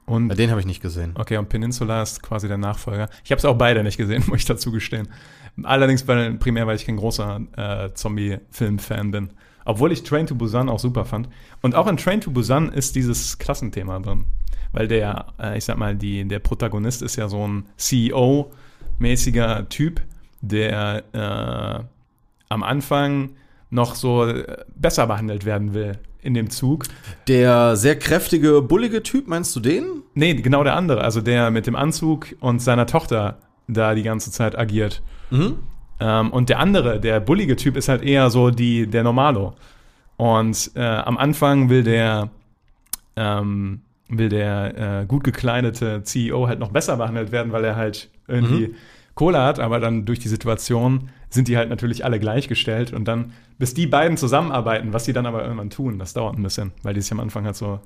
Und 0.06 0.30
Ja, 0.30 0.34
den 0.34 0.50
habe 0.50 0.60
ich 0.60 0.66
nicht 0.66 0.80
gesehen. 0.80 1.12
Okay, 1.16 1.36
und 1.36 1.50
Peninsula 1.50 2.02
ist 2.02 2.22
quasi 2.22 2.48
der 2.48 2.56
Nachfolger. 2.58 3.08
Ich 3.22 3.30
habe 3.30 3.38
es 3.38 3.44
auch 3.44 3.56
beide 3.58 3.82
nicht 3.84 3.98
gesehen, 3.98 4.24
muss 4.28 4.38
ich 4.38 4.44
dazu 4.46 4.72
gestehen. 4.72 5.08
Allerdings 5.62 6.08
weil, 6.08 6.34
primär, 6.34 6.66
weil 6.66 6.76
ich 6.76 6.86
kein 6.86 6.96
großer 6.96 7.40
äh, 7.56 7.90
Zombie-Film-Fan 7.92 9.10
bin. 9.10 9.30
Obwohl 9.66 9.92
ich 9.92 10.02
Train 10.02 10.26
to 10.26 10.34
Busan 10.34 10.68
auch 10.70 10.78
super 10.78 11.04
fand. 11.04 11.28
Und 11.60 11.74
auch 11.74 11.86
in 11.86 11.96
Train 11.98 12.20
to 12.22 12.30
Busan 12.30 12.72
ist 12.72 12.96
dieses 12.96 13.38
Klassenthema 13.38 13.98
drin. 14.00 14.24
Weil 14.72 14.88
der, 14.88 15.26
äh, 15.38 15.58
ich 15.58 15.64
sag 15.64 15.76
mal, 15.76 15.94
die, 15.94 16.26
der 16.26 16.38
Protagonist 16.38 17.02
ist 17.02 17.16
ja 17.16 17.28
so 17.28 17.46
ein 17.46 17.66
CEO-mäßiger 19.00 19.68
Typ, 19.68 20.00
der 20.40 21.04
äh, 21.12 21.84
am 22.48 22.62
Anfang 22.62 23.30
noch 23.70 23.94
so 23.94 24.26
äh, 24.26 24.64
besser 24.74 25.06
behandelt 25.06 25.44
werden 25.44 25.74
will 25.74 25.98
in 26.22 26.34
dem 26.34 26.50
Zug. 26.50 26.84
Der 27.28 27.76
sehr 27.76 27.98
kräftige, 27.98 28.60
bullige 28.60 29.02
Typ, 29.02 29.26
meinst 29.26 29.54
du 29.56 29.60
den? 29.60 30.02
Nee, 30.14 30.34
genau 30.34 30.62
der 30.64 30.76
andere. 30.76 31.02
Also 31.02 31.20
der 31.20 31.50
mit 31.50 31.66
dem 31.66 31.76
Anzug 31.76 32.34
und 32.40 32.60
seiner 32.60 32.86
Tochter 32.86 33.38
da 33.68 33.94
die 33.94 34.02
ganze 34.02 34.30
Zeit 34.30 34.58
agiert. 34.58 35.02
Ähm, 36.00 36.30
und 36.30 36.48
der 36.48 36.58
andere, 36.58 37.00
der 37.00 37.20
bullige 37.20 37.56
Typ, 37.56 37.76
ist 37.76 37.88
halt 37.88 38.02
eher 38.02 38.30
so 38.30 38.50
die, 38.50 38.86
der 38.86 39.02
Normalo. 39.02 39.54
Und 40.16 40.72
äh, 40.74 40.80
am 40.82 41.16
Anfang 41.16 41.70
will 41.70 41.82
der, 41.82 42.30
ähm, 43.16 43.80
will 44.10 44.28
der 44.28 45.00
äh, 45.02 45.06
gut 45.06 45.24
gekleidete 45.24 46.02
CEO 46.02 46.48
halt 46.48 46.58
noch 46.58 46.70
besser 46.70 46.96
behandelt 46.96 47.32
werden, 47.32 47.52
weil 47.52 47.64
er 47.64 47.76
halt 47.76 48.10
irgendwie 48.28 48.74
Kohle 49.14 49.42
hat, 49.42 49.58
aber 49.58 49.80
dann 49.80 50.04
durch 50.04 50.18
die 50.18 50.28
Situation 50.28 51.10
sind 51.28 51.48
die 51.48 51.56
halt 51.56 51.68
natürlich 51.68 52.04
alle 52.04 52.18
gleichgestellt 52.18 52.92
und 52.92 53.06
dann, 53.06 53.32
bis 53.58 53.74
die 53.74 53.86
beiden 53.86 54.16
zusammenarbeiten, 54.16 54.92
was 54.92 55.04
sie 55.04 55.12
dann 55.12 55.26
aber 55.26 55.42
irgendwann 55.42 55.70
tun, 55.70 55.98
das 55.98 56.12
dauert 56.12 56.36
ein 56.36 56.42
bisschen, 56.42 56.72
weil 56.82 56.94
die 56.94 57.00
sich 57.00 57.12
am 57.12 57.20
Anfang 57.20 57.44
halt 57.44 57.56
so 57.56 57.80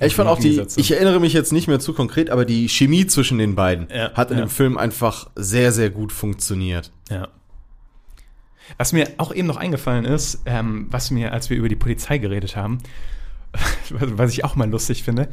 Ich 0.00 0.14
fand 0.14 0.28
auch 0.28 0.38
die, 0.38 0.62
ich 0.76 0.90
erinnere 0.92 1.20
mich 1.20 1.32
jetzt 1.32 1.52
nicht 1.52 1.68
mehr 1.68 1.80
zu 1.80 1.92
konkret, 1.92 2.30
aber 2.30 2.44
die 2.44 2.68
Chemie 2.68 3.06
zwischen 3.06 3.38
den 3.38 3.54
beiden 3.54 3.88
Ja, 3.94 4.12
hat 4.14 4.30
in 4.30 4.38
ja. 4.38 4.44
dem 4.44 4.50
Film 4.50 4.78
einfach 4.78 5.28
sehr, 5.34 5.72
sehr 5.72 5.90
gut 5.90 6.12
funktioniert. 6.12 6.90
Ja. 7.10 7.28
Was 8.78 8.92
mir 8.92 9.08
auch 9.18 9.34
eben 9.34 9.46
noch 9.46 9.58
eingefallen 9.58 10.06
ist, 10.06 10.42
ähm, 10.46 10.86
was 10.90 11.10
mir, 11.10 11.32
als 11.32 11.50
wir 11.50 11.56
über 11.56 11.68
die 11.68 11.76
Polizei 11.76 12.18
geredet 12.18 12.56
haben, 12.56 12.78
was 13.90 14.32
ich 14.32 14.44
auch 14.44 14.56
mal 14.56 14.68
lustig 14.68 15.02
finde 15.02 15.28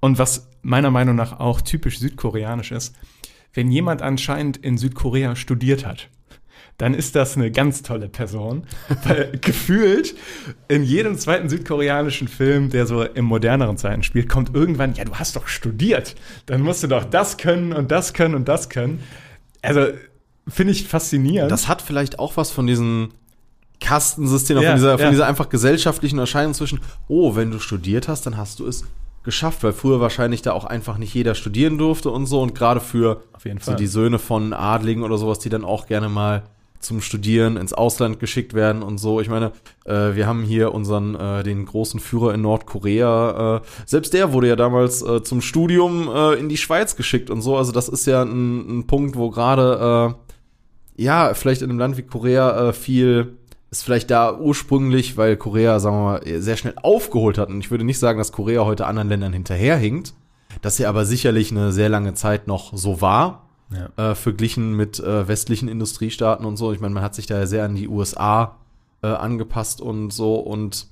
und 0.00 0.18
was 0.18 0.48
meiner 0.62 0.90
Meinung 0.90 1.16
nach 1.16 1.40
auch 1.40 1.60
typisch 1.60 1.98
südkoreanisch 1.98 2.72
ist, 2.72 2.94
wenn 3.52 3.70
jemand 3.70 4.02
anscheinend 4.02 4.56
in 4.56 4.78
Südkorea 4.78 5.36
studiert 5.36 5.86
hat, 5.86 6.08
dann 6.78 6.94
ist 6.94 7.14
das 7.14 7.36
eine 7.36 7.50
ganz 7.50 7.82
tolle 7.82 8.08
Person, 8.08 8.64
weil 9.04 9.38
gefühlt 9.40 10.14
in 10.68 10.82
jedem 10.82 11.18
zweiten 11.18 11.48
südkoreanischen 11.48 12.28
Film, 12.28 12.70
der 12.70 12.86
so 12.86 13.02
in 13.02 13.24
moderneren 13.24 13.76
Zeiten 13.76 14.02
spielt, 14.02 14.28
kommt 14.28 14.54
irgendwann, 14.54 14.94
ja, 14.94 15.04
du 15.04 15.14
hast 15.16 15.36
doch 15.36 15.46
studiert, 15.46 16.14
dann 16.46 16.62
musst 16.62 16.82
du 16.82 16.86
doch 16.86 17.04
das 17.04 17.36
können 17.36 17.72
und 17.72 17.90
das 17.90 18.14
können 18.14 18.34
und 18.34 18.48
das 18.48 18.70
können. 18.70 19.02
Also 19.62 19.88
finde 20.48 20.72
ich 20.72 20.88
faszinierend. 20.88 21.50
Das 21.50 21.68
hat 21.68 21.82
vielleicht 21.82 22.18
auch 22.18 22.36
was 22.38 22.50
von 22.50 22.66
diesen 22.66 23.12
Kastensystem, 23.80 24.58
Ja, 24.58 24.70
von, 24.70 24.76
dieser, 24.76 24.92
von 24.92 25.04
ja. 25.06 25.10
dieser 25.10 25.26
einfach 25.26 25.48
gesellschaftlichen 25.48 26.18
Erscheinung 26.18 26.54
zwischen, 26.54 26.80
oh, 27.08 27.34
wenn 27.34 27.50
du 27.50 27.58
studiert 27.58 28.08
hast, 28.08 28.26
dann 28.26 28.36
hast 28.36 28.60
du 28.60 28.66
es 28.66 28.84
geschafft, 29.22 29.62
weil 29.62 29.72
früher 29.72 30.00
wahrscheinlich 30.00 30.42
da 30.42 30.52
auch 30.52 30.64
einfach 30.64 30.96
nicht 30.96 31.14
jeder 31.14 31.34
studieren 31.34 31.76
durfte 31.78 32.10
und 32.10 32.26
so 32.26 32.40
und 32.40 32.54
gerade 32.54 32.80
für 32.80 33.22
so 33.60 33.74
die 33.74 33.86
Söhne 33.86 34.18
von 34.18 34.52
Adligen 34.52 35.02
oder 35.02 35.18
sowas, 35.18 35.38
die 35.38 35.48
dann 35.48 35.64
auch 35.64 35.86
gerne 35.86 36.08
mal 36.08 36.44
zum 36.78 37.02
Studieren 37.02 37.58
ins 37.58 37.74
Ausland 37.74 38.20
geschickt 38.20 38.54
werden 38.54 38.82
und 38.82 38.96
so. 38.96 39.20
Ich 39.20 39.28
meine, 39.28 39.52
äh, 39.84 40.14
wir 40.14 40.26
haben 40.26 40.42
hier 40.42 40.72
unseren, 40.72 41.14
äh, 41.14 41.42
den 41.42 41.66
großen 41.66 42.00
Führer 42.00 42.32
in 42.32 42.40
Nordkorea. 42.40 43.56
Äh, 43.56 43.60
selbst 43.84 44.14
der 44.14 44.32
wurde 44.32 44.48
ja 44.48 44.56
damals 44.56 45.02
äh, 45.02 45.22
zum 45.22 45.42
Studium 45.42 46.08
äh, 46.08 46.34
in 46.34 46.48
die 46.48 46.56
Schweiz 46.56 46.96
geschickt 46.96 47.28
und 47.28 47.42
so. 47.42 47.58
Also 47.58 47.70
das 47.70 47.90
ist 47.90 48.06
ja 48.06 48.22
ein, 48.22 48.78
ein 48.78 48.86
Punkt, 48.86 49.16
wo 49.16 49.28
gerade, 49.30 50.16
äh, 50.96 51.02
ja, 51.02 51.34
vielleicht 51.34 51.60
in 51.60 51.68
einem 51.68 51.78
Land 51.78 51.98
wie 51.98 52.02
Korea 52.02 52.72
viel 52.72 53.36
ist 53.70 53.84
vielleicht 53.84 54.10
da 54.10 54.36
ursprünglich, 54.36 55.16
weil 55.16 55.36
Korea, 55.36 55.78
sagen 55.78 55.96
wir 55.96 56.02
mal, 56.02 56.40
sehr 56.42 56.56
schnell 56.56 56.74
aufgeholt 56.82 57.38
hat. 57.38 57.48
Und 57.48 57.60
ich 57.60 57.70
würde 57.70 57.84
nicht 57.84 57.98
sagen, 57.98 58.18
dass 58.18 58.32
Korea 58.32 58.64
heute 58.64 58.86
anderen 58.86 59.08
Ländern 59.08 59.32
hinterherhinkt. 59.32 60.14
Dass 60.62 60.76
sie 60.76 60.86
aber 60.86 61.04
sicherlich 61.04 61.52
eine 61.52 61.70
sehr 61.70 61.88
lange 61.88 62.14
Zeit 62.14 62.48
noch 62.48 62.76
so 62.76 63.00
war, 63.00 63.46
Ja. 63.70 64.10
äh, 64.10 64.14
verglichen 64.16 64.72
mit 64.74 64.98
äh, 64.98 65.28
westlichen 65.28 65.68
Industriestaaten 65.68 66.44
und 66.44 66.56
so. 66.56 66.72
Ich 66.72 66.80
meine, 66.80 66.92
man 66.94 67.04
hat 67.04 67.14
sich 67.14 67.26
da 67.26 67.38
ja 67.38 67.46
sehr 67.46 67.64
an 67.64 67.76
die 67.76 67.86
USA 67.88 68.56
äh, 69.02 69.06
angepasst 69.06 69.80
und 69.80 70.10
so. 70.10 70.34
Und 70.34 70.88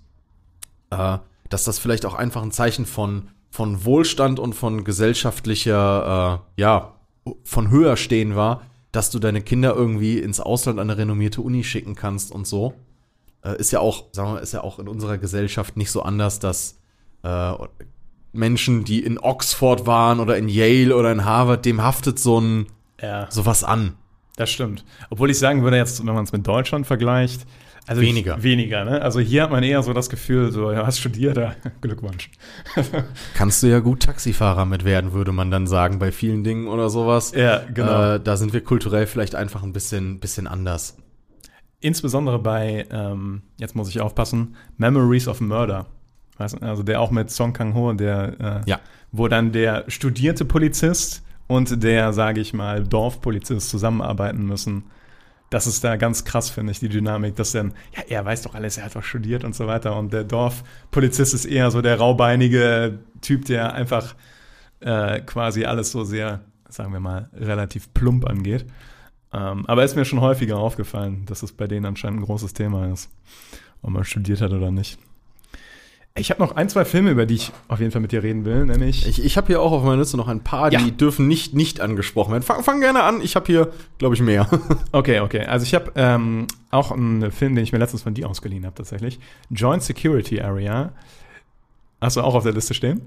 äh, 0.90 1.18
dass 1.48 1.64
das 1.64 1.80
vielleicht 1.80 2.06
auch 2.06 2.14
einfach 2.14 2.42
ein 2.42 2.52
Zeichen 2.52 2.86
von, 2.86 3.30
von 3.50 3.84
Wohlstand 3.84 4.38
und 4.38 4.52
von 4.54 4.84
gesellschaftlicher, 4.84 6.40
äh, 6.56 6.60
ja, 6.60 6.92
von 7.42 7.70
höher 7.70 7.96
stehen 7.96 8.36
war, 8.36 8.62
dass 8.92 9.10
du 9.10 9.18
deine 9.18 9.42
Kinder 9.42 9.74
irgendwie 9.74 10.18
ins 10.18 10.40
Ausland 10.40 10.78
an 10.78 10.90
eine 10.90 10.98
renommierte 10.98 11.40
Uni 11.42 11.64
schicken 11.64 11.94
kannst 11.94 12.32
und 12.32 12.46
so. 12.46 12.74
Äh, 13.44 13.58
ist 13.58 13.70
ja 13.70 13.80
auch, 13.80 14.06
sagen 14.12 14.30
wir 14.30 14.34
mal, 14.34 14.40
ist 14.40 14.52
ja 14.52 14.62
auch 14.62 14.78
in 14.78 14.88
unserer 14.88 15.18
Gesellschaft 15.18 15.76
nicht 15.76 15.90
so 15.90 16.02
anders, 16.02 16.38
dass 16.38 16.78
äh, 17.22 17.52
Menschen, 18.32 18.84
die 18.84 19.02
in 19.02 19.18
Oxford 19.18 19.86
waren 19.86 20.20
oder 20.20 20.36
in 20.36 20.48
Yale 20.48 20.94
oder 20.96 21.12
in 21.12 21.24
Harvard, 21.24 21.64
dem 21.64 21.82
haftet 21.82 22.18
so 22.18 22.40
ein 22.40 22.66
Ja, 23.00 23.30
sowas 23.30 23.64
an. 23.64 23.96
das 24.36 24.50
stimmt. 24.50 24.84
Obwohl 25.10 25.30
ich 25.30 25.38
sagen 25.38 25.62
würde, 25.62 25.76
jetzt, 25.76 26.04
wenn 26.06 26.14
man 26.14 26.24
es 26.24 26.32
mit 26.32 26.46
Deutschland 26.46 26.86
vergleicht, 26.86 27.46
also 27.88 28.02
Weniger. 28.02 28.36
Ich, 28.38 28.42
weniger, 28.44 28.84
ne? 28.84 29.02
Also 29.02 29.18
hier 29.18 29.42
hat 29.42 29.50
man 29.50 29.62
eher 29.62 29.82
so 29.82 29.92
das 29.92 30.08
Gefühl, 30.10 30.52
so, 30.52 30.70
ja, 30.70 30.86
hast 30.86 30.98
studiert, 30.98 31.36
ja, 31.36 31.54
Glückwunsch. 31.80 32.30
Kannst 33.34 33.62
du 33.62 33.66
ja 33.68 33.80
gut 33.80 34.02
Taxifahrer 34.02 34.64
mit 34.66 34.84
werden, 34.84 35.12
würde 35.12 35.32
man 35.32 35.50
dann 35.50 35.66
sagen, 35.66 35.98
bei 35.98 36.12
vielen 36.12 36.44
Dingen 36.44 36.68
oder 36.68 36.90
sowas. 36.90 37.32
Ja, 37.34 37.62
genau. 37.72 38.14
Äh, 38.14 38.20
da 38.20 38.36
sind 38.36 38.52
wir 38.52 38.62
kulturell 38.62 39.06
vielleicht 39.06 39.34
einfach 39.34 39.62
ein 39.62 39.72
bisschen, 39.72 40.20
bisschen 40.20 40.46
anders. 40.46 40.96
Insbesondere 41.80 42.38
bei, 42.38 42.86
ähm, 42.90 43.42
jetzt 43.58 43.74
muss 43.76 43.88
ich 43.88 44.00
aufpassen, 44.00 44.56
Memories 44.76 45.28
of 45.28 45.40
Murder. 45.40 45.86
Also 46.36 46.82
der 46.82 47.00
auch 47.00 47.10
mit 47.10 47.30
Song 47.30 47.52
Kang-ho, 47.52 47.92
der, 47.94 48.62
äh, 48.66 48.70
Ja. 48.70 48.80
wo 49.12 49.28
dann 49.28 49.50
der 49.52 49.84
studierte 49.88 50.44
Polizist 50.44 51.22
und 51.46 51.82
der, 51.82 52.12
sage 52.12 52.40
ich 52.40 52.52
mal, 52.52 52.84
Dorfpolizist 52.84 53.70
zusammenarbeiten 53.70 54.44
müssen. 54.44 54.84
Das 55.50 55.66
ist 55.66 55.82
da 55.82 55.96
ganz 55.96 56.24
krass, 56.24 56.50
finde 56.50 56.72
ich, 56.72 56.80
die 56.80 56.88
Dynamik, 56.88 57.36
dass 57.36 57.52
dann, 57.52 57.72
ja, 57.96 58.02
er 58.08 58.24
weiß 58.24 58.42
doch 58.42 58.54
alles, 58.54 58.76
er 58.76 58.84
hat 58.84 58.96
doch 58.96 59.02
studiert 59.02 59.44
und 59.44 59.54
so 59.54 59.66
weiter. 59.66 59.96
Und 59.96 60.12
der 60.12 60.24
Dorfpolizist 60.24 61.32
ist 61.32 61.46
eher 61.46 61.70
so 61.70 61.80
der 61.80 61.98
raubeinige 61.98 62.98
Typ, 63.22 63.46
der 63.46 63.72
einfach 63.72 64.14
äh, 64.80 65.20
quasi 65.20 65.64
alles 65.64 65.90
so 65.90 66.04
sehr, 66.04 66.40
sagen 66.68 66.92
wir 66.92 67.00
mal, 67.00 67.30
relativ 67.34 67.92
plump 67.94 68.28
angeht. 68.28 68.66
Ähm, 69.32 69.66
aber 69.66 69.84
ist 69.84 69.96
mir 69.96 70.04
schon 70.04 70.20
häufiger 70.20 70.58
aufgefallen, 70.58 71.24
dass 71.26 71.42
es 71.42 71.52
bei 71.52 71.66
denen 71.66 71.86
anscheinend 71.86 72.20
ein 72.20 72.24
großes 72.24 72.52
Thema 72.52 72.92
ist, 72.92 73.10
ob 73.82 73.90
man 73.90 74.04
studiert 74.04 74.40
hat 74.40 74.52
oder 74.52 74.70
nicht. 74.70 74.98
Ich 76.18 76.30
habe 76.30 76.40
noch 76.42 76.56
ein, 76.56 76.68
zwei 76.68 76.84
Filme, 76.84 77.10
über 77.10 77.26
die 77.26 77.34
ich 77.34 77.52
auf 77.68 77.78
jeden 77.80 77.90
Fall 77.92 78.00
mit 78.00 78.12
dir 78.12 78.22
reden 78.22 78.44
will, 78.44 78.64
nämlich. 78.66 79.06
Ich, 79.06 79.24
ich 79.24 79.36
habe 79.36 79.46
hier 79.48 79.60
auch 79.62 79.72
auf 79.72 79.82
meiner 79.82 79.96
Liste 79.98 80.16
noch 80.16 80.28
ein 80.28 80.40
paar, 80.42 80.70
die 80.70 80.76
Ja. 80.76 80.90
dürfen 80.90 81.28
nicht, 81.28 81.54
nicht 81.54 81.80
angesprochen 81.80 82.32
werden. 82.32 82.42
Fang, 82.42 82.62
fang 82.62 82.80
gerne 82.80 83.02
an, 83.02 83.20
ich 83.22 83.36
habe 83.36 83.46
hier, 83.46 83.72
glaube 83.98 84.14
ich, 84.14 84.20
mehr. 84.22 84.48
Okay, 84.92 85.20
okay. 85.20 85.44
Also 85.46 85.64
ich 85.64 85.74
habe 85.74 85.92
ähm, 85.96 86.46
auch 86.70 86.90
einen 86.92 87.30
Film, 87.30 87.54
den 87.54 87.62
ich 87.64 87.72
mir 87.72 87.78
letztens 87.78 88.02
von 88.02 88.14
dir 88.14 88.28
ausgeliehen 88.28 88.64
habe, 88.66 88.74
tatsächlich. 88.74 89.18
Joint 89.50 89.82
Security 89.82 90.40
Area. 90.40 90.92
Hast 92.00 92.16
du 92.16 92.22
auch 92.22 92.34
auf 92.34 92.42
der 92.44 92.52
Liste 92.52 92.74
stehen? 92.74 93.00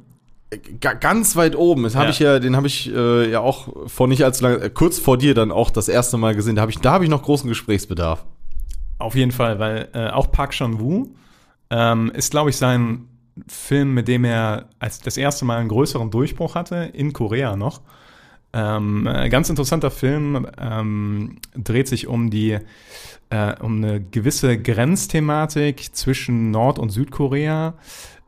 Ga- 0.82 0.94
ganz 0.94 1.36
weit 1.38 1.56
oben. 1.56 1.84
Das 1.84 1.96
hab 1.96 2.04
Ja. 2.04 2.10
ich 2.10 2.20
ja, 2.20 2.40
den 2.40 2.56
habe 2.56 2.68
ich 2.68 2.94
äh, 2.94 3.30
ja 3.32 3.40
auch 3.40 3.70
vor 3.88 4.08
nicht 4.08 4.24
allzu 4.24 4.44
lange, 4.44 4.58
äh, 4.58 4.70
kurz 4.70 5.00
vor 5.00 5.18
dir 5.18 5.34
dann 5.34 5.52
auch 5.52 5.70
das 5.70 5.88
erste 5.88 6.18
Mal 6.18 6.36
gesehen. 6.36 6.56
Da 6.56 6.62
habe 6.62 6.72
ich, 6.72 6.80
da 6.80 6.92
habe 6.92 7.04
ich 7.06 7.10
noch 7.10 7.24
großen 7.24 7.48
Gesprächsbedarf. 7.48 8.26
Auf 9.00 9.16
jeden 9.16 9.32
Fall, 9.32 9.60
weil 9.60 9.88
äh, 9.94 10.10
auch 10.10 10.32
Park 10.32 10.52
Chan-woo 10.52 11.08
ähm, 11.72 12.12
ist, 12.14 12.30
glaube 12.32 12.52
ich, 12.52 12.58
sein 12.58 13.08
Film, 13.48 13.94
mit 13.96 14.08
dem 14.08 14.26
er 14.26 14.66
als 14.78 15.00
das 15.00 15.18
erste 15.18 15.46
Mal 15.46 15.58
einen 15.58 15.70
größeren 15.70 16.12
Durchbruch 16.12 16.54
hatte, 16.54 16.92
in 16.94 17.14
Korea 17.14 17.56
noch. 17.56 17.82
Ähm, 18.54 19.08
äh, 19.08 19.30
ganz 19.30 19.50
interessanter 19.50 19.90
Film, 19.90 20.46
ähm, 20.60 21.38
dreht 21.56 21.88
sich 21.88 22.08
um 22.08 22.30
die 22.30 22.60
äh, 23.30 23.56
um 23.62 23.78
eine 23.78 24.02
gewisse 24.02 24.58
Grenzthematik 24.58 25.96
zwischen 25.96 26.52
Nord- 26.52 26.78
und 26.80 26.90
Südkorea, 26.90 27.76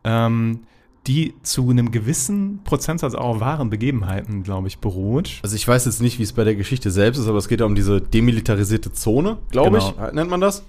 ähm, 0.05 0.61
die 1.07 1.33
zu 1.43 1.69
einem 1.69 1.91
gewissen 1.91 2.61
Prozentsatz 2.63 3.13
auch 3.13 3.25
auf 3.35 3.39
wahren 3.41 3.69
Begebenheiten, 3.69 4.43
glaube 4.43 4.69
ich, 4.69 4.77
beruht. 4.79 5.41
Also 5.43 5.57
ich 5.57 5.67
weiß 5.67 5.83
jetzt 5.83 6.01
nicht, 6.01 6.19
wie 6.19 6.23
es 6.23 6.31
bei 6.31 6.45
der 6.45 6.55
Geschichte 6.55 6.89
selbst 6.89 7.17
ist, 7.19 7.27
aber 7.27 7.37
es 7.39 7.49
geht 7.49 7.59
ja 7.59 7.65
um 7.65 7.75
diese 7.75 7.99
demilitarisierte 7.99 8.93
Zone, 8.93 9.39
glaube 9.51 9.79
Genau. 9.79 9.93
ich, 10.07 10.13
nennt 10.13 10.29
man 10.29 10.39
das. 10.39 10.63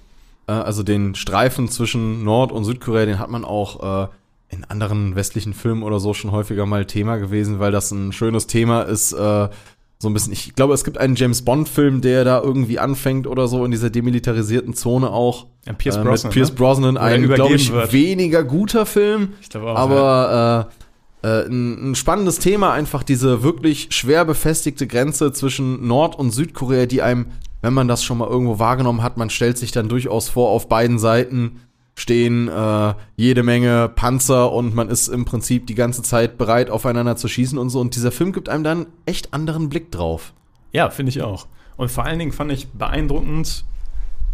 Äh, 0.47 0.53
also 0.53 0.83
den 0.83 1.15
Streifen 1.15 1.67
zwischen 1.69 2.23
Nord- 2.23 2.51
und 2.51 2.65
Südkorea, 2.65 3.05
den 3.05 3.19
hat 3.19 3.29
man 3.29 3.45
auch 3.45 4.05
äh, 4.05 4.07
in 4.49 4.63
anderen 4.65 5.15
westlichen 5.15 5.53
Filmen 5.53 5.83
oder 5.83 5.99
so 5.99 6.13
schon 6.13 6.31
häufiger 6.31 6.65
mal 6.65 6.85
Thema 6.85 7.17
gewesen, 7.17 7.59
weil 7.59 7.71
das 7.71 7.91
ein 7.91 8.11
schönes 8.11 8.47
Thema 8.47 8.83
ist. 8.83 9.13
Äh, 9.13 9.49
so 9.97 10.09
ein 10.09 10.13
bisschen, 10.13 10.33
ich 10.33 10.55
glaube, 10.55 10.73
es 10.73 10.83
gibt 10.83 10.97
einen 10.97 11.15
James 11.15 11.43
Bond-Film, 11.43 12.01
der 12.01 12.25
da 12.25 12.41
irgendwie 12.41 12.79
anfängt 12.79 13.27
oder 13.27 13.47
so 13.47 13.63
in 13.63 13.71
dieser 13.71 13.89
demilitarisierten 13.89 14.73
Zone 14.73 15.09
auch. 15.09 15.47
Ja, 15.65 15.73
Pierce 15.73 15.97
äh, 15.97 16.03
Brosnan, 16.03 16.29
Mit 16.29 16.33
Pierce 16.33 16.49
ne? 16.49 16.55
Brosnan, 16.55 16.95
er 16.97 17.01
ein, 17.01 17.23
glaube 17.27 17.55
ich, 17.55 17.71
wird. 17.71 17.93
weniger 17.93 18.43
guter 18.43 18.85
Film. 18.85 19.29
Ich 19.41 19.49
glaube 19.49 19.71
auch, 19.71 19.77
Aber 19.77 20.69
äh, 21.23 21.27
äh, 21.27 21.47
ein, 21.47 21.91
ein 21.91 21.95
spannendes 21.95 22.39
Thema, 22.39 22.73
einfach 22.73 23.03
diese 23.03 23.41
wirklich 23.41 23.87
schwer 23.91 24.25
befestigte 24.25 24.85
Grenze 24.85 25.31
zwischen 25.31 25.87
Nord- 25.87 26.19
und 26.19 26.31
Südkorea, 26.31 26.85
die 26.85 27.01
einem, 27.01 27.27
wenn 27.61 27.73
man 27.73 27.87
das 27.87 28.03
schon 28.03 28.17
mal 28.17 28.27
irgendwo 28.27 28.59
wahrgenommen 28.59 29.01
hat, 29.01 29.17
man 29.17 29.29
stellt 29.29 29.57
sich 29.57 29.71
dann 29.71 29.89
durchaus 29.89 30.29
vor, 30.29 30.49
auf 30.49 30.69
beiden 30.69 30.99
Seiten 30.99 31.61
stehen 31.97 32.49
äh, 32.49 32.93
jede 33.15 33.41
Menge 33.41 33.89
Panzer 33.89 34.51
und 34.51 34.75
man 34.75 34.89
ist 34.89 35.07
im 35.07 35.25
Prinzip 35.25 35.65
die 35.67 35.75
ganze 35.75 36.03
Zeit 36.03 36.37
bereit, 36.37 36.69
aufeinander 36.69 37.15
zu 37.15 37.27
schießen 37.27 37.57
und 37.57 37.69
so. 37.69 37.79
Und 37.79 37.95
dieser 37.95 38.11
Film 38.11 38.33
gibt 38.33 38.49
einem 38.49 38.63
dann 38.63 38.87
echt 39.05 39.33
anderen 39.33 39.69
Blick 39.69 39.91
drauf. 39.91 40.33
Ja, 40.73 40.89
finde 40.89 41.11
ich 41.11 41.21
auch. 41.21 41.47
Und 41.77 41.89
vor 41.89 42.03
allen 42.03 42.19
Dingen 42.19 42.33
fand 42.33 42.51
ich 42.51 42.67
beeindruckend, 42.67 43.63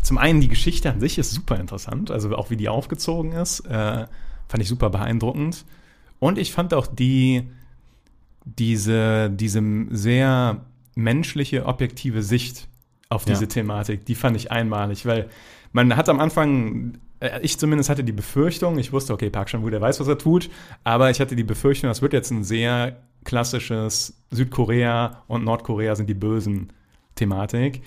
zum 0.01 0.17
einen 0.17 0.41
die 0.41 0.47
Geschichte 0.47 0.91
an 0.91 0.99
sich 0.99 1.19
ist 1.19 1.31
super 1.31 1.59
interessant, 1.59 2.09
also 2.09 2.35
auch 2.35 2.49
wie 2.49 2.57
die 2.57 2.69
aufgezogen 2.69 3.33
ist, 3.33 3.59
äh, 3.61 4.07
fand 4.47 4.63
ich 4.63 4.67
super 4.67 4.89
beeindruckend. 4.89 5.63
Und 6.19 6.39
ich 6.39 6.51
fand 6.51 6.73
auch 6.73 6.87
die, 6.87 7.47
diese, 8.45 9.29
diese 9.29 9.61
sehr 9.91 10.65
menschliche, 10.95 11.65
objektive 11.65 12.23
Sicht 12.23 12.67
auf 13.11 13.25
diese 13.25 13.41
Ja. 13.43 13.47
Thematik, 13.47 14.05
die 14.05 14.15
fand 14.15 14.35
ich 14.37 14.51
einmalig, 14.51 15.05
weil 15.05 15.29
man 15.73 15.95
hat 15.95 16.09
am 16.09 16.19
Anfang, 16.19 16.97
äh, 17.19 17.39
ich 17.41 17.57
zumindest 17.59 17.89
hatte 17.89 18.03
die 18.03 18.11
Befürchtung, 18.11 18.77
ich 18.79 18.91
wusste, 18.93 19.13
okay, 19.13 19.29
Park 19.29 19.49
Chan-wook, 19.49 19.71
der 19.71 19.81
weiß, 19.81 19.99
was 19.99 20.07
er 20.07 20.17
tut, 20.17 20.49
aber 20.83 21.09
ich 21.11 21.19
hatte 21.19 21.35
die 21.35 21.43
Befürchtung, 21.43 21.89
das 21.89 22.01
wird 22.01 22.13
jetzt 22.13 22.31
ein 22.31 22.43
sehr 22.43 22.97
klassisches 23.23 24.13
Südkorea 24.31 25.23
und 25.27 25.43
Nordkorea 25.43 25.95
sind 25.95 26.09
die 26.09 26.13
Bösen 26.15 26.73
Thematik. 27.15 27.81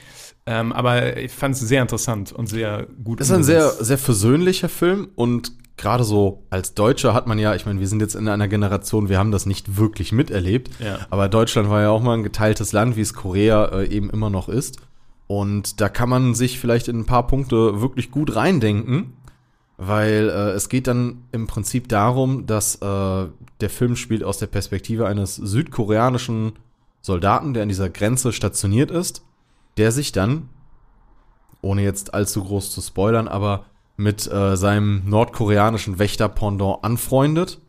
Ähm, 0.46 0.72
aber 0.72 1.16
ich 1.16 1.32
fand 1.32 1.54
es 1.54 1.60
sehr 1.62 1.80
interessant 1.82 2.32
und 2.32 2.46
sehr 2.48 2.86
gut. 3.02 3.20
Das 3.20 3.28
ist 3.30 3.34
ein 3.34 3.42
sehr, 3.44 3.70
sehr 3.70 3.96
versöhnlicher 3.98 4.68
Film 4.68 5.08
und 5.14 5.52
gerade 5.76 6.04
so 6.04 6.44
als 6.50 6.74
Deutscher 6.74 7.14
hat 7.14 7.26
man 7.26 7.38
ja, 7.38 7.54
ich 7.54 7.66
meine, 7.66 7.80
wir 7.80 7.88
sind 7.88 8.00
jetzt 8.00 8.14
in 8.14 8.28
einer 8.28 8.46
Generation, 8.46 9.08
wir 9.08 9.18
haben 9.18 9.32
das 9.32 9.46
nicht 9.46 9.76
wirklich 9.78 10.12
miterlebt, 10.12 10.70
Ja. 10.80 10.98
aber 11.10 11.28
Deutschland 11.28 11.68
war 11.70 11.80
ja 11.80 11.90
auch 11.90 12.02
mal 12.02 12.14
ein 12.16 12.22
geteiltes 12.22 12.72
Land, 12.72 12.96
wie 12.96 13.00
es 13.00 13.14
Korea 13.14 13.64
äh, 13.80 13.88
eben 13.88 14.10
immer 14.10 14.30
noch 14.30 14.48
ist. 14.48 14.78
Und 15.26 15.80
da 15.80 15.88
kann 15.88 16.08
man 16.08 16.34
sich 16.34 16.58
vielleicht 16.58 16.88
in 16.88 17.00
ein 17.00 17.06
paar 17.06 17.26
Punkte 17.26 17.80
wirklich 17.80 18.10
gut 18.10 18.36
reindenken, 18.36 19.14
weil 19.76 20.28
äh, 20.28 20.50
es 20.50 20.68
geht 20.68 20.86
dann 20.86 21.24
im 21.32 21.46
Prinzip 21.46 21.88
darum, 21.88 22.46
dass 22.46 22.76
äh, 22.76 23.26
der 23.60 23.70
Film 23.70 23.96
spielt 23.96 24.22
aus 24.22 24.38
der 24.38 24.46
Perspektive 24.46 25.06
eines 25.06 25.36
südkoreanischen 25.36 26.52
Soldaten, 27.00 27.54
der 27.54 27.62
an 27.62 27.68
dieser 27.68 27.90
Grenze 27.90 28.32
stationiert 28.32 28.90
ist, 28.90 29.24
der 29.76 29.92
sich 29.92 30.12
dann 30.12 30.48
ohne 31.64 31.82
jetzt 31.82 32.14
allzu 32.14 32.44
groß 32.44 32.70
zu 32.70 32.80
spoilern, 32.82 33.26
aber 33.26 33.64
mit 33.96 34.30
äh, 34.30 34.56
seinem 34.56 35.08
nordkoreanischen 35.08 35.98
Wächter-Pendant 35.98 36.84
anfreundet 36.84 37.60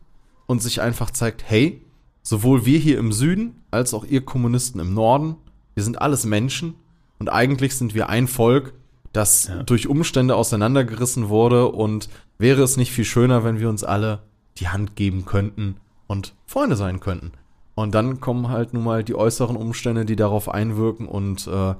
und 0.46 0.62
sich 0.62 0.80
einfach 0.80 1.10
zeigt, 1.10 1.44
hey, 1.46 1.82
sowohl 2.22 2.66
wir 2.66 2.78
hier 2.78 2.98
im 2.98 3.12
Süden 3.12 3.62
als 3.70 3.94
auch 3.94 4.04
ihr 4.04 4.24
Kommunisten 4.24 4.80
im 4.80 4.92
Norden, 4.92 5.36
wir 5.74 5.82
sind 5.82 6.00
alles 6.00 6.26
Menschen 6.26 6.74
und 7.18 7.28
eigentlich 7.28 7.76
sind 7.76 7.94
wir 7.94 8.08
ein 8.08 8.28
Volk, 8.28 8.74
das 9.12 9.48
Ja. 9.48 9.62
durch 9.62 9.88
Umstände 9.88 10.34
auseinandergerissen 10.36 11.28
wurde 11.28 11.68
und 11.68 12.08
wäre 12.38 12.62
es 12.62 12.76
nicht 12.76 12.92
viel 12.92 13.04
schöner, 13.04 13.44
wenn 13.44 13.58
wir 13.60 13.68
uns 13.68 13.82
alle 13.84 14.20
die 14.58 14.68
Hand 14.68 14.96
geben 14.96 15.24
könnten 15.24 15.76
und 16.06 16.34
Freunde 16.46 16.76
sein 16.76 17.00
könnten. 17.00 17.32
Und 17.74 17.94
dann 17.94 18.20
kommen 18.20 18.48
halt 18.48 18.72
nun 18.74 18.84
mal 18.84 19.04
die 19.04 19.14
äußeren 19.14 19.56
Umstände, 19.56 20.04
die 20.04 20.16
darauf 20.16 20.48
einwirken 20.48 21.06
und 21.06 21.46
äh, 21.46 21.74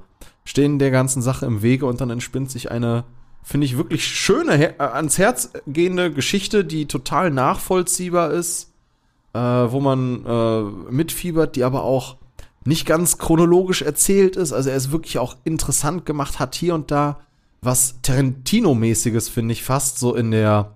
stehen 0.45 0.79
der 0.79 0.91
ganzen 0.91 1.21
Sache 1.21 1.45
im 1.45 1.61
Wege 1.61 1.85
und 1.85 2.01
dann 2.01 2.09
entspinnt 2.11 2.51
sich 2.51 2.69
eine, 2.71 3.03
finde 3.43 3.65
ich, 3.65 3.77
wirklich 3.77 4.05
schöne, 4.05 4.77
äh, 4.79 4.81
ans 4.83 5.17
Herz 5.17 5.51
gehende 5.65 6.11
Geschichte, 6.11 6.65
die 6.65 6.85
total 6.87 7.31
nachvollziehbar 7.31 8.31
ist, 8.31 8.71
äh, 9.33 9.39
wo 9.39 9.79
man 9.79 10.25
äh, 10.25 10.91
mitfiebert, 10.91 11.55
die 11.55 11.63
aber 11.63 11.83
auch 11.83 12.17
nicht 12.67 12.85
ganz 12.85 13.17
chronologisch 13.17 13.81
erzählt 13.81 14.35
ist. 14.35 14.51
Also 14.51 14.69
er 14.69 14.75
ist 14.75 14.91
wirklich 14.91 15.19
auch 15.19 15.37
interessant 15.45 16.05
gemacht, 16.05 16.37
hat 16.39 16.53
hier 16.55 16.75
und 16.75 16.91
da 16.91 17.19
was 17.61 17.95
Tarantino-mäßiges, 18.03 19.29
finde 19.29 19.53
ich, 19.53 19.63
fast 19.63 19.99
so 19.99 20.13
in 20.15 20.31
der, 20.31 20.71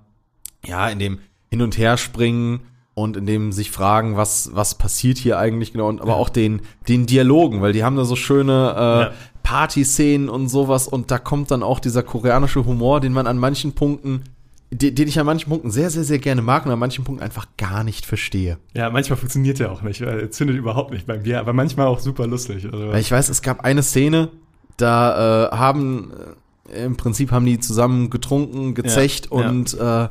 ja, 0.65 0.87
in 0.89 0.99
dem 0.99 1.19
Hin- 1.49 1.61
und 1.61 1.77
Herspringen 1.77 2.61
und 2.93 3.17
in 3.17 3.25
dem 3.25 3.51
sich 3.51 3.71
fragen, 3.71 4.17
was, 4.17 4.49
was 4.53 4.75
passiert 4.75 5.17
hier 5.17 5.37
eigentlich 5.37 5.73
genau, 5.73 5.89
und 5.89 6.01
aber 6.01 6.11
Ja. 6.11 6.15
auch 6.17 6.29
den, 6.29 6.61
den 6.87 7.05
Dialogen, 7.05 7.61
weil 7.61 7.73
die 7.73 7.83
haben 7.83 7.95
da 7.97 8.05
so 8.05 8.15
schöne 8.15 8.73
äh, 8.75 9.01
Ja. 9.01 9.11
Partyszenen 9.43 10.29
und 10.29 10.47
sowas 10.49 10.87
und 10.87 11.11
da 11.11 11.17
kommt 11.19 11.51
dann 11.51 11.61
auch 11.63 11.79
dieser 11.79 12.03
koreanische 12.03 12.65
Humor, 12.65 12.99
den 13.01 13.11
man 13.13 13.27
an 13.27 13.37
manchen 13.37 13.73
Punkten, 13.73 14.23
den, 14.73 14.95
den 14.95 15.07
ich 15.07 15.19
an 15.19 15.25
manchen 15.25 15.49
Punkten 15.49 15.69
sehr, 15.69 15.89
sehr, 15.89 16.03
sehr 16.03 16.19
gerne 16.19 16.41
mag 16.41 16.65
und 16.65 16.71
an 16.71 16.79
manchen 16.79 17.03
Punkten 17.03 17.23
einfach 17.23 17.47
gar 17.57 17.83
nicht 17.83 18.05
verstehe. 18.05 18.57
Ja, 18.73 18.89
manchmal 18.89 19.17
funktioniert 19.17 19.59
der 19.59 19.71
auch 19.71 19.81
nicht, 19.81 20.01
weil 20.01 20.21
er 20.21 20.31
zündet 20.31 20.57
überhaupt 20.57 20.91
nicht 20.91 21.05
bei 21.05 21.19
mir, 21.19 21.39
aber 21.39 21.51
manchmal 21.51 21.87
auch 21.87 21.99
super 21.99 22.25
lustig. 22.25 22.65
Also, 22.71 22.93
ich 22.93 23.11
weiß, 23.11 23.27
es 23.29 23.41
gab 23.41 23.65
eine 23.65 23.83
Szene, 23.83 24.29
da 24.77 25.49
äh, 25.49 25.55
haben 25.55 26.11
äh, 26.71 26.85
im 26.85 26.95
Prinzip 26.95 27.31
haben 27.31 27.45
die 27.45 27.59
zusammen 27.59 28.09
getrunken, 28.09 28.73
gezecht 28.73 29.29
Ja, 29.31 29.41
ja. 29.41 29.49
und 29.49 29.73
äh, 29.77 30.07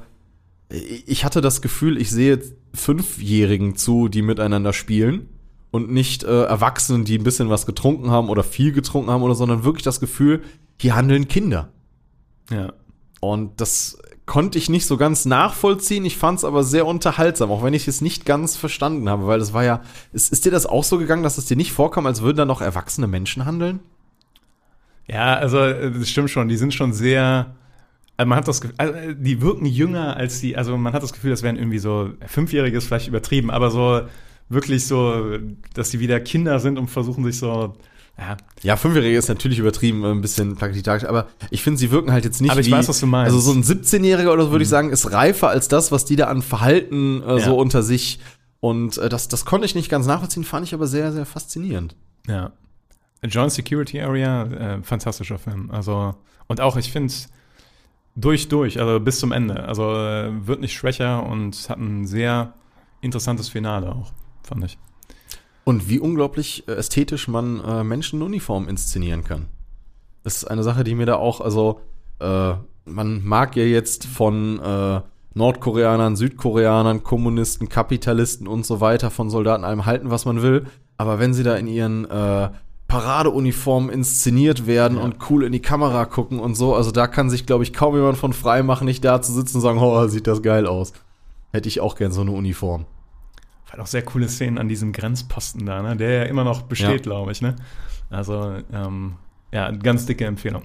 ich 1.06 1.24
hatte 1.24 1.40
das 1.40 1.62
Gefühl, 1.62 1.96
ich 1.96 2.10
sehe 2.10 2.40
Fünfjährigen 2.74 3.76
zu, 3.76 4.08
die 4.08 4.22
miteinander 4.22 4.72
spielen 4.72 5.28
und 5.70 5.90
nicht 5.90 6.22
äh, 6.22 6.44
Erwachsenen, 6.44 7.04
die 7.04 7.18
ein 7.18 7.24
bisschen 7.24 7.48
was 7.48 7.64
getrunken 7.64 8.10
haben 8.10 8.28
oder 8.28 8.44
viel 8.44 8.72
getrunken 8.72 9.10
haben 9.10 9.22
oder, 9.22 9.34
sondern 9.34 9.64
wirklich 9.64 9.82
das 9.82 10.00
Gefühl, 10.00 10.42
hier 10.78 10.94
handeln 10.94 11.28
Kinder. 11.28 11.70
ja. 12.50 12.74
Und 13.22 13.60
das 13.60 13.98
konnte 14.30 14.58
ich 14.58 14.68
nicht 14.68 14.86
so 14.86 14.96
ganz 14.96 15.24
nachvollziehen. 15.24 16.04
Ich 16.04 16.16
fand 16.16 16.38
es 16.38 16.44
aber 16.44 16.62
sehr 16.62 16.86
unterhaltsam, 16.86 17.50
auch 17.50 17.64
wenn 17.64 17.74
ich 17.74 17.88
es 17.88 18.00
nicht 18.00 18.24
ganz 18.24 18.54
verstanden 18.54 19.08
habe, 19.08 19.26
weil 19.26 19.40
es 19.40 19.52
war 19.52 19.64
ja, 19.64 19.82
ist, 20.12 20.30
ist 20.32 20.44
dir 20.44 20.52
das 20.52 20.66
auch 20.66 20.84
so 20.84 20.98
gegangen, 20.98 21.24
dass 21.24 21.36
es 21.36 21.46
dir 21.46 21.56
nicht 21.56 21.72
vorkam, 21.72 22.06
als 22.06 22.22
würden 22.22 22.36
da 22.36 22.44
noch 22.44 22.60
erwachsene 22.60 23.08
Menschen 23.08 23.44
handeln? 23.44 23.80
Ja, 25.08 25.34
also 25.34 25.58
äh, 25.58 25.90
das 25.90 26.08
stimmt 26.08 26.30
schon. 26.30 26.46
Die 26.46 26.56
sind 26.56 26.72
schon 26.72 26.92
sehr. 26.92 27.56
Also 28.16 28.28
man 28.28 28.38
hat 28.38 28.46
das 28.46 28.60
Gefühl, 28.60 28.76
also 28.78 28.94
äh, 28.94 29.16
die 29.18 29.42
wirken 29.42 29.66
jünger 29.66 30.16
als 30.16 30.40
die. 30.40 30.56
Also 30.56 30.76
man 30.76 30.92
hat 30.92 31.02
das 31.02 31.12
Gefühl, 31.12 31.32
das 31.32 31.42
wären 31.42 31.56
irgendwie 31.56 31.80
so 31.80 32.10
fünfjähriges 32.24 32.86
vielleicht 32.86 33.08
übertrieben, 33.08 33.50
aber 33.50 33.72
so 33.72 34.02
wirklich 34.48 34.86
so, 34.86 35.38
dass 35.74 35.90
sie 35.90 35.98
wieder 35.98 36.20
Kinder 36.20 36.60
sind 36.60 36.78
und 36.78 36.86
versuchen 36.86 37.24
sich 37.24 37.36
so. 37.36 37.74
Ja, 38.20 38.36
Ja, 38.62 38.76
Fünfjährige 38.76 39.16
ist 39.16 39.28
natürlich 39.28 39.58
übertrieben, 39.58 40.04
ein 40.04 40.20
bisschen 40.20 40.54
plakativ, 40.56 41.08
aber 41.08 41.28
ich 41.50 41.62
finde, 41.62 41.78
sie 41.78 41.90
wirken 41.90 42.12
halt 42.12 42.24
jetzt 42.24 42.40
nicht 42.42 42.50
Aber 42.50 42.60
ich 42.60 42.66
wie, 42.66 42.72
weiß, 42.72 42.88
was 42.88 43.00
du 43.00 43.06
meinst. 43.06 43.32
Mhm. 43.32 43.36
Also 43.38 43.52
so 43.52 43.58
ein 43.58 43.64
17-Jähriger 43.64 44.30
oder 44.32 44.44
so 44.44 44.50
würde 44.50 44.62
ich 44.62 44.68
sagen, 44.68 44.90
ist 44.90 45.10
reifer 45.12 45.48
als 45.48 45.68
das, 45.68 45.90
was 45.90 46.04
die 46.04 46.16
da 46.16 46.26
an 46.26 46.42
Verhalten 46.42 47.22
äh, 47.22 47.38
Ja. 47.38 47.40
so 47.40 47.58
unter 47.58 47.82
sich 47.82 48.20
und 48.60 48.98
äh, 48.98 49.08
das, 49.08 49.28
das 49.28 49.46
konnte 49.46 49.64
ich 49.64 49.74
nicht 49.74 49.88
ganz 49.88 50.06
nachvollziehen, 50.06 50.44
fand 50.44 50.66
ich 50.66 50.74
aber 50.74 50.86
sehr, 50.86 51.12
sehr 51.12 51.24
faszinierend. 51.26 51.96
ja. 52.28 52.52
Joint 53.22 53.52
Security 53.52 54.00
Area, 54.00 54.44
äh, 54.44 54.82
fantastischer 54.82 55.38
Film. 55.38 55.70
Also 55.70 56.14
und 56.46 56.60
auch 56.62 56.78
ich 56.78 56.90
finde 56.90 57.12
durch 58.16 58.48
durch, 58.48 58.80
also 58.80 58.98
bis 59.00 59.18
zum 59.18 59.32
Ende. 59.32 59.64
Also 59.64 59.92
äh, 59.94 60.46
wird 60.46 60.60
nicht 60.60 60.72
schwächer 60.72 61.26
und 61.26 61.68
hat 61.68 61.78
ein 61.78 62.06
sehr 62.06 62.54
interessantes 63.02 63.48
Finale 63.50 63.94
auch, 63.94 64.12
fand 64.42 64.64
ich. 64.64 64.78
Und 65.70 65.88
wie 65.88 66.00
unglaublich 66.00 66.64
äh, 66.66 66.72
ästhetisch 66.72 67.28
man 67.28 67.62
äh, 67.64 67.84
Menschen 67.84 68.18
in 68.18 68.26
Uniform 68.26 68.68
inszenieren 68.68 69.22
kann. 69.22 69.46
Das 70.24 70.34
ist 70.38 70.44
eine 70.44 70.64
Sache, 70.64 70.82
die 70.82 70.96
mir 70.96 71.06
da 71.06 71.14
auch, 71.14 71.40
also 71.40 71.78
äh, 72.18 72.54
man 72.86 73.24
mag 73.24 73.54
ja 73.54 73.62
jetzt 73.62 74.04
von 74.04 74.58
äh, 74.58 75.00
Nordkoreanern, 75.34 76.16
Südkoreanern, 76.16 77.04
Kommunisten, 77.04 77.68
Kapitalisten 77.68 78.48
und 78.48 78.66
so 78.66 78.80
weiter 78.80 79.12
von 79.12 79.30
Soldaten 79.30 79.62
allem 79.62 79.86
halten, 79.86 80.10
was 80.10 80.24
man 80.24 80.42
will. 80.42 80.66
Aber 80.96 81.20
wenn 81.20 81.34
sie 81.34 81.44
da 81.44 81.54
in 81.54 81.68
ihren 81.68 82.04
äh, 82.10 82.50
Paradeuniformen 82.88 83.90
inszeniert 83.90 84.66
werden 84.66 84.98
Ja. 84.98 85.04
und 85.04 85.18
cool 85.30 85.44
in 85.44 85.52
die 85.52 85.62
Kamera 85.62 86.04
gucken 86.04 86.40
und 86.40 86.56
so, 86.56 86.74
also 86.74 86.90
da 86.90 87.06
kann 87.06 87.30
sich, 87.30 87.46
glaube 87.46 87.62
ich, 87.62 87.72
kaum 87.72 87.94
jemand 87.94 88.18
von 88.18 88.32
frei 88.32 88.64
machen, 88.64 88.86
nicht 88.86 89.04
da 89.04 89.22
zu 89.22 89.32
sitzen 89.32 89.58
und 89.58 89.62
sagen, 89.62 89.78
oh, 89.78 90.04
sieht 90.08 90.26
das 90.26 90.42
geil 90.42 90.66
aus. 90.66 90.92
Hätte 91.52 91.68
ich 91.68 91.80
auch 91.80 91.94
gern 91.94 92.10
so 92.10 92.22
eine 92.22 92.32
Uniform. 92.32 92.86
Weil 93.70 93.80
auch 93.80 93.86
sehr 93.86 94.02
coole 94.02 94.28
Szenen 94.28 94.58
an 94.58 94.68
diesem 94.68 94.92
Grenzposten 94.92 95.64
da, 95.66 95.82
ne? 95.82 95.96
der 95.96 96.10
ja 96.10 96.22
immer 96.24 96.44
noch 96.44 96.62
besteht, 96.62 96.88
Ja. 96.90 96.96
glaube 97.02 97.32
ich. 97.32 97.40
Ne? 97.42 97.56
Also, 98.10 98.54
ähm, 98.72 99.14
ja, 99.52 99.70
ganz 99.70 100.06
dicke 100.06 100.24
Empfehlung. 100.24 100.62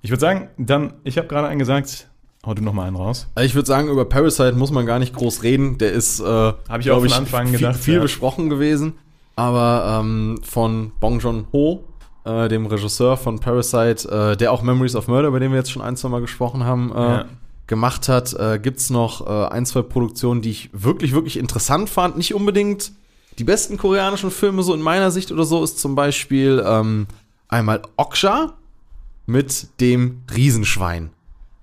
Ich 0.00 0.10
würde 0.10 0.20
sagen, 0.20 0.48
dann, 0.58 0.94
ich 1.04 1.18
habe 1.18 1.26
gerade 1.26 1.48
einen 1.48 1.58
gesagt, 1.58 2.08
hau 2.46 2.54
du 2.54 2.62
noch 2.62 2.72
mal 2.72 2.86
einen 2.86 2.96
raus. 2.96 3.28
Also 3.34 3.46
ich 3.46 3.54
würde 3.54 3.66
sagen, 3.66 3.88
über 3.88 4.04
Parasite 4.04 4.52
muss 4.52 4.70
man 4.70 4.86
gar 4.86 4.98
nicht 5.00 5.12
groß 5.14 5.42
reden. 5.42 5.78
Der 5.78 5.92
ist, 5.92 6.20
äh, 6.20 6.24
Hab 6.24 6.80
ich 6.80 6.90
auch 6.90 7.00
von 7.00 7.12
Anfang 7.12 7.48
viel, 7.48 7.58
gedacht, 7.58 7.78
viel 7.80 7.94
ja. 7.94 8.00
besprochen 8.00 8.48
gewesen. 8.48 8.94
Aber 9.34 10.00
ähm, 10.00 10.38
von 10.42 10.92
Bong 11.00 11.18
Joon-ho, 11.20 11.84
äh, 12.24 12.48
dem 12.48 12.66
Regisseur 12.66 13.16
von 13.16 13.38
Parasite, 13.40 14.08
äh, 14.08 14.36
der 14.36 14.52
auch 14.52 14.62
Memories 14.62 14.94
of 14.96 15.08
Murder, 15.08 15.28
über 15.28 15.40
den 15.40 15.50
wir 15.50 15.58
jetzt 15.58 15.70
schon 15.72 15.82
ein, 15.82 15.96
zwei 15.96 16.08
Mal 16.08 16.20
gesprochen 16.20 16.64
haben, 16.64 16.92
äh, 16.92 16.98
Ja. 17.00 17.24
Gemacht 17.68 18.08
hat, 18.08 18.34
äh, 18.34 18.58
gibt's 18.60 18.90
noch 18.90 19.26
äh, 19.26 19.48
ein, 19.48 19.64
zwei 19.64 19.82
Produktionen, 19.82 20.42
die 20.42 20.50
ich 20.50 20.70
wirklich, 20.72 21.12
wirklich 21.12 21.38
interessant 21.38 21.88
fand. 21.88 22.16
Nicht 22.16 22.34
unbedingt 22.34 22.92
die 23.38 23.44
besten 23.44 23.76
koreanischen 23.76 24.32
Filme, 24.32 24.64
so 24.64 24.74
in 24.74 24.82
meiner 24.82 25.12
Sicht 25.12 25.30
oder 25.30 25.44
so, 25.44 25.62
ist 25.62 25.78
zum 25.78 25.94
Beispiel 25.94 26.62
ähm, 26.66 27.06
einmal 27.46 27.82
Oksha 27.96 28.54
mit 29.26 29.68
dem 29.80 30.22
Riesenschwein. 30.34 31.10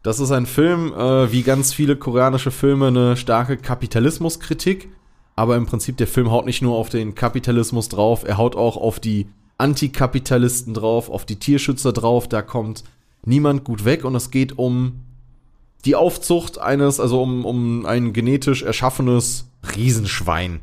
Das 0.03 0.19
ist 0.19 0.31
ein 0.31 0.45
Film, 0.45 0.93
äh, 0.93 1.31
wie 1.31 1.41
ganz 1.41 1.73
viele 1.73 1.95
koreanische 1.95 2.51
Filme, 2.51 2.87
eine 2.87 3.17
starke 3.17 3.57
Kapitalismuskritik. 3.57 4.89
Aber 5.35 5.57
im 5.57 5.65
Prinzip, 5.65 5.97
der 5.97 6.07
Film 6.07 6.31
haut 6.31 6.45
nicht 6.45 6.61
nur 6.61 6.75
auf 6.75 6.89
den 6.89 7.15
Kapitalismus 7.15 7.89
drauf, 7.89 8.23
er 8.23 8.37
haut 8.37 8.55
auch 8.55 8.77
auf 8.77 8.99
die 8.99 9.27
Antikapitalisten 9.57 10.73
drauf, 10.73 11.09
auf 11.09 11.25
die 11.25 11.37
Tierschützer 11.37 11.91
drauf. 11.91 12.29
Da 12.29 12.41
kommt 12.41 12.83
niemand 13.25 13.63
gut 13.63 13.83
weg 13.83 14.05
und 14.05 14.15
es 14.15 14.31
geht 14.31 14.57
um 14.57 15.01
die 15.85 15.95
Aufzucht 15.95 16.57
eines, 16.57 16.99
also 16.99 17.21
um, 17.21 17.45
um 17.45 17.85
ein 17.85 18.11
genetisch 18.11 18.63
erschaffenes 18.63 19.49
Riesenschwein. 19.75 20.61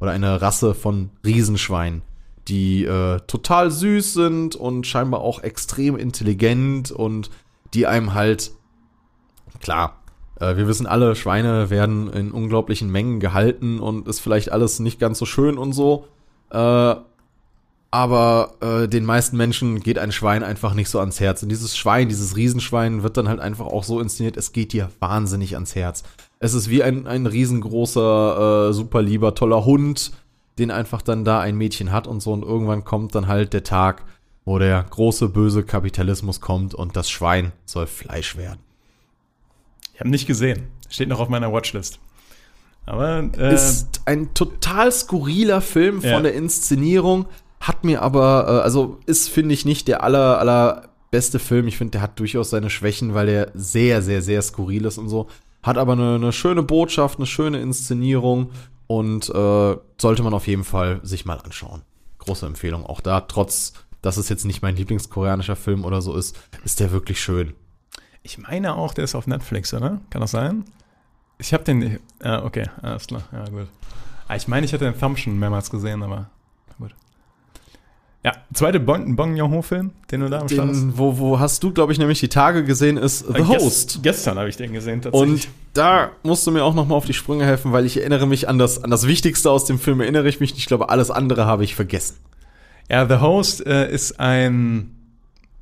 Oder 0.00 0.12
eine 0.12 0.40
Rasse 0.40 0.74
von 0.74 1.10
Riesenschwein, 1.24 2.00
die 2.48 2.84
äh, 2.84 3.20
total 3.26 3.70
süß 3.70 4.14
sind 4.14 4.56
und 4.56 4.86
scheinbar 4.86 5.20
auch 5.20 5.42
extrem 5.42 5.96
intelligent 5.96 6.90
und 6.90 7.30
die 7.74 7.86
einem 7.86 8.14
halt, 8.14 8.52
klar, 9.60 10.00
äh, 10.40 10.56
wir 10.56 10.66
wissen 10.66 10.86
alle, 10.86 11.14
Schweine 11.16 11.68
werden 11.68 12.10
in 12.10 12.30
unglaublichen 12.30 12.90
Mengen 12.90 13.20
gehalten 13.20 13.78
und 13.78 14.08
ist 14.08 14.20
vielleicht 14.20 14.52
alles 14.52 14.80
nicht 14.80 14.98
ganz 14.98 15.18
so 15.18 15.26
schön 15.26 15.58
und 15.58 15.72
so. 15.72 16.06
Äh, 16.50 16.96
aber 17.90 18.54
äh, 18.60 18.88
den 18.88 19.04
meisten 19.04 19.36
Menschen 19.36 19.80
geht 19.80 19.98
ein 19.98 20.12
Schwein 20.12 20.42
einfach 20.44 20.74
nicht 20.74 20.88
so 20.88 21.00
ans 21.00 21.18
Herz. 21.18 21.42
Und 21.42 21.48
dieses 21.48 21.76
Schwein, 21.76 22.08
dieses 22.08 22.36
Riesenschwein 22.36 23.02
wird 23.02 23.16
dann 23.16 23.28
halt 23.28 23.40
einfach 23.40 23.66
auch 23.66 23.82
so 23.84 24.00
inszeniert, 24.00 24.36
es 24.36 24.52
geht 24.52 24.72
dir 24.72 24.90
wahnsinnig 25.00 25.54
ans 25.54 25.74
Herz. 25.74 26.04
Es 26.38 26.54
ist 26.54 26.70
wie 26.70 26.82
ein, 26.82 27.06
ein 27.06 27.26
riesengroßer, 27.26 28.68
äh, 28.68 28.72
super 28.72 29.02
lieber, 29.02 29.34
toller 29.34 29.64
Hund, 29.64 30.12
den 30.58 30.70
einfach 30.70 31.02
dann 31.02 31.24
da 31.24 31.40
ein 31.40 31.56
Mädchen 31.56 31.90
hat 31.90 32.06
und 32.06 32.20
so. 32.22 32.32
Und 32.32 32.42
irgendwann 32.44 32.84
kommt 32.84 33.14
dann 33.14 33.26
halt 33.26 33.52
der 33.52 33.64
Tag, 33.64 34.04
wo 34.44 34.58
der 34.58 34.82
große, 34.88 35.28
böse 35.28 35.64
Kapitalismus 35.64 36.40
kommt 36.40 36.74
und 36.74 36.96
das 36.96 37.10
Schwein 37.10 37.52
soll 37.66 37.86
Fleisch 37.86 38.36
werden. 38.36 38.60
Ich 39.94 40.00
habe 40.00 40.10
nicht 40.10 40.26
gesehen. 40.26 40.68
Steht 40.88 41.08
noch 41.08 41.20
auf 41.20 41.28
meiner 41.28 41.52
Watchlist. 41.52 41.98
Aber 42.86 43.28
äh, 43.36 43.54
ist 43.54 44.00
ein 44.06 44.32
total 44.32 44.90
skurriler 44.92 45.60
Film 45.60 46.00
von 46.00 46.10
Ja. 46.10 46.20
der 46.22 46.34
Inszenierung, 46.34 47.26
hat 47.60 47.84
mir 47.84 48.02
aber, 48.02 48.46
äh, 48.48 48.62
also 48.62 48.98
ist, 49.06 49.28
finde 49.28 49.54
ich, 49.54 49.64
nicht 49.64 49.86
der 49.88 50.02
aller, 50.02 50.38
aller 50.38 50.88
beste 51.10 51.38
Film. 51.38 51.68
Ich 51.68 51.76
finde, 51.76 51.92
der 51.92 52.02
hat 52.02 52.18
durchaus 52.18 52.50
seine 52.50 52.70
Schwächen, 52.70 53.14
weil 53.14 53.26
der 53.26 53.50
sehr, 53.54 54.02
sehr, 54.02 54.22
sehr 54.22 54.42
skurril 54.42 54.86
ist 54.86 54.98
und 54.98 55.08
so. 55.08 55.28
Hat 55.62 55.76
aber 55.76 55.92
eine, 55.92 56.14
eine 56.14 56.32
schöne 56.32 56.62
Botschaft, 56.62 57.18
eine 57.18 57.26
schöne 57.26 57.60
Inszenierung 57.60 58.50
und 58.86 59.28
äh, 59.28 59.76
sollte 59.98 60.22
man 60.22 60.34
auf 60.34 60.46
jeden 60.46 60.64
Fall 60.64 61.00
sich 61.02 61.26
mal 61.26 61.38
anschauen. 61.38 61.82
Große 62.18 62.46
Empfehlung. 62.46 62.86
Auch 62.86 63.00
da, 63.00 63.20
trotz, 63.20 63.74
dass 64.02 64.16
es 64.16 64.28
jetzt 64.28 64.46
nicht 64.46 64.62
mein 64.62 64.76
Lieblingskoreanischer 64.76 65.56
Film 65.56 65.84
oder 65.84 66.00
so 66.00 66.16
ist, 66.16 66.38
ist 66.64 66.80
der 66.80 66.90
wirklich 66.92 67.20
schön. 67.20 67.52
ich 68.22 68.38
meine 68.38 68.74
auch, 68.76 68.94
der 68.94 69.04
ist 69.04 69.14
auf 69.14 69.26
Netflix, 69.26 69.74
oder? 69.74 70.00
Kann 70.10 70.20
das 70.20 70.30
sein? 70.30 70.64
Ich 71.38 71.54
habe 71.54 71.64
den. 71.64 72.00
Ah, 72.22 72.42
okay, 72.44 72.66
alles 72.82 73.06
klar. 73.06 73.22
Ja, 73.32 73.44
gut. 73.46 73.68
Ah, 74.28 74.36
ich 74.36 74.46
meine, 74.46 74.66
ich 74.66 74.72
hätte 74.72 74.84
den 74.84 74.98
Thumb 74.98 75.18
schon 75.18 75.38
mehrmals 75.38 75.70
gesehen, 75.70 76.02
aber. 76.02 76.30
Ja, 78.22 78.32
zweite 78.52 78.80
Bong, 78.80 79.16
bong 79.16 79.34
Joon-ho-Film, 79.34 79.92
den 80.10 80.20
du 80.20 80.28
da 80.28 80.40
am 80.40 80.48
Start 80.48 80.68
hast. 80.68 80.98
Wo, 80.98 81.16
wo 81.18 81.40
hast 81.40 81.62
du, 81.62 81.72
glaube 81.72 81.92
ich, 81.92 81.98
nämlich 81.98 82.20
die 82.20 82.28
Tage 82.28 82.64
gesehen, 82.64 82.98
ist 82.98 83.20
The 83.26 83.40
Äh, 83.40 83.44
Host. 83.44 84.00
Gestern 84.02 84.38
habe 84.38 84.48
ich 84.50 84.56
den 84.58 84.74
gesehen, 84.74 85.00
tatsächlich. 85.00 85.46
Und 85.46 85.48
da 85.72 86.10
musst 86.22 86.46
du 86.46 86.50
mir 86.50 86.62
auch 86.62 86.74
noch 86.74 86.86
mal 86.86 86.96
auf 86.96 87.06
die 87.06 87.14
Sprünge 87.14 87.46
helfen, 87.46 87.72
weil 87.72 87.86
ich 87.86 87.96
erinnere 87.96 88.26
mich 88.26 88.46
an 88.46 88.58
das, 88.58 88.84
an 88.84 88.90
das 88.90 89.06
Wichtigste 89.06 89.50
aus 89.50 89.64
dem 89.64 89.78
Film, 89.78 90.00
erinnere 90.02 90.28
ich 90.28 90.38
mich. 90.38 90.54
Ich 90.58 90.66
glaube, 90.66 90.90
alles 90.90 91.10
andere 91.10 91.46
habe 91.46 91.64
ich 91.64 91.74
vergessen. 91.74 92.16
ja, 92.90 93.08
The 93.08 93.22
Host 93.22 93.66
äh, 93.66 93.90
ist 93.90 94.20
ein. 94.20 94.96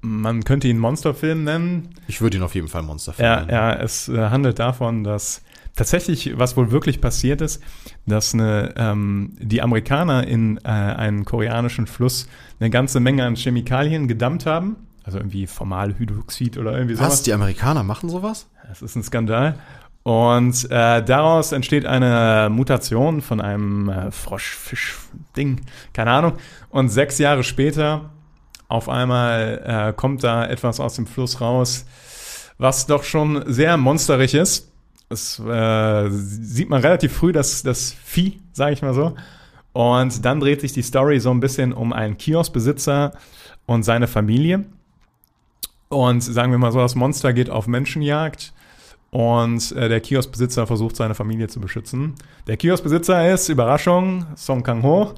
Man 0.01 0.43
könnte 0.45 0.67
ihn 0.69 0.79
Monsterfilm 0.79 1.45
nennen. 1.45 1.91
Ich 2.09 2.21
würde 2.21 2.37
ihn 2.39 2.43
auf 2.43 2.55
jeden 2.57 2.69
Fall 2.69 2.83
Monsterfilm 2.83 3.25
Ja, 3.27 3.37
nennen. 3.37 3.51
ja, 3.51 3.73
es 3.75 4.09
äh, 4.09 4.31
handelt 4.31 4.59
davon, 4.59 5.05
dass 5.05 5.43
tatsächlich, 5.79 6.37
was 6.37 6.57
wohl 6.57 6.71
wirklich 6.71 7.01
passiert 7.01 7.41
ist, 7.41 7.63
dass 8.05 8.35
eine, 8.35 8.75
ähm, 8.77 9.37
die 9.39 9.63
Amerikaner 9.63 10.27
in 10.27 10.59
äh, 10.59 10.69
einen 10.69 11.25
koreanischen 11.25 11.87
Fluss 11.87 12.29
eine 12.61 12.69
ganze 12.69 13.01
Menge 13.01 13.25
an 13.25 13.37
Chemikalien 13.37 14.09
gedammt 14.09 14.45
haben. 14.45 14.77
Also 15.05 15.19
irgendwie 15.19 15.47
Formalhydroxid 15.47 16.59
oder 16.59 16.73
irgendwie 16.73 16.97
sowas. 16.97 17.13
Was? 17.13 17.23
Die 17.23 17.33
Amerikaner 17.33 17.83
machen 17.83 18.11
sowas? 18.11 18.49
Das 18.69 18.83
ist 18.83 18.97
ein 18.97 19.03
Skandal. 19.03 19.55
Und 20.03 20.71
äh, 20.71 21.03
daraus 21.03 21.53
entsteht 21.53 21.87
eine 21.87 22.49
Mutation 22.51 23.21
von 23.21 23.41
einem 23.41 23.89
äh, 23.89 24.11
Froschfisch-Ding, 24.11 25.61
keine 25.93 26.11
Ahnung. 26.11 26.33
Und 26.71 26.89
sechs 26.89 27.19
Jahre 27.19 27.45
später 27.45 28.11
auf 28.69 28.89
einmal 28.89 29.63
äh, 29.65 29.93
kommt 29.95 30.25
da 30.25 30.45
etwas 30.45 30.81
aus 30.81 30.95
dem 30.97 31.07
Fluss 31.07 31.41
raus, 31.41 31.87
was 32.59 32.87
doch 32.87 33.05
schon 33.05 33.45
sehr 33.47 33.77
monsterig 33.77 34.35
ist. 34.35 34.73
Das 35.09 35.39
äh, 35.39 36.11
sieht 36.11 36.69
man 36.69 36.83
relativ 36.83 37.13
früh, 37.13 37.33
das, 37.33 37.63
das 37.63 37.93
Vieh, 37.93 38.41
sage 38.53 38.73
ich 38.75 38.83
mal 38.83 38.95
so. 38.95 39.15
Und 39.73 40.25
dann 40.25 40.41
dreht 40.41 40.61
sich 40.61 40.73
die 40.73 40.83
Story 40.83 41.21
so 41.21 41.31
ein 41.31 41.41
bisschen 41.41 41.73
um 41.73 41.93
einen 41.93 42.19
Kioskbesitzer 42.19 43.13
und 43.67 43.85
seine 43.85 44.07
Familie. 44.07 44.65
Und 45.89 46.21
sagen 46.23 46.53
wir 46.53 46.59
mal 46.59 46.73
so, 46.73 46.81
das 46.81 46.95
Monster 46.95 47.33
geht 47.33 47.49
auf 47.49 47.67
Menschenjagd 47.67 48.53
und 49.11 49.73
äh, 49.73 49.89
der 49.89 50.01
Kioskbesitzer 50.01 50.67
versucht 50.67 50.97
seine 50.97 51.15
Familie 51.15 51.49
zu 51.49 51.61
beschützen. 51.61 52.15
Der 52.47 52.57
Kioskbesitzer 52.57 53.33
ist, 53.33 53.49
Überraschung, 53.49 54.27
Song 54.37 54.63
Kang-ho. 54.63 55.15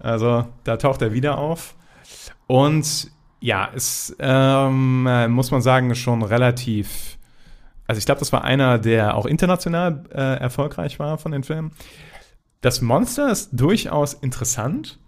Also 0.00 0.46
da 0.64 0.76
taucht 0.76 1.02
er 1.02 1.12
wieder 1.12 1.38
auf. 1.38 1.74
Und 2.46 3.10
ja, 3.40 3.68
es 3.74 4.14
ähm, 4.18 5.06
äh, 5.08 5.28
muss 5.28 5.50
man 5.50 5.62
sagen, 5.62 5.90
ist 5.90 5.98
schon 5.98 6.22
relativ. 6.22 7.18
Also 7.90 7.98
ich 7.98 8.06
glaube, 8.06 8.20
das 8.20 8.32
war 8.32 8.44
einer, 8.44 8.78
der 8.78 9.16
auch 9.16 9.26
international 9.26 10.04
äh, 10.12 10.16
erfolgreich 10.40 10.98
war 11.00 11.18
von 11.18 11.32
den 11.32 11.42
Filmen. 11.42 11.72
Das 12.60 12.80
Monster 12.80 13.30
ist 13.32 13.50
durchaus 13.52 14.12
interessant 14.14 14.98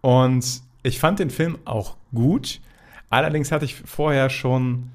und 0.00 0.62
ich 0.82 0.98
fand 1.00 1.18
den 1.18 1.28
Film 1.30 1.58
auch 1.64 1.96
gut. 2.14 2.60
Allerdings 3.10 3.52
hatte 3.52 3.64
ich 3.66 3.74
vorher 3.84 4.30
schon 4.30 4.90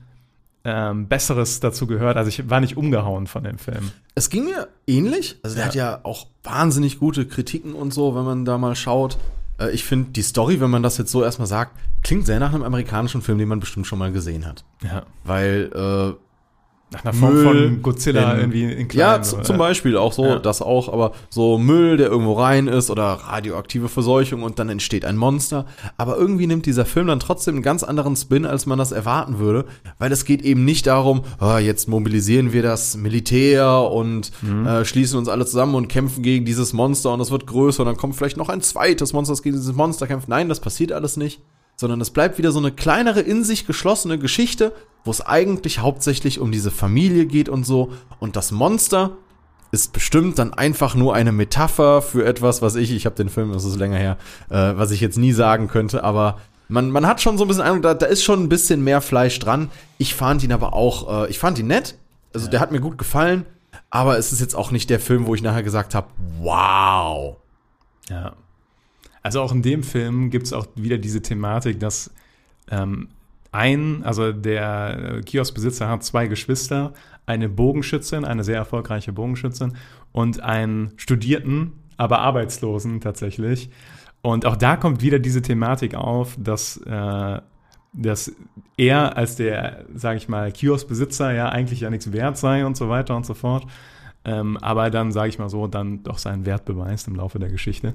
ähm, 0.63 1.07
Besseres 1.07 1.59
dazu 1.59 1.85
gehört. 1.85 2.17
Also 2.17 2.29
ich 2.29 2.49
war 2.49 2.61
nicht 2.61 2.77
umgehauen 2.77 3.27
von 3.27 3.43
dem 3.43 3.59
Film. 3.59 3.91
Es 4.15 4.29
ging 4.31 4.45
mir 4.45 4.67
ähnlich. 4.87 5.37
Also 5.43 5.55
der 5.57 5.65
Ja. 5.65 5.67
hat 5.67 5.75
ja 5.75 5.99
auch 6.03 6.25
wahnsinnig 6.43 6.97
gute 6.97 7.27
Kritiken 7.27 7.73
und 7.75 7.93
so, 7.93 8.15
wenn 8.15 8.23
man 8.23 8.45
da 8.45 8.57
mal 8.57 8.75
schaut. 8.75 9.17
Äh, 9.59 9.69
Ich 9.71 9.83
finde 9.83 10.11
die 10.11 10.23
Story, 10.23 10.59
wenn 10.61 10.71
man 10.71 10.81
das 10.81 10.97
jetzt 10.97 11.11
so 11.11 11.23
erstmal 11.23 11.47
sagt, 11.47 11.77
klingt 12.01 12.25
sehr 12.25 12.39
nach 12.39 12.53
einem 12.53 12.63
amerikanischen 12.63 13.21
Film, 13.21 13.37
den 13.37 13.49
man 13.49 13.59
bestimmt 13.59 13.85
schon 13.85 13.99
mal 13.99 14.11
gesehen 14.11 14.45
hat. 14.47 14.63
Ja. 14.83 15.03
Weil 15.23 15.69
äh, 15.75 16.24
Nach 17.03 17.11
einer 17.11 17.13
Form 17.13 17.33
Müll 17.33 17.43
von 17.69 17.81
Godzilla 17.81 18.33
in- 18.33 18.39
irgendwie 18.39 18.63
in 18.73 18.87
klein. 18.87 18.99
Ja, 19.17 19.23
so, 19.23 19.37
z- 19.37 19.45
zum. 19.45 19.57
Beispiel 19.57 19.97
auch 19.97 20.13
so, 20.13 20.25
Ja. 20.25 20.39
das 20.39 20.61
auch, 20.61 20.91
aber 20.91 21.11
so 21.29 21.57
Müll, 21.57 21.97
der 21.97 22.07
irgendwo 22.07 22.33
rein 22.33 22.67
ist 22.67 22.89
oder 22.89 23.03
radioaktive 23.05 23.89
Verseuchung 23.89 24.43
und 24.43 24.59
dann 24.59 24.69
entsteht 24.69 25.05
ein 25.05 25.17
Monster. 25.17 25.65
Aber 25.97 26.17
irgendwie 26.17 26.47
nimmt 26.47 26.65
dieser 26.65 26.85
Film 26.85 27.07
dann 27.07 27.19
trotzdem 27.19 27.55
einen 27.55 27.63
ganz 27.63 27.83
anderen 27.83 28.15
Spin, 28.15 28.45
als 28.45 28.65
man 28.65 28.77
das 28.77 28.91
erwarten 28.91 29.39
würde, 29.39 29.65
weil 29.99 30.11
es 30.11 30.25
geht 30.25 30.41
eben 30.41 30.65
nicht 30.65 30.87
darum, 30.87 31.21
ah, 31.39 31.59
jetzt 31.59 31.87
mobilisieren 31.87 32.53
wir 32.53 32.63
das 32.63 32.95
Militär 32.97 33.89
und 33.91 34.31
Mhm. 34.41 34.65
äh, 34.67 34.85
schließen 34.85 35.17
uns 35.17 35.27
alle 35.29 35.45
zusammen 35.45 35.75
und 35.75 35.87
kämpfen 35.87 36.21
gegen 36.23 36.45
dieses 36.45 36.73
Monster 36.73 37.13
und 37.13 37.19
es 37.21 37.31
wird 37.31 37.47
größer 37.47 37.81
und 37.81 37.87
dann 37.87 37.97
kommt 37.97 38.15
vielleicht 38.15 38.37
noch 38.37 38.49
ein 38.49 38.61
zweites 38.61 39.13
Monster, 39.13 39.33
das 39.33 39.41
gegen 39.43 39.55
dieses 39.55 39.73
Monster 39.73 40.07
kämpft. 40.07 40.27
Nein, 40.27 40.49
das 40.49 40.59
passiert 40.59 40.91
alles 40.91 41.17
nicht 41.17 41.41
sondern 41.77 41.99
es 41.99 42.09
bleibt 42.09 42.37
wieder 42.37 42.53
so 42.53 42.59
eine 42.59 42.71
kleinere, 42.71 43.19
in 43.19 43.43
sich 43.43 43.67
geschlossene 43.67 44.17
Geschichte, 44.17 44.71
wo 45.05 45.11
es 45.11 45.21
eigentlich 45.21 45.79
hauptsächlich 45.79 46.39
um 46.39 46.51
diese 46.51 46.71
Familie 46.71 47.25
geht 47.25 47.47
und 47.47 47.65
so. 47.65 47.93
Und 48.19 48.35
das 48.35 48.51
Monster 48.51 49.11
ist 49.71 49.93
bestimmt 49.93 50.39
dann 50.39 50.53
einfach 50.53 50.95
nur 50.95 51.13
eine 51.13 51.31
Metapher 51.31 52.01
für 52.01 52.25
etwas, 52.25 52.61
was 52.61 52.75
ich, 52.75 52.91
ich 52.91 53.05
habe 53.05 53.15
den 53.15 53.29
Film, 53.29 53.53
das 53.53 53.65
ist 53.65 53.77
länger 53.77 53.97
her, 53.97 54.17
äh, 54.49 54.77
was 54.77 54.91
ich 54.91 55.01
jetzt 55.01 55.17
nie 55.17 55.31
sagen 55.31 55.67
könnte, 55.67 56.03
aber 56.03 56.39
man, 56.67 56.89
man 56.89 57.05
hat 57.05 57.21
schon 57.21 57.37
so 57.37 57.43
ein 57.43 57.47
bisschen 57.47 57.63
Eindruck, 57.63 57.83
da, 57.83 57.93
da 57.93 58.05
ist 58.07 58.23
schon 58.23 58.41
ein 58.41 58.49
bisschen 58.49 58.83
mehr 58.83 59.01
Fleisch 59.01 59.37
dran. 59.37 59.69
Ich 59.97 60.15
fand 60.15 60.43
ihn 60.43 60.51
aber 60.51 60.73
auch, 60.73 61.25
äh, 61.25 61.29
ich 61.29 61.37
fand 61.37 61.59
ihn 61.59 61.67
nett, 61.67 61.95
also 62.33 62.49
der 62.49 62.59
hat 62.59 62.71
mir 62.71 62.79
gut 62.79 62.97
gefallen, 62.97 63.45
aber 63.89 64.17
es 64.17 64.31
ist 64.31 64.39
jetzt 64.39 64.55
auch 64.55 64.71
nicht 64.71 64.89
der 64.89 64.99
Film, 64.99 65.27
wo 65.27 65.35
ich 65.35 65.41
nachher 65.41 65.63
gesagt 65.63 65.93
habe, 65.93 66.07
wow. 66.39 67.37
Ja. 68.09 68.33
Also 69.21 69.41
auch 69.41 69.51
in 69.51 69.61
dem 69.61 69.83
Film 69.83 70.29
gibt 70.29 70.47
es 70.47 70.53
auch 70.53 70.67
wieder 70.75 70.97
diese 70.97 71.21
Thematik, 71.21 71.79
dass 71.79 72.11
ähm, 72.69 73.09
ein, 73.55 74.03
also 74.03 74.31
der 74.31 75.15
äh, 75.17 75.21
Kioskbesitzer 75.21 75.87
hat 75.87 76.03
zwei 76.03 76.27
Geschwister, 76.27 76.93
eine 77.25 77.49
Bogenschützin, 77.49 78.25
eine 78.25 78.43
sehr 78.43 78.57
erfolgreiche 78.57 79.13
Bogenschützin 79.13 79.73
und 80.11 80.41
einen 80.41 80.91
Studierten, 80.97 81.73
aber 81.97 82.19
Arbeitslosen 82.19 83.01
tatsächlich. 83.01 83.69
Und 84.21 84.45
auch 84.45 84.55
da 84.55 84.75
kommt 84.75 85.01
wieder 85.01 85.19
diese 85.19 85.41
Thematik 85.41 85.95
auf, 85.95 86.35
dass, 86.39 86.77
äh, 86.77 87.41
dass 87.93 88.31
er 88.77 89.17
als 89.17 89.35
der, 89.35 89.85
sage 89.93 90.17
ich 90.17 90.27
mal, 90.27 90.51
Kioskbesitzer 90.51 91.31
ja 91.31 91.49
eigentlich 91.49 91.81
ja 91.81 91.89
nichts 91.89 92.11
wert 92.11 92.37
sei 92.37 92.65
und 92.65 92.75
so 92.75 92.89
weiter 92.89 93.15
und 93.15 93.25
so 93.25 93.33
fort. 93.33 93.65
Ähm, 94.25 94.57
aber 94.57 94.89
dann, 94.89 95.11
sage 95.11 95.29
ich 95.29 95.39
mal 95.39 95.49
so, 95.49 95.67
dann 95.67 96.03
doch 96.03 96.17
seinen 96.17 96.45
Wert 96.45 96.65
beweist 96.65 97.07
im 97.07 97.15
Laufe 97.15 97.37
der 97.37 97.49
Geschichte. 97.49 97.93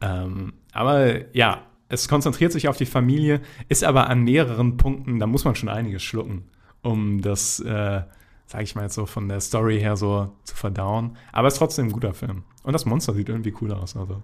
Ähm, 0.00 0.54
aber 0.72 1.34
ja, 1.34 1.62
es 1.88 2.08
konzentriert 2.08 2.52
sich 2.52 2.68
auf 2.68 2.76
die 2.76 2.86
Familie, 2.86 3.40
ist 3.68 3.84
aber 3.84 4.08
an 4.08 4.22
mehreren 4.22 4.76
Punkten, 4.76 5.18
da 5.18 5.26
muss 5.26 5.44
man 5.44 5.54
schon 5.54 5.68
einiges 5.68 6.02
schlucken, 6.02 6.44
um 6.82 7.20
das, 7.20 7.60
äh, 7.60 8.02
sage 8.46 8.64
ich 8.64 8.74
mal 8.74 8.82
jetzt 8.82 8.94
so 8.94 9.06
von 9.06 9.28
der 9.28 9.40
Story 9.40 9.78
her 9.78 9.96
so 9.96 10.32
zu 10.44 10.54
verdauen. 10.54 11.16
Aber 11.32 11.48
es 11.48 11.54
ist 11.54 11.58
trotzdem 11.58 11.86
ein 11.86 11.92
guter 11.92 12.14
Film. 12.14 12.44
Und 12.62 12.72
das 12.72 12.86
Monster 12.86 13.14
sieht 13.14 13.28
irgendwie 13.28 13.54
cool 13.60 13.72
aus. 13.72 13.96
Also 13.96 14.22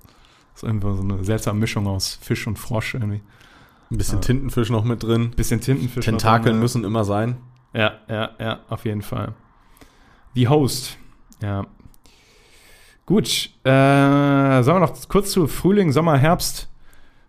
ist 0.55 0.63
irgendwie 0.63 0.95
so 0.95 1.03
eine 1.03 1.25
seltsame 1.25 1.59
Mischung 1.59 1.87
aus 1.87 2.19
Fisch 2.21 2.47
und 2.47 2.59
Frosch 2.59 2.95
irgendwie. 2.95 3.21
Ein 3.91 3.99
bisschen 3.99 4.21
Tintenfisch 4.21 4.71
noch 4.71 4.85
mit 4.85 5.03
drin. 5.03 5.33
Bisschen 5.37 5.61
Tintenfisch. 5.61 6.07
noch 6.07 6.13
Tentakeln 6.13 6.55
drin, 6.55 6.61
müssen 6.61 6.85
immer 6.85 7.05
sein. 7.05 7.39
Ja, 7.73 7.95
ja, 8.09 8.31
ja, 8.39 8.61
auf 8.69 8.85
jeden 8.85 9.03
Fall. 9.03 9.35
The 10.35 10.49
Host. 10.49 10.97
Ja. 11.43 11.67
Gut. 13.05 13.51
Äh, 13.65 14.63
sollen 14.63 14.77
wir 14.77 14.81
noch 14.81 15.09
kurz 15.09 15.33
zu 15.33 15.47
Frühling, 15.47 15.93
Sommer, 15.93 16.17
Herbst, 16.17 16.70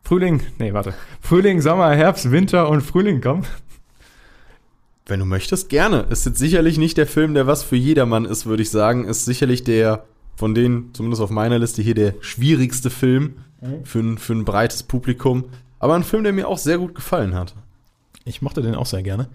Frühling, 0.04 0.42
nee, 0.60 0.74
warte. 0.74 0.94
Frühling, 1.22 1.62
Sommer, 1.62 1.92
Herbst, 1.96 2.32
Winter 2.32 2.70
und 2.70 2.82
Frühling 2.82 3.22
kommen? 3.22 3.46
Wenn 5.06 5.20
du 5.20 5.26
möchtest, 5.26 5.70
gerne. 5.70 6.06
Ist 6.10 6.26
jetzt 6.26 6.40
sicherlich 6.40 6.78
nicht 6.78 6.98
der 6.98 7.08
Film, 7.08 7.34
der 7.34 7.48
was 7.48 7.64
für 7.64 7.76
jedermann 7.76 8.26
ist, 8.26 8.46
würde 8.46 8.64
ich 8.64 8.70
sagen. 8.70 9.06
Ist 9.06 9.26
sicherlich 9.26 9.64
der, 9.64 10.06
von 10.36 10.54
denen, 10.54 10.94
zumindest 10.94 11.22
auf 11.22 11.30
meiner 11.30 11.60
Liste 11.60 11.82
hier, 11.82 11.96
der 11.96 12.16
schwierigste 12.22 12.90
Film 12.90 13.36
für, 13.84 14.00
ein, 14.00 14.18
für 14.18 14.34
ein 14.34 14.46
breites 14.46 14.84
Publikum. 14.84 15.46
Aber 15.80 15.96
ein 15.96 16.04
Film, 16.04 16.24
der 16.24 16.34
mir 16.34 16.48
auch 16.48 16.58
sehr 16.58 16.78
gut 16.78 16.96
gefallen 16.96 17.34
hat. 17.34 17.56
Ich 18.26 18.42
mochte 18.42 18.62
den 18.62 18.76
auch 18.76 18.86
sehr 18.86 19.04
gerne. 19.04 19.30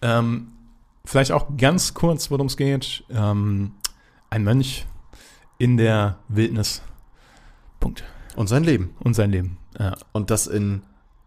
Ähm, 0.00 0.48
vielleicht 1.04 1.32
auch 1.32 1.56
ganz 1.56 1.94
kurz, 1.94 2.30
worum 2.30 2.46
es 2.46 2.56
geht. 2.56 3.04
Ähm, 3.10 3.72
ein 4.30 4.44
Mönch 4.44 4.86
in 5.58 5.76
der 5.76 6.18
Wildnis. 6.28 6.82
Punkt. 7.80 8.04
Und 8.36 8.48
sein 8.48 8.64
Leben. 8.64 8.94
Und 9.00 9.14
sein 9.14 9.30
Leben. 9.30 9.58
Ja. 9.82 9.94
Und 10.12 10.30
das 10.30 10.46
in 10.46 10.82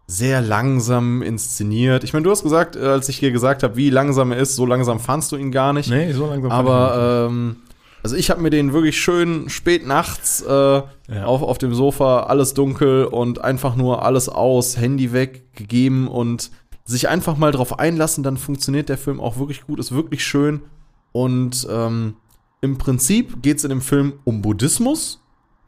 sehr 0.06 0.40
langsam 0.40 1.20
inszeniert. 1.22 2.04
Ich 2.04 2.12
meine, 2.12 2.22
du 2.24 2.30
hast 2.30 2.42
gesagt, 2.44 2.76
äh, 2.76 2.80
als 2.86 3.08
ich 3.08 3.18
dir 3.18 3.32
gesagt 3.32 3.62
habe, 3.62 3.76
wie 3.76 3.90
langsam 3.90 4.30
er 4.32 4.38
ist, 4.38 4.54
so 4.56 4.64
langsam 4.64 5.00
fandst 5.00 5.32
du 5.32 5.36
ihn 5.36 5.50
gar 5.50 5.72
nicht. 5.72 5.90
Nee, 5.90 6.12
so 6.12 6.26
langsam. 6.26 6.52
Aber 6.52 7.26
ähm, 7.28 7.56
also 8.04 8.14
ich 8.14 8.30
habe 8.30 8.40
mir 8.40 8.50
den 8.50 8.72
wirklich 8.72 9.00
schön 9.00 9.48
spät 9.48 9.84
nachts 9.84 10.42
äh, 10.42 10.52
Ja. 10.52 11.24
auf, 11.24 11.42
auf 11.42 11.58
dem 11.58 11.74
Sofa, 11.74 12.20
alles 12.24 12.54
dunkel 12.54 13.04
und 13.06 13.42
einfach 13.42 13.74
nur 13.74 14.04
alles 14.04 14.28
aus, 14.28 14.76
Handy 14.76 15.12
weggegeben 15.12 16.06
und 16.06 16.50
sich 16.84 17.08
einfach 17.08 17.36
mal 17.36 17.50
drauf 17.50 17.80
einlassen, 17.80 18.22
dann 18.22 18.36
funktioniert 18.36 18.88
der 18.88 18.98
Film 18.98 19.20
auch 19.20 19.38
wirklich 19.38 19.66
gut, 19.66 19.80
ist 19.80 19.90
wirklich 19.90 20.24
schön. 20.24 20.62
Und 21.10 21.66
ähm, 21.68 22.14
im 22.60 22.78
Prinzip 22.78 23.42
geht 23.42 23.56
es 23.58 23.64
in 23.64 23.70
dem 23.70 23.80
Film 23.80 24.12
um 24.22 24.40
Buddhismus, 24.40 25.20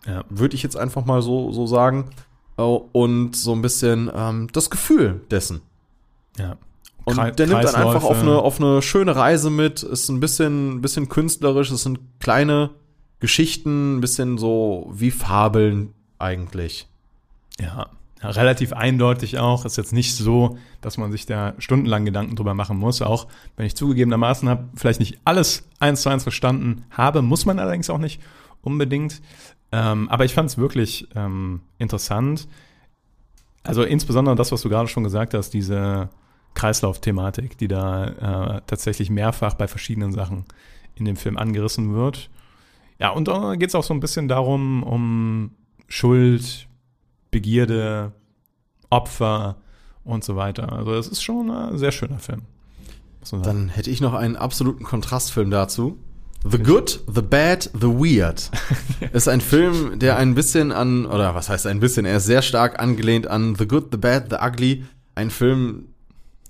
Ja. 0.07 0.23
würde 0.29 0.55
ich 0.55 0.63
jetzt 0.63 0.77
einfach 0.77 1.05
mal 1.05 1.23
so, 1.23 1.51
so 1.51 1.67
sagen. 1.67 2.05
Äh, 2.59 2.63
Und 2.63 3.37
so 3.37 3.53
ein 3.53 3.63
bisschen 3.63 4.11
ähm, 4.15 4.49
das 4.53 4.69
Gefühl 4.71 5.21
dessen. 5.31 5.63
ja. 6.39 6.57
Und 7.05 7.17
der 7.39 7.47
nimmt 7.47 7.65
dann 7.65 7.75
einfach 7.75 8.05
auf 8.05 8.21
eine, 8.21 8.37
auf 8.37 8.61
eine 8.61 8.83
schöne 8.83 9.17
Reise 9.17 9.49
mit, 9.49 9.83
ist 9.83 10.11
ein 10.11 10.21
bisschen, 10.21 10.75
ein 10.75 10.83
bisschen 10.83 11.09
künstlerisch, 11.09 11.71
es 11.71 11.83
sind 11.85 12.01
kleine 12.21 12.69
Geschichten, 13.19 13.97
ein 13.97 14.01
bisschen 14.03 14.37
so 14.37 14.91
wie 14.93 15.11
Fabeln 15.11 15.95
eigentlich. 16.19 16.87
Ja, 17.59 17.87
ja, 18.23 18.31
relativ 18.31 18.75
eindeutig 18.75 19.39
auch. 19.39 19.65
Ist 19.65 19.79
jetzt 19.79 19.95
nicht 19.95 20.17
so, 20.17 20.59
dass 20.81 20.99
man 20.99 21.11
sich 21.11 21.25
da 21.25 21.55
stundenlang 21.59 22.05
Gedanken 22.05 22.37
drüber 22.37 22.53
machen 22.53 22.77
muss. 22.77 23.01
Auch 23.01 23.27
wenn 23.57 23.65
ich 23.65 23.75
zugegebenermaßen 23.75 24.49
habe, 24.49 24.69
vielleicht 24.75 25.01
nicht 25.01 25.19
alles 25.25 25.67
eins 25.81 26.03
zu 26.03 26.11
eins 26.11 26.25
verstanden 26.25 26.85
habe, 26.91 27.23
muss 27.23 27.47
man 27.47 27.59
allerdings 27.59 27.89
auch 27.91 27.99
nicht 27.99 28.21
unbedingt. 28.61 29.23
Ähm, 29.71 30.09
aber 30.09 30.25
ich 30.25 30.35
fand 30.35 30.51
es 30.51 30.59
wirklich 30.59 31.09
ähm, 31.15 31.61
interessant. 31.79 32.49
Also 33.65 33.83
insbesondere 33.83 34.35
das, 34.35 34.51
was 34.53 34.63
du 34.63 34.69
gerade 34.69 34.89
schon 34.89 35.05
gesagt 35.05 35.35
hast, 35.35 35.51
diese 35.51 36.09
Kreislaufthematik, 36.55 37.59
die 37.59 37.69
da 37.69 38.07
äh, 38.57 38.63
tatsächlich 38.67 39.11
mehrfach 39.11 39.55
bei 39.55 39.69
verschiedenen 39.69 40.13
Sachen 40.13 40.45
in 40.95 41.05
dem 41.05 41.17
Film 41.17 41.37
angerissen 41.37 41.95
wird. 41.95 42.31
Ja, 42.99 43.11
und 43.11 43.29
da 43.29 43.55
geht 43.55 43.69
es 43.69 43.75
auch 43.75 43.85
so 43.85 43.95
ein 43.95 44.01
bisschen 44.01 44.27
darum, 44.27 44.83
um 44.83 45.51
Schuld, 45.87 46.67
Begierde, 47.31 48.13
Opfer 48.91 49.57
und 50.03 50.25
so 50.25 50.35
weiter. 50.37 50.73
Also 50.73 50.95
es 50.95 51.07
ist 51.07 51.23
schon 51.23 51.51
ein 51.51 51.79
sehr 51.79 51.93
schöner 51.93 52.19
Film. 52.19 52.43
Dann 53.43 53.69
hätte 53.69 53.91
ich 53.91 54.01
noch 54.01 54.15
einen 54.15 54.37
absoluten 54.37 54.85
Kontrastfilm 54.85 55.51
dazu. 55.51 55.99
The 56.45 56.59
Good, 56.59 57.01
The 57.13 57.23
Bad, 57.23 57.71
The 57.75 57.89
Weird. 57.89 58.51
Ist 59.13 59.29
ein 59.29 59.41
Film, 59.41 59.99
der 59.99 60.17
ein 60.17 60.35
bisschen 60.35 60.71
an, 60.71 61.05
oder 61.05 61.35
was 61.35 61.49
heißt 61.49 61.67
ein 61.67 61.81
bisschen, 61.81 62.05
er 62.05 62.19
ist 62.19 62.27
sehr 62.27 62.43
stark 62.43 62.79
angelehnt 62.79 63.27
an 63.27 63.57
The 63.57 63.67
Good, 63.67 63.89
The 63.91 63.97
Bad, 63.97 64.27
The 64.31 64.37
Ugly. 64.37 64.85
Ein 65.17 65.31
Film, 65.31 65.89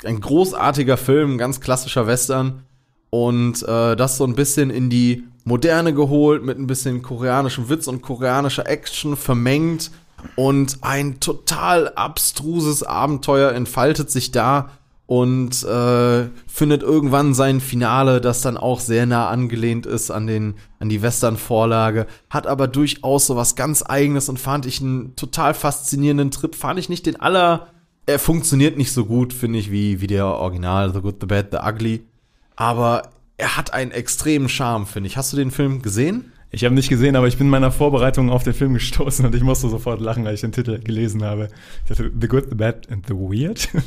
ein 0.04 0.20
großartiger 0.20 0.98
Film, 0.98 1.38
ganz 1.38 1.60
klassischer 1.60 2.06
Western. 2.06 2.64
Und 3.10 3.62
äh, 3.62 3.96
das 3.96 4.18
so 4.18 4.24
ein 4.24 4.34
bisschen 4.34 4.68
in 4.68 4.90
die 4.90 5.24
Moderne 5.44 5.94
geholt, 5.94 6.44
mit 6.44 6.58
ein 6.58 6.66
bisschen 6.66 7.00
koreanischem 7.00 7.70
Witz 7.70 7.86
und 7.86 8.02
koreanischer 8.02 8.68
Action 8.68 9.16
vermengt. 9.16 9.90
Und 10.36 10.78
ein 10.82 11.18
total 11.20 11.92
abstruses 11.94 12.82
Abenteuer 12.82 13.52
entfaltet 13.52 14.10
sich 14.10 14.32
da 14.32 14.70
und 15.08 15.64
äh, 15.64 16.28
findet 16.46 16.82
irgendwann 16.82 17.32
sein 17.32 17.62
Finale, 17.62 18.20
das 18.20 18.42
dann 18.42 18.58
auch 18.58 18.78
sehr 18.78 19.06
nah 19.06 19.30
angelehnt 19.30 19.86
ist 19.86 20.10
an 20.10 20.26
den 20.26 20.56
an 20.80 20.90
die 20.90 21.00
Western-Vorlage, 21.00 22.06
hat 22.28 22.46
aber 22.46 22.68
durchaus 22.68 23.26
so 23.26 23.34
was 23.34 23.56
ganz 23.56 23.82
Eigenes 23.82 24.28
und 24.28 24.38
fand 24.38 24.66
ich 24.66 24.82
einen 24.82 25.16
total 25.16 25.54
faszinierenden 25.54 26.30
Trip. 26.30 26.54
Fand 26.54 26.78
ich 26.78 26.90
nicht 26.90 27.06
den 27.06 27.18
aller, 27.18 27.68
er 28.04 28.18
funktioniert 28.18 28.76
nicht 28.76 28.92
so 28.92 29.06
gut, 29.06 29.32
finde 29.32 29.58
ich, 29.58 29.72
wie 29.72 30.02
wie 30.02 30.06
der 30.08 30.26
Original 30.26 30.92
The 30.92 31.00
Good, 31.00 31.16
The 31.22 31.26
Bad, 31.26 31.48
The 31.52 31.58
Ugly, 31.66 32.04
aber 32.54 33.08
er 33.38 33.56
hat 33.56 33.72
einen 33.72 33.92
extremen 33.92 34.50
Charme, 34.50 34.84
finde 34.84 35.06
ich. 35.06 35.16
Hast 35.16 35.32
du 35.32 35.38
den 35.38 35.50
Film 35.50 35.80
gesehen? 35.80 36.32
Ich 36.50 36.64
habe 36.64 36.74
nicht 36.74 36.88
gesehen, 36.88 37.14
aber 37.14 37.28
ich 37.28 37.36
bin 37.36 37.48
in 37.48 37.50
meiner 37.50 37.70
Vorbereitung 37.70 38.30
auf 38.30 38.42
den 38.42 38.54
Film 38.54 38.72
gestoßen 38.74 39.24
und 39.26 39.34
ich 39.34 39.42
musste 39.42 39.68
sofort 39.68 40.00
lachen, 40.00 40.26
als 40.26 40.36
ich 40.36 40.40
den 40.40 40.52
Titel 40.52 40.78
gelesen 40.78 41.22
habe. 41.22 41.48
Ich 41.84 41.88
dachte, 41.90 42.10
The 42.18 42.26
Good, 42.26 42.46
The 42.48 42.54
Bad 42.54 42.90
and 42.90 43.06
The 43.06 43.14
Weird. 43.14 43.68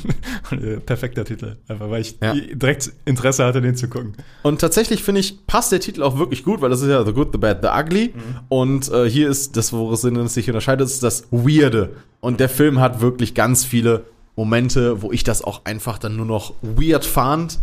Äh, 0.52 0.76
Perfekter 0.80 1.24
Titel. 1.24 1.56
Einfach 1.66 1.88
weil 1.90 2.02
ich 2.02 2.16
Ja. 2.22 2.34
direkt 2.34 2.92
Interesse 3.06 3.44
hatte, 3.44 3.60
den 3.62 3.74
zu 3.74 3.88
gucken. 3.88 4.14
Und 4.42 4.60
tatsächlich 4.60 5.02
finde 5.02 5.20
ich, 5.22 5.46
passt 5.46 5.72
der 5.72 5.80
Titel 5.80 6.02
auch 6.02 6.18
wirklich 6.18 6.44
gut, 6.44 6.60
weil 6.60 6.68
das 6.70 6.82
ist 6.82 6.88
ja 6.88 7.04
The 7.04 7.12
Good, 7.12 7.30
The 7.32 7.38
Bad, 7.38 7.62
The 7.62 7.68
Ugly. 7.68 8.12
Und 8.48 8.90
äh, 8.92 9.08
hier 9.08 9.28
ist 9.30 9.56
das, 9.56 9.72
worin 9.72 10.16
es 10.16 10.34
sich 10.34 10.48
unterscheidet, 10.48 10.86
ist 10.86 11.02
das 11.02 11.24
Weirde. 11.30 11.96
Und 12.20 12.38
der 12.38 12.48
Film 12.50 12.80
hat 12.80 13.00
wirklich 13.00 13.34
ganz 13.34 13.64
viele 13.64 14.04
Momente, 14.36 15.00
wo 15.02 15.10
ich 15.10 15.24
das 15.24 15.42
auch 15.42 15.64
einfach 15.64 15.98
dann 15.98 16.16
nur 16.16 16.26
noch 16.26 16.54
weird 16.62 17.04
fand. 17.04 17.58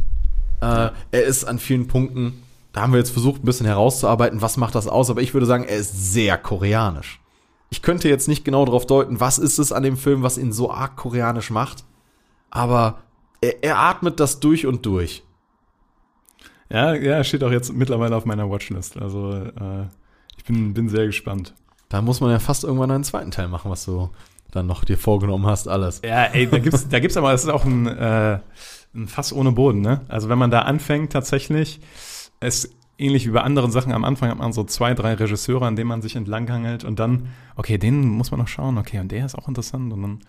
Äh, 0.62 0.90
er 1.12 1.24
ist 1.24 1.46
an 1.46 1.60
vielen 1.60 1.88
Punkten, 1.88 2.34
da 2.72 2.82
haben 2.82 2.94
wir 2.94 3.00
jetzt 3.00 3.12
versucht, 3.12 3.44
ein 3.44 3.46
bisschen 3.46 3.66
herauszuarbeiten, 3.66 4.42
was 4.42 4.58
macht 4.58 4.76
das 4.76 4.88
aus, 4.88 5.10
aber 5.10 5.22
ich 5.22 5.34
würde 5.34 5.46
sagen, 5.46 5.64
er 5.64 5.78
ist 5.78 6.14
sehr 6.14 6.38
koreanisch. 6.38 7.20
Ich 7.72 7.82
könnte 7.82 8.10
jetzt 8.10 8.28
nicht 8.28 8.46
genau 8.46 8.66
darauf 8.66 8.86
deuten, 8.86 9.20
was 9.20 9.38
ist 9.38 9.60
es 9.60 9.72
an 9.72 9.84
dem 9.84 9.98
Film, 9.98 10.24
was 10.24 10.38
ihn 10.38 10.52
so 10.52 10.72
arg 10.72 10.96
koreanisch 10.96 11.50
macht, 11.50 11.84
aber 12.50 13.02
er, 13.42 13.64
er 13.64 13.80
atmet 13.80 14.20
das 14.20 14.40
durch 14.40 14.66
und 14.66 14.86
durch. 14.86 15.24
Ja, 16.72 16.94
ja, 16.94 17.24
steht 17.24 17.44
auch 17.44 17.52
jetzt 17.52 17.74
mittlerweile 17.74 18.16
auf 18.16 18.26
meiner 18.26 18.50
Watchlist. 18.50 18.98
Also 18.98 19.34
äh, 19.34 19.88
ich 20.38 20.44
bin, 20.44 20.74
bin 20.74 20.88
sehr 20.88 21.08
gespannt. 21.08 21.56
Da 21.90 22.02
muss 22.02 22.22
man 22.22 22.30
ja 22.30 22.40
fast 22.40 22.64
irgendwann 22.64 22.92
einen 22.92 23.04
zweiten 23.04 23.32
Teil 23.32 23.48
machen, 23.48 23.72
was 23.72 23.86
du 23.86 24.10
dann 24.52 24.68
noch 24.68 24.84
dir 24.84 24.98
vorgenommen 24.98 25.46
hast, 25.48 25.68
alles. 25.68 26.02
Ja, 26.04 26.26
ey, 26.26 26.48
da 26.48 26.60
gibt's, 26.60 26.88
da 26.88 27.00
gibt's 27.00 27.18
aber, 27.18 27.34
es 27.34 27.44
ist 27.44 27.50
auch 27.50 27.66
ein, 27.66 27.88
äh, 27.88 28.40
ein 28.96 29.08
Fass 29.08 29.34
ohne 29.34 29.52
Boden, 29.52 29.82
ne? 29.82 30.02
Also 30.08 30.30
wenn 30.30 30.38
man 30.38 30.52
da 30.52 30.62
anfängt 30.62 31.12
tatsächlich, 31.12 31.80
es 32.40 32.70
ähnlich 32.98 33.26
wie 33.28 33.32
bei 33.32 33.42
anderen 33.42 33.72
Sachen 33.72 33.94
am 33.94 34.04
Anfang 34.04 34.30
hat 34.30 34.38
man 34.38 34.54
so 34.54 34.64
zwei, 34.64 34.94
drei 34.94 35.14
Regisseure, 35.14 35.66
an 35.66 35.76
denen 35.76 35.88
man 35.88 36.02
sich 36.02 36.16
entlanghangelt 36.16 36.84
und 36.84 37.00
dann, 37.00 37.30
okay, 37.56 37.78
den 37.78 38.08
muss 38.08 38.32
man 38.32 38.40
noch 38.40 38.48
schauen, 38.48 38.78
okay, 38.78 39.00
und 39.00 39.12
der 39.12 39.26
ist 39.26 39.36
auch 39.36 39.48
interessant 39.48 39.94
und 39.94 40.02
dann 40.02 40.20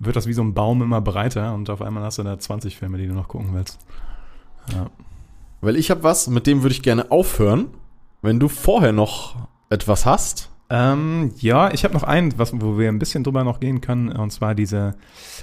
wird 0.00 0.16
das 0.16 0.26
wie 0.26 0.32
so 0.32 0.42
ein 0.42 0.54
Baum 0.54 0.82
immer 0.82 1.00
breiter 1.00 1.54
und 1.54 1.70
auf 1.70 1.82
einmal 1.82 2.02
hast 2.02 2.18
du 2.18 2.22
da 2.22 2.38
20 2.38 2.76
Filme, 2.76 2.98
die 2.98 3.06
du 3.06 3.14
noch 3.14 3.28
gucken 3.28 3.54
willst. 3.54 3.78
Ja. 4.72 4.90
Weil 5.60 5.76
ich 5.76 5.90
habe 5.90 6.02
was, 6.02 6.28
mit 6.28 6.46
dem 6.46 6.62
würde 6.62 6.74
ich 6.74 6.82
gerne 6.82 7.10
aufhören. 7.10 7.66
Wenn 8.22 8.40
du 8.40 8.48
vorher 8.48 8.92
noch 8.92 9.36
etwas 9.68 10.04
hast. 10.04 10.50
Ähm, 10.68 11.32
ja, 11.38 11.72
ich 11.72 11.84
habe 11.84 11.94
noch 11.94 12.02
einen, 12.02 12.38
was, 12.38 12.52
wo 12.60 12.78
wir 12.78 12.88
ein 12.88 12.98
bisschen 12.98 13.24
drüber 13.24 13.44
noch 13.44 13.60
gehen 13.60 13.80
können, 13.80 14.10
und 14.10 14.30
zwar 14.30 14.54
diese 14.54 14.94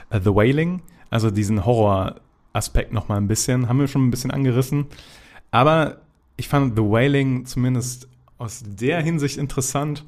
äh, 0.09 0.19
The 0.21 0.33
Wailing, 0.33 0.81
also 1.09 1.31
diesen 1.31 1.65
Horror-Aspekt 1.65 2.93
noch 2.93 3.09
mal 3.09 3.17
ein 3.17 3.27
bisschen, 3.27 3.67
haben 3.67 3.79
wir 3.79 3.87
schon 3.87 4.07
ein 4.07 4.11
bisschen 4.11 4.31
angerissen. 4.31 4.85
Aber 5.57 6.01
ich 6.35 6.49
fand 6.49 6.75
The 6.75 6.83
Wailing 6.83 7.47
zumindest 7.47 8.07
aus 8.37 8.61
der 8.63 9.01
Hinsicht 9.01 9.37
interessant. 9.37 10.05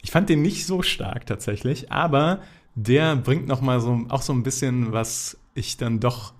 Ich 0.00 0.12
fand 0.12 0.28
den 0.28 0.42
nicht 0.42 0.64
so 0.64 0.82
stark 0.82 1.26
tatsächlich, 1.26 1.90
aber 1.90 2.38
der 2.76 3.16
bringt 3.16 3.48
noch 3.48 3.62
mal 3.62 3.80
so 3.80 4.04
auch 4.10 4.22
so 4.22 4.32
ein 4.32 4.44
bisschen, 4.44 4.92
was 4.92 5.36
ich 5.54 5.76
dann 5.76 5.98
doch 5.98 6.34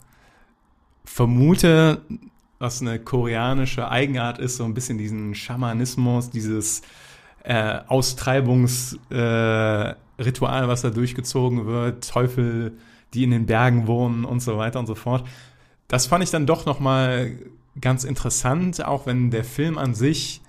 vermute, 1.05 2.03
was 2.61 2.81
eine 2.81 3.01
koreanische 3.01 3.91
Eigenart 3.91 4.39
ist, 4.39 4.59
so 4.59 4.65
ein 4.65 4.75
bisschen 4.75 4.97
diesen 4.97 5.35
Schamanismus, 5.35 6.31
dieses 6.31 6.83
äh, 7.43 7.81
Austreibungsritual, 7.89 10.65
äh, 10.65 10.69
was 10.69 10.83
da 10.83 10.91
durchgezogen 10.91 11.67
wird, 11.67 12.09
Teufel, 12.09 12.79
die 13.13 13.25
in 13.25 13.33
den 13.33 13.47
Bergen 13.47 13.89
wohnen 13.89 14.25
und 14.25 14.39
so 14.39 14.57
weiter 14.57 14.79
und 14.79 14.87
so 14.87 14.95
fort. 14.95 15.27
Das 15.89 16.07
fand 16.07 16.23
ich 16.23 16.31
dann 16.31 16.47
doch 16.47 16.65
noch 16.65 16.79
mal 16.79 17.33
ganz 17.81 18.05
interessant, 18.05 18.85
auch 18.85 19.07
wenn 19.07 19.31
der 19.31 19.45
Film 19.45 19.79
an 19.79 19.95
sich, 19.95 20.41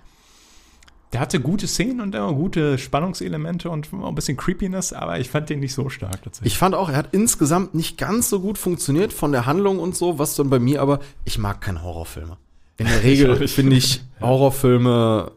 der 1.13 1.19
hatte 1.19 1.39
gute 1.39 1.67
Szenen 1.67 1.99
und 1.99 2.15
immer 2.15 2.33
gute 2.33 2.77
Spannungselemente 2.77 3.69
und 3.69 3.89
auch 3.93 4.07
ein 4.07 4.15
bisschen 4.15 4.37
Creepiness, 4.37 4.93
aber 4.93 5.19
ich 5.19 5.29
fand 5.29 5.49
den 5.49 5.59
nicht 5.59 5.73
so 5.73 5.89
stark 5.89 6.23
tatsächlich. 6.23 6.53
Ich 6.53 6.57
fand 6.57 6.73
auch, 6.73 6.89
er 6.89 6.95
hat 6.95 7.09
insgesamt 7.11 7.75
nicht 7.75 7.97
ganz 7.97 8.29
so 8.29 8.39
gut 8.39 8.57
funktioniert 8.57 9.11
von 9.11 9.31
der 9.31 9.45
Handlung 9.45 9.79
und 9.79 9.95
so, 9.95 10.19
was 10.19 10.35
dann 10.35 10.49
bei 10.49 10.59
mir 10.59 10.81
aber, 10.81 10.99
ich 11.25 11.37
mag 11.37 11.59
keine 11.61 11.83
Horrorfilme. 11.83 12.37
In 12.77 12.87
der 12.87 12.97
auch 12.99 13.03
Regel 13.03 13.47
finde 13.47 13.75
ich 13.75 14.01
Horrorfilme, 14.21 15.31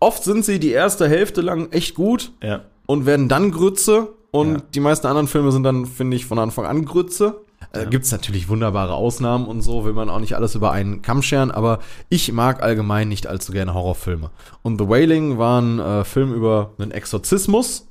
oft 0.00 0.24
sind 0.24 0.44
sie 0.44 0.58
die 0.58 0.72
erste 0.72 1.08
Hälfte 1.08 1.42
lang 1.42 1.70
echt 1.70 1.94
gut 1.94 2.32
ja. 2.42 2.64
und 2.86 3.06
werden 3.06 3.28
dann 3.28 3.52
Grütze 3.52 4.08
und 4.32 4.54
Ja. 4.54 4.62
die 4.74 4.80
meisten 4.80 5.06
anderen 5.06 5.28
Filme 5.28 5.52
sind 5.52 5.62
dann, 5.62 5.86
finde 5.86 6.16
ich, 6.16 6.26
von 6.26 6.38
Anfang 6.38 6.64
an 6.66 6.84
Grütze. 6.84 7.42
Äh. 7.72 7.86
Gibt 7.86 8.04
es 8.04 8.12
natürlich 8.12 8.48
wunderbare 8.48 8.94
Ausnahmen 8.94 9.46
und 9.46 9.62
so, 9.62 9.84
will 9.84 9.92
man 9.92 10.10
auch 10.10 10.20
nicht 10.20 10.34
alles 10.34 10.54
über 10.54 10.72
einen 10.72 11.02
Kamm 11.02 11.22
scheren, 11.22 11.50
aber 11.50 11.78
ich 12.08 12.32
mag 12.32 12.62
allgemein 12.62 13.08
nicht 13.08 13.26
allzu 13.26 13.52
gerne 13.52 13.74
Horrorfilme. 13.74 14.30
Und 14.62 14.80
The 14.80 14.88
Wailing 14.88 15.38
war 15.38 15.60
ein 15.60 15.78
äh, 15.78 16.04
Film 16.04 16.32
über 16.32 16.72
einen 16.78 16.90
Exorzismus 16.90 17.88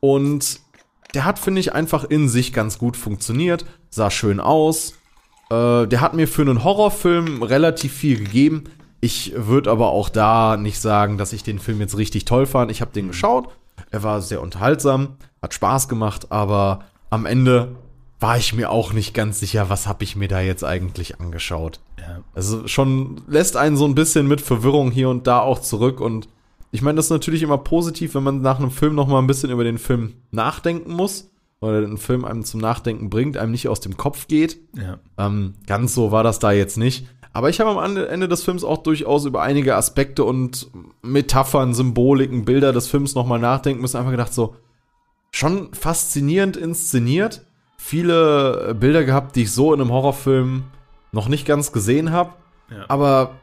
und 0.00 0.60
der 1.14 1.24
hat, 1.24 1.38
finde 1.38 1.60
ich, 1.60 1.72
einfach 1.72 2.04
in 2.04 2.28
sich 2.28 2.52
ganz 2.52 2.78
gut 2.78 2.96
funktioniert, 2.96 3.64
sah 3.90 4.10
schön 4.10 4.40
aus. 4.40 4.94
Äh, 5.50 5.86
der 5.86 6.00
hat 6.00 6.14
mir 6.14 6.28
für 6.28 6.42
einen 6.42 6.62
Horrorfilm 6.62 7.42
relativ 7.42 7.92
viel 7.92 8.18
gegeben. 8.18 8.64
Ich 9.00 9.32
würde 9.34 9.70
aber 9.70 9.90
auch 9.90 10.08
da 10.08 10.56
nicht 10.56 10.80
sagen, 10.80 11.18
dass 11.18 11.32
ich 11.32 11.42
den 11.42 11.58
Film 11.58 11.80
jetzt 11.80 11.96
richtig 11.96 12.26
toll 12.26 12.46
fand. 12.46 12.70
Ich 12.70 12.80
habe 12.80 12.92
den 12.92 13.08
geschaut, 13.08 13.48
er 13.90 14.02
war 14.02 14.20
sehr 14.20 14.42
unterhaltsam, 14.42 15.16
hat 15.42 15.54
Spaß 15.54 15.88
gemacht, 15.88 16.30
aber 16.30 16.84
am 17.08 17.26
Ende 17.26 17.76
war 18.20 18.36
ich 18.36 18.52
mir 18.52 18.70
auch 18.70 18.92
nicht 18.92 19.14
ganz 19.14 19.40
sicher, 19.40 19.70
was 19.70 19.86
habe 19.86 20.04
ich 20.04 20.14
mir 20.14 20.28
da 20.28 20.40
jetzt 20.40 20.62
eigentlich 20.62 21.20
angeschaut. 21.20 21.80
ja. 21.98 22.20
Also 22.34 22.68
schon 22.68 23.22
lässt 23.26 23.56
einen 23.56 23.76
so 23.76 23.86
ein 23.86 23.94
bisschen 23.94 24.28
mit 24.28 24.40
Verwirrung 24.40 24.90
hier 24.90 25.08
und 25.08 25.26
da 25.26 25.40
auch 25.40 25.60
zurück 25.60 26.00
und 26.00 26.28
ich 26.72 26.82
meine, 26.82 26.96
das 26.96 27.06
ist 27.06 27.10
natürlich 27.10 27.42
immer 27.42 27.58
positiv, 27.58 28.14
wenn 28.14 28.22
man 28.22 28.42
nach 28.42 28.58
einem 28.58 28.70
Film 28.70 28.94
noch 28.94 29.08
mal 29.08 29.18
ein 29.18 29.26
bisschen 29.26 29.50
über 29.50 29.64
den 29.64 29.78
Film 29.78 30.14
nachdenken 30.30 30.92
muss 30.92 31.30
oder 31.60 31.80
den 31.80 31.98
Film 31.98 32.24
einem 32.24 32.44
zum 32.44 32.60
Nachdenken 32.60 33.10
bringt, 33.10 33.36
einem 33.36 33.50
nicht 33.50 33.68
aus 33.68 33.80
dem 33.80 33.96
Kopf 33.96 34.28
geht. 34.28 34.58
ja. 34.76 34.98
Ähm, 35.18 35.54
ganz 35.66 35.94
so 35.94 36.12
war 36.12 36.22
das 36.22 36.38
da 36.38 36.52
jetzt 36.52 36.78
nicht. 36.78 37.06
Aber 37.32 37.48
ich 37.48 37.60
habe 37.60 37.70
am 37.70 37.96
Ende 37.96 38.28
des 38.28 38.42
Films 38.42 38.64
auch 38.64 38.78
durchaus 38.78 39.24
über 39.24 39.42
einige 39.42 39.76
Aspekte 39.76 40.24
und 40.24 40.70
Metaphern, 41.02 41.74
Symboliken, 41.74 42.44
Bilder 42.44 42.72
des 42.72 42.88
Films 42.88 43.14
noch 43.14 43.26
mal 43.26 43.38
nachdenken 43.38 43.80
müssen. 43.80 43.98
Einfach 43.98 44.10
gedacht 44.10 44.34
so, 44.34 44.56
schon 45.30 45.72
faszinierend 45.72 46.56
inszeniert. 46.56 47.46
Viele 47.82 48.68
äh, 48.68 48.74
Bilder 48.74 49.04
gehabt, 49.04 49.36
die 49.36 49.44
ich 49.44 49.52
so 49.52 49.72
in 49.72 49.80
einem 49.80 49.90
Horrorfilm 49.90 50.64
noch 51.12 51.28
nicht 51.28 51.46
ganz 51.46 51.72
gesehen 51.72 52.12
habe. 52.12 52.34
Ja. 52.70 52.84
Aber 52.88 53.40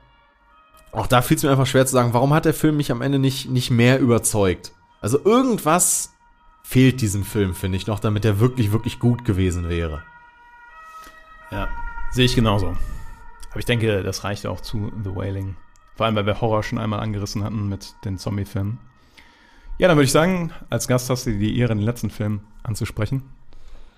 auch 0.92 1.08
da 1.08 1.24
fiel 1.24 1.38
es 1.38 1.44
mir 1.44 1.50
einfach 1.50 1.66
schwer 1.66 1.86
zu 1.88 1.94
sagen, 1.94 2.14
warum 2.14 2.34
hat 2.34 2.46
der 2.46 2.54
Film 2.54 2.78
mich 2.78 2.92
am 2.92 3.02
Ende 3.02 3.18
nicht, 3.18 3.50
nicht 3.50 3.72
mehr 3.72 4.00
überzeugt? 4.00 4.74
Also 5.02 5.20
irgendwas 5.26 6.14
fehlt 6.62 7.02
diesem 7.02 7.24
Film, 7.24 7.56
finde 7.56 7.78
ich 7.78 7.88
noch, 7.88 8.00
damit 8.00 8.26
er 8.26 8.40
wirklich, 8.40 8.72
wirklich 8.72 9.00
gut 9.00 9.26
gewesen 9.26 9.70
wäre. 9.70 10.04
Ja, 11.52 11.68
sehe 12.12 12.26
ich 12.26 12.36
genauso. 12.36 12.68
Aber 13.50 13.60
ich 13.60 13.66
denke, 13.66 14.04
das 14.04 14.24
reicht 14.24 14.46
auch 14.46 14.62
zu 14.62 14.92
The 15.04 15.16
Wailing. 15.16 15.56
Vor 15.96 16.06
allem, 16.06 16.16
weil 16.16 16.28
wir 16.28 16.40
Horror 16.40 16.62
schon 16.62 16.78
einmal 16.78 17.00
angerissen 17.00 17.44
hatten 17.44 17.68
mit 17.68 17.96
den 18.06 18.20
Zombie-Filmen. 18.20 18.78
Ja, 19.80 19.88
dann 19.88 19.98
würde 19.98 20.06
ich 20.06 20.12
sagen, 20.12 20.52
als 20.70 20.88
Gast 20.88 21.10
hast 21.10 21.26
du 21.26 21.32
die 21.32 21.58
Ehre, 21.58 21.74
den 21.74 21.84
letzten 21.84 22.12
Film 22.12 22.42
anzusprechen. 22.64 23.24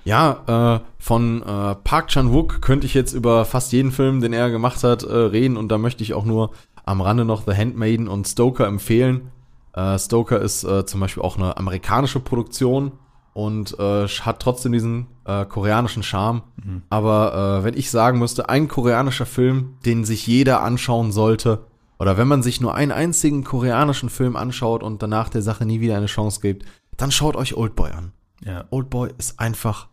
Ja, 0.06 0.78
äh, 0.78 0.80
von 0.98 1.44
äh, 1.44 1.76
Park 1.76 2.08
Chan-wook 2.08 2.62
könnte 2.62 2.88
ich 2.88 2.94
jetzt 2.94 3.14
über 3.14 3.46
fast 3.46 3.72
jeden 3.74 3.92
Film, 3.92 4.22
den 4.22 4.34
er 4.34 4.50
gemacht 4.50 4.84
hat, 4.84 5.04
äh, 5.04 5.14
reden 5.14 5.58
und 5.58 5.70
da 5.70 5.78
möchte 5.78 6.04
ich 6.04 6.14
auch 6.14 6.26
nur 6.26 6.52
am 6.86 7.02
Rande 7.02 7.26
noch 7.26 7.44
The 7.46 7.56
Handmaiden 7.56 8.08
und 8.08 8.28
Stoker 8.28 8.66
empfehlen. 8.66 9.32
Äh, 9.74 10.00
Stoker 10.00 10.40
ist 10.40 10.64
äh, 10.64 10.86
zum 10.86 11.00
Beispiel 11.00 11.24
auch 11.24 11.38
eine 11.38 11.58
amerikanische 11.58 12.20
Produktion 12.20 12.94
und 13.34 13.78
äh, 13.80 14.08
hat 14.08 14.42
trotzdem 14.42 14.72
diesen 14.72 15.08
koreanischen 15.24 16.02
Charme. 16.02 16.42
Aber 16.90 17.60
äh, 17.60 17.64
wenn 17.64 17.78
ich 17.78 17.92
sagen 17.92 18.18
müsste, 18.18 18.50
ein 18.50 18.68
koreanischer 18.68 19.28
Film, 19.28 19.76
den 19.86 20.04
sich 20.04 20.26
jeder 20.26 20.64
anschauen 20.64 21.12
sollte, 21.12 21.68
oder 22.00 22.18
wenn 22.18 22.28
man 22.28 22.42
sich 22.42 22.62
nur 22.62 22.74
einen 22.74 22.92
einzigen 22.92 23.44
koreanischen 23.44 24.10
Film 24.10 24.36
anschaut 24.36 24.82
und 24.82 25.04
danach 25.04 25.30
der 25.30 25.44
Sache 25.44 25.68
nie 25.68 25.82
wieder 25.82 25.98
eine 25.98 26.08
Chance 26.08 26.42
gibt, 26.42 26.66
dann 26.98 27.12
schaut 27.12 27.36
euch 27.36 27.56
Oldboy 27.56 27.92
an. 27.92 28.12
Ja. 28.46 28.66
Oldboy 28.70 29.12
ist 29.18 29.40
einfach 29.40 29.88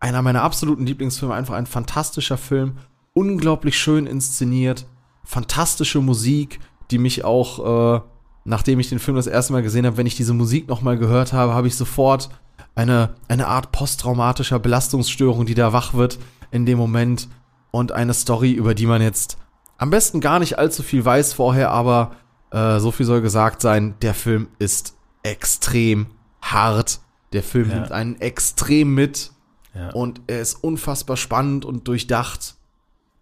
einer 0.00 0.22
meiner 0.22 0.42
absoluten 0.42 0.86
Lieblingsfilme, 0.86 1.34
einfach 1.34 1.54
ein 1.54 1.66
fantastischer 1.66 2.38
Film, 2.38 2.78
unglaublich 3.14 3.78
schön 3.78 4.06
inszeniert, 4.06 4.86
fantastische 5.24 6.00
Musik, 6.00 6.60
die 6.90 6.98
mich 6.98 7.24
auch, 7.24 7.96
äh, 7.96 8.00
nachdem 8.44 8.78
ich 8.78 8.88
den 8.88 8.98
Film 8.98 9.16
das 9.16 9.26
erste 9.26 9.52
Mal 9.52 9.62
gesehen 9.62 9.86
habe, 9.86 9.96
wenn 9.96 10.06
ich 10.06 10.16
diese 10.16 10.34
Musik 10.34 10.68
nochmal 10.68 10.98
gehört 10.98 11.32
habe, 11.32 11.54
habe 11.54 11.66
ich 11.66 11.76
sofort 11.76 12.28
eine, 12.74 13.14
eine 13.28 13.48
Art 13.48 13.72
posttraumatischer 13.72 14.58
Belastungsstörung, 14.58 15.46
die 15.46 15.54
da 15.54 15.72
wach 15.72 15.94
wird 15.94 16.18
in 16.50 16.66
dem 16.66 16.78
Moment 16.78 17.28
und 17.70 17.90
eine 17.90 18.14
Story, 18.14 18.52
über 18.52 18.74
die 18.74 18.86
man 18.86 19.02
jetzt 19.02 19.38
am 19.78 19.90
besten 19.90 20.20
gar 20.20 20.38
nicht 20.38 20.58
allzu 20.58 20.82
viel 20.82 21.04
weiß 21.04 21.32
vorher, 21.34 21.70
aber 21.70 22.12
äh, 22.50 22.78
so 22.78 22.90
viel 22.90 23.06
soll 23.06 23.20
gesagt 23.20 23.60
sein, 23.60 23.94
der 24.02 24.14
Film 24.14 24.48
ist 24.58 24.94
extrem 25.22 26.06
hart. 26.40 27.00
Der 27.32 27.42
Film 27.42 27.68
Ja. 27.70 27.74
nimmt 27.76 27.92
einen 27.92 28.20
extrem 28.20 28.94
mit 28.94 29.32
Ja. 29.74 29.90
und 29.90 30.20
er 30.26 30.40
ist 30.40 30.62
unfassbar 30.62 31.16
spannend 31.16 31.64
und 31.64 31.86
durchdacht. 31.88 32.54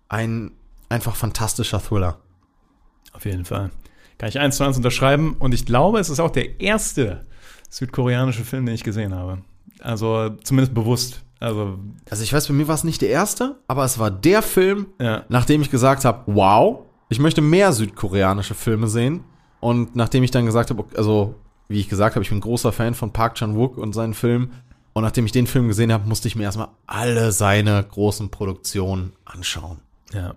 Ein 0.09 0.53
einfach 0.89 1.17
fantastischer 1.17 1.81
Thriller. 1.81 2.19
Auf 3.13 3.25
jeden 3.25 3.45
Fall. 3.45 3.71
Kann 4.19 4.29
ich 4.29 4.39
eins 4.39 4.57
zu 4.57 4.65
eins 4.65 4.77
unterschreiben. 4.77 5.35
Und 5.39 5.55
ich 5.55 5.67
glaube, 5.67 5.99
es 5.99 6.09
ist 6.11 6.21
auch 6.21 6.31
der 6.31 6.61
erste 6.61 7.27
südkoreanische 7.71 8.45
Film, 8.45 8.67
den 8.67 8.75
ich 8.75 8.85
gesehen 8.85 9.15
habe. 9.15 9.39
Also 9.81 10.31
zumindest 10.45 10.75
bewusst. 10.75 11.23
Also, 11.41 11.79
Also 12.09 12.23
ich 12.23 12.33
weiß, 12.33 12.47
bei 12.49 12.55
mir 12.55 12.69
war 12.69 12.75
es 12.77 12.85
nicht 12.85 13.03
der 13.03 13.11
erste, 13.11 13.57
aber 13.67 13.85
es 13.85 13.99
war 13.99 14.11
der 14.11 14.41
Film, 14.43 14.87
ja. 15.01 15.25
nachdem 15.29 15.61
ich 15.63 15.71
gesagt 15.71 16.05
habe, 16.05 16.23
wow, 16.27 16.85
ich 17.09 17.19
möchte 17.19 17.41
mehr 17.41 17.73
südkoreanische 17.73 18.55
Filme 18.55 18.89
sehen. 18.89 19.25
Und 19.61 19.97
nachdem 19.97 20.23
ich 20.23 20.31
dann 20.31 20.47
gesagt 20.47 20.71
habe, 20.71 20.85
also 20.97 21.35
wie 21.69 21.81
ich 21.81 21.89
gesagt 21.89 22.15
habe, 22.15 22.23
ich 22.23 22.31
bin 22.31 22.41
großer 22.41 22.73
Fan 22.73 22.95
von 22.95 23.12
Park 23.12 23.37
Chan-wook 23.37 23.79
und 23.79 23.93
seinen 23.93 24.15
Filmen. 24.15 24.53
Und 24.93 25.03
nachdem 25.03 25.27
ich 25.27 25.33
den 25.33 25.47
Film 25.47 25.69
gesehen 25.69 25.93
habe, 25.93 26.09
musste 26.09 26.29
ich 26.29 26.37
mir 26.37 26.45
erstmal 26.45 26.69
alle 26.87 27.33
seine 27.33 27.83
großen 27.83 28.31
Produktionen 28.31 29.12
anschauen. 29.25 29.79
Ja. 30.12 30.35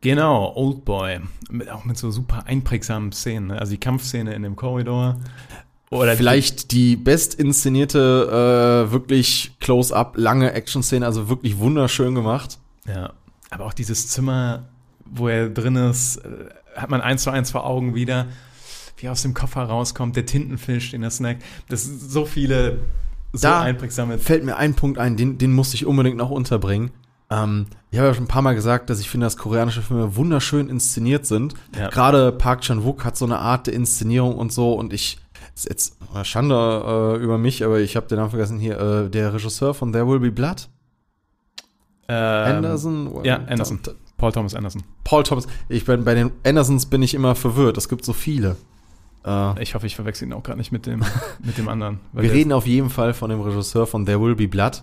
Genau, 0.00 0.54
Oldboy. 0.54 1.20
Mit, 1.50 1.68
auch 1.70 1.84
mit 1.84 1.98
so 1.98 2.10
super 2.10 2.46
einprägsamen 2.46 3.10
Szenen. 3.12 3.48
Ne? 3.48 3.58
Also 3.58 3.72
die 3.72 3.80
Kampfszene 3.80 4.34
in 4.34 4.42
dem 4.42 4.54
Korridor. 4.54 5.16
Oder 5.90 6.16
Vielleicht 6.16 6.70
die 6.72 6.96
best 6.96 7.34
inszenierte, 7.34 8.86
äh, 8.88 8.92
wirklich 8.92 9.52
close-up, 9.58 10.16
lange 10.16 10.52
Action-Szene, 10.52 11.04
also 11.04 11.28
wirklich 11.28 11.58
wunderschön 11.58 12.14
gemacht. 12.14 12.58
Die, 12.86 12.90
ja. 12.90 13.12
Aber 13.50 13.64
auch 13.64 13.72
dieses 13.72 14.08
Zimmer, 14.08 14.68
wo 15.06 15.28
er 15.28 15.48
drin 15.48 15.76
ist, 15.76 16.18
äh, 16.18 16.50
hat 16.76 16.90
man 16.90 17.00
eins 17.00 17.22
zu 17.22 17.30
eins 17.30 17.50
vor 17.50 17.64
Augen 17.64 17.94
wieder, 17.94 18.26
wie 18.98 19.08
aus 19.08 19.22
dem 19.22 19.34
Koffer 19.34 19.62
rauskommt, 19.62 20.16
der 20.16 20.26
Tintenfisch, 20.26 20.90
den 20.90 21.02
er 21.02 21.10
snackt. 21.10 21.42
Das 21.68 21.84
sind 21.84 22.00
so 22.00 22.24
viele 22.24 22.78
so 23.32 23.42
Da 23.42 23.60
einprägsame. 23.62 24.18
Fällt 24.18 24.44
mir 24.44 24.56
ein 24.56 24.74
Punkt 24.74 24.98
ein, 24.98 25.16
den, 25.16 25.38
den 25.38 25.52
musste 25.52 25.76
ich 25.76 25.86
unbedingt 25.86 26.16
noch 26.16 26.30
unterbringen. 26.30 26.90
Ähm, 27.30 27.66
ich 27.90 27.98
habe 27.98 28.08
ja 28.08 28.14
schon 28.14 28.24
ein 28.24 28.28
paar 28.28 28.42
Mal 28.42 28.54
gesagt, 28.54 28.88
dass 28.90 29.00
ich 29.00 29.10
finde, 29.10 29.26
dass 29.26 29.36
koreanische 29.36 29.82
Filme 29.82 30.16
wunderschön 30.16 30.68
inszeniert 30.68 31.26
sind. 31.26 31.54
Ja. 31.78 31.88
Gerade 31.88 32.32
Park 32.32 32.62
Chan-wook 32.62 33.04
hat 33.04 33.16
so 33.16 33.26
eine 33.26 33.38
Art 33.38 33.66
der 33.66 33.74
Inszenierung 33.74 34.36
und 34.36 34.52
so 34.52 34.72
und 34.72 34.92
ich 34.92 35.18
ist 35.54 35.68
jetzt 35.68 35.96
Schande 36.22 37.16
äh, 37.18 37.22
über 37.22 37.36
mich, 37.36 37.64
aber 37.64 37.80
ich 37.80 37.96
habe 37.96 38.06
den 38.06 38.18
Namen 38.18 38.30
vergessen 38.30 38.58
hier, 38.58 38.78
äh, 38.78 39.10
der 39.10 39.34
Regisseur 39.34 39.74
von 39.74 39.92
There 39.92 40.08
Will 40.08 40.20
Be 40.20 40.30
Blood, 40.30 40.68
Ähm, 42.08 42.56
Anderson? 42.56 43.24
Ja, 43.24 43.36
Anderson. 43.46 43.80
Paul 44.16 44.32
Thomas 44.32 44.54
Anderson. 44.54 44.82
Paul 45.04 45.22
Thomas. 45.22 45.46
Ich 45.68 45.84
bin 45.84 46.04
bei 46.04 46.14
den 46.14 46.32
Andersons 46.44 46.86
bin 46.86 47.02
ich 47.02 47.14
immer 47.14 47.34
verwirrt. 47.34 47.76
Es 47.76 47.88
gibt 47.88 48.04
so 48.04 48.12
viele. 48.12 48.56
Äh, 49.28 49.62
Ich 49.62 49.74
hoffe, 49.74 49.86
ich 49.86 49.94
verwechsel 49.96 50.26
ihn 50.28 50.32
auch 50.32 50.42
gerade 50.42 50.58
nicht 50.58 50.72
mit 50.72 50.86
dem, 50.86 51.04
mit 51.44 51.58
dem 51.58 51.68
anderen. 51.68 52.00
Wir 52.12 52.32
reden 52.32 52.52
auf 52.52 52.66
jeden 52.66 52.90
Fall 52.90 53.14
von 53.14 53.30
dem 53.30 53.40
Regisseur 53.40 53.86
von 53.86 54.06
There 54.06 54.20
Will 54.20 54.34
Be 54.34 54.48
Blood. 54.48 54.82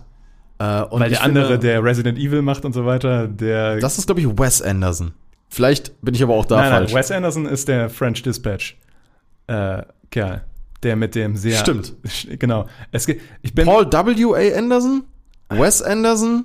Äh, 0.58 0.64
weil 0.90 1.10
der 1.10 1.22
andere, 1.22 1.46
finde- 1.48 1.58
der 1.60 1.84
Resident 1.84 2.18
Evil 2.18 2.42
macht 2.42 2.64
und 2.64 2.72
so 2.72 2.86
weiter, 2.86 3.28
der. 3.28 3.78
Das 3.80 3.98
ist, 3.98 4.06
glaube 4.06 4.20
ich, 4.22 4.26
Wes 4.38 4.62
Anderson. 4.62 5.12
Vielleicht 5.48 6.00
bin 6.02 6.14
ich 6.14 6.22
aber 6.22 6.34
auch 6.34 6.44
da 6.44 6.56
nein, 6.56 6.70
falsch. 6.72 6.92
nein, 6.92 6.98
Wes 7.00 7.10
Anderson 7.10 7.46
ist 7.46 7.68
der 7.68 7.90
French 7.90 8.22
Dispatch. 8.22 8.76
Äh, 9.48 9.82
Kerl. 10.10 10.44
Der 10.82 10.96
mit 10.96 11.14
dem 11.14 11.36
sehr. 11.36 11.56
Stimmt. 11.58 11.94
Genau. 12.38 12.66
Es, 12.92 13.06
ich 13.08 13.54
bin, 13.54 13.64
Paul 13.66 13.86
W.A. 13.90 14.56
Anderson? 14.58 15.04
Wes 15.50 15.82
Anderson? 15.82 16.44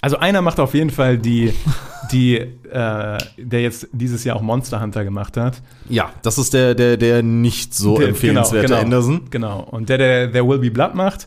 also 0.00 0.16
einer 0.18 0.42
macht 0.42 0.58
auf 0.60 0.74
jeden 0.74 0.90
Fall 0.90 1.16
die, 1.18 1.52
die, 2.12 2.36
äh, 2.36 3.18
der 3.38 3.60
jetzt 3.62 3.88
dieses 3.92 4.24
Jahr 4.24 4.36
auch 4.36 4.42
Monster 4.42 4.80
Hunter 4.80 5.04
gemacht 5.04 5.36
hat. 5.36 5.62
Ja, 5.88 6.10
das 6.22 6.38
ist 6.38 6.54
der, 6.54 6.74
der, 6.74 6.96
der 6.96 7.22
nicht 7.22 7.74
so 7.74 7.98
Der- 7.98 8.08
empfehlenswerte 8.08 8.66
genau, 8.68 8.76
genau, 8.80 8.84
Anderson. 8.84 9.20
Genau. 9.30 9.60
Und 9.70 9.88
der, 9.88 9.98
der, 9.98 10.26
der 10.28 10.46
Will 10.46 10.58
Be 10.58 10.70
Blood 10.70 10.94
macht, 10.94 11.26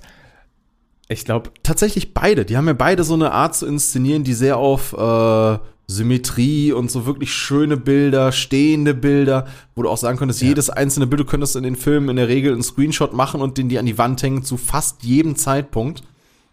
ich 1.07 1.23
glaube, 1.25 1.51
Tatsächlich 1.63 2.13
beide. 2.13 2.45
Die 2.45 2.57
haben 2.57 2.67
ja 2.67 2.73
beide 2.73 3.03
so 3.03 3.13
eine 3.13 3.31
Art 3.31 3.55
zu 3.55 3.65
inszenieren, 3.67 4.23
die 4.23 4.33
sehr 4.33 4.57
auf 4.57 4.93
äh, 4.93 5.57
Symmetrie 5.87 6.71
und 6.71 6.89
so 6.89 7.05
wirklich 7.05 7.31
schöne 7.31 7.77
Bilder, 7.77 8.31
stehende 8.31 8.95
Bilder, 8.95 9.45
wo 9.75 9.83
du 9.83 9.89
auch 9.89 9.97
sagen 9.97 10.17
könntest, 10.17 10.41
Ja. 10.41 10.47
jedes 10.47 10.71
einzelne 10.71 11.05
Bild, 11.05 11.19
du 11.19 11.25
könntest 11.25 11.55
in 11.55 11.61
den 11.63 11.75
Filmen 11.75 12.09
in 12.09 12.15
der 12.15 12.27
Regel 12.27 12.53
einen 12.53 12.63
Screenshot 12.63 13.13
machen 13.13 13.41
und 13.41 13.57
den 13.59 13.69
die 13.69 13.77
an 13.77 13.85
die 13.85 13.97
Wand 13.99 14.23
hängen 14.23 14.43
zu 14.43 14.57
fast 14.57 15.03
jedem 15.03 15.35
Zeitpunkt. 15.35 16.01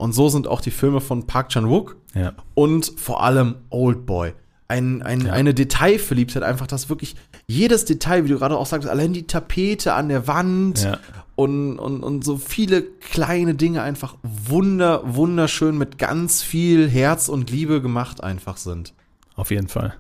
Und 0.03 0.13
so 0.13 0.29
sind 0.29 0.49
auch 0.49 0.61
die 0.61 0.73
Filme 0.73 1.01
von 1.01 1.29
Park 1.29 1.51
Chan-wook. 1.51 1.97
ja. 2.15 2.33
und 2.55 2.93
vor 2.97 3.23
allem 3.23 3.55
Oldboy. 3.71 4.33
Ein, 4.67 5.01
ein, 5.03 5.27
Ja. 5.27 5.33
Eine 5.33 5.55
Detailverliebtheit, 5.55 6.43
einfach 6.43 6.67
das 6.67 6.89
wirklich 6.89 7.15
jedes 7.47 7.85
Detail, 7.85 8.25
wie 8.25 8.29
du 8.29 8.39
gerade 8.39 8.57
auch 8.59 8.67
sagst, 8.67 8.89
allein 8.89 9.13
die 9.13 9.29
Tapete 9.29 9.93
an 9.95 10.09
der 10.09 10.27
Wand 10.27 10.83
Ja. 10.83 10.99
und, 11.37 11.79
und, 11.79 12.03
und 12.03 12.25
so 12.25 12.37
viele 12.37 12.83
kleine 12.83 13.55
Dinge 13.55 13.83
einfach 13.83 14.17
wunder, 14.23 15.03
wunderschön 15.15 15.79
mit 15.79 15.99
ganz 15.99 16.43
viel 16.43 16.89
Herz 16.89 17.29
und 17.29 17.51
Liebe 17.51 17.81
gemacht 17.81 18.25
einfach 18.25 18.57
sind. 18.57 18.95
Auf 19.37 19.51
jeden 19.53 19.69
Fall. 19.69 19.95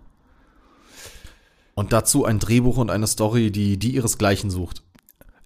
Und 1.74 1.92
dazu 1.92 2.24
ein 2.24 2.38
Drehbuch 2.40 2.76
und 2.76 2.90
eine 2.90 3.06
Story, 3.06 3.50
die, 3.52 3.78
die 3.78 3.94
ihresgleichen 3.94 4.50
sucht. 4.50 4.81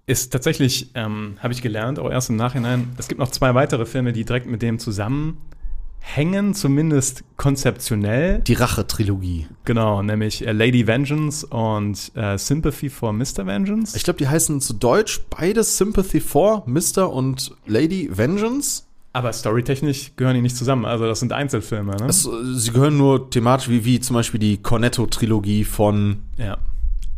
Ist 0.09 0.33
tatsächlich, 0.33 0.91
ähm, 0.95 1.37
habe 1.41 1.53
ich 1.53 1.63
gelernt, 1.63 1.99
auch 1.99 2.09
erst 2.09 2.31
im 2.31 2.37
Nachhinein. 2.37 2.95
Es 2.97 3.09
gibt 3.09 3.19
noch 3.19 3.33
zwei 3.33 3.57
weitere 3.57 3.87
Filme, 3.87 4.13
die 4.13 4.25
direkt 4.25 4.47
mit 4.47 4.63
dem 4.63 4.79
zusammenhängen, 4.79 6.55
zumindest 6.55 7.25
konzeptionell. 7.37 8.39
Die 8.39 8.53
Rache-Trilogie. 8.53 9.49
Genau, 9.65 10.05
nämlich 10.05 10.47
äh, 10.47 10.53
Lady 10.53 10.87
Vengeance 10.87 11.45
und 11.45 12.13
äh, 12.15 12.39
Sympathy 12.39 12.89
for 12.89 13.13
Mr. 13.13 13.47
Vengeance. 13.47 13.97
Ich 13.97 14.05
glaube, 14.05 14.19
die 14.19 14.29
heißen 14.29 14.61
zu 14.61 14.75
Deutsch 14.75 15.23
beide 15.29 15.65
Sympathy 15.65 16.21
for 16.21 16.63
Mr. 16.67 17.13
und 17.13 17.57
Lady 17.67 18.09
Vengeance. 18.17 18.85
Aber 19.13 19.33
storytechnisch 19.33 20.13
gehören 20.15 20.37
die 20.37 20.43
nicht 20.43 20.57
zusammen. 20.57 20.85
Also 20.85 21.07
das 21.07 21.19
sind 21.19 21.33
Einzelfilme, 21.33 21.97
ne? 21.97 22.07
Es, 22.07 22.27
äh, 22.27 22.31
sie 22.55 22.71
gehören 22.71 22.97
nur 22.97 23.29
thematisch 23.29 23.69
wie, 23.69 23.85
wie 23.85 23.99
zum 23.99 24.15
Beispiel 24.15 24.39
die 24.39 24.59
Cornetto-Trilogie 24.59 25.65
von, 25.65 26.19
ja, 26.39 26.59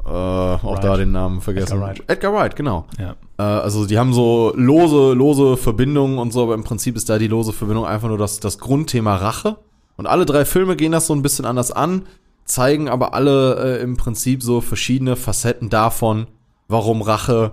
äh, 0.09 0.11
auch 0.11 0.75
Wright. 0.75 0.85
da 0.85 0.97
den 0.97 1.13
Namen 1.13 1.41
vergessen. 1.41 1.75
Edgar 1.75 1.89
Wright. 1.89 2.03
Edgar 2.07 2.33
Wright, 2.33 2.57
genau. 2.57 2.87
ja. 2.99 3.15
Äh, 3.39 3.43
also 3.43 3.87
die 3.87 3.99
haben 3.99 4.13
so 4.13 4.53
lose, 4.57 5.13
lose 5.13 5.57
Verbindungen 5.57 6.19
und 6.19 6.33
so, 6.33 6.43
aber 6.43 6.55
im 6.55 6.65
Prinzip 6.65 6.97
ist 6.97 7.09
da 7.09 7.19
die 7.19 7.29
lose 7.29 7.53
Verbindung 7.53 7.87
einfach 7.87 8.09
nur 8.09 8.19
das, 8.19 8.41
das 8.41 8.59
Grundthema 8.59 9.17
Rache. 9.17 9.57
Und 9.97 10.07
alle 10.07 10.27
drei 10.27 10.45
Filme 10.45 10.77
gehen 10.77 10.93
das 10.93 11.07
so 11.07 11.15
ein 11.15 11.23
bisschen 11.23 11.45
anders 11.45 11.73
an, 11.73 12.07
zeigen 12.45 12.89
aber 12.89 13.15
alle 13.15 13.79
äh, 13.79 13.83
im 13.83 13.97
Prinzip 13.97 14.43
so 14.43 14.61
verschiedene 14.61 15.17
Facetten 15.17 15.69
davon, 15.69 16.27
warum 16.69 17.03
Rache 17.03 17.53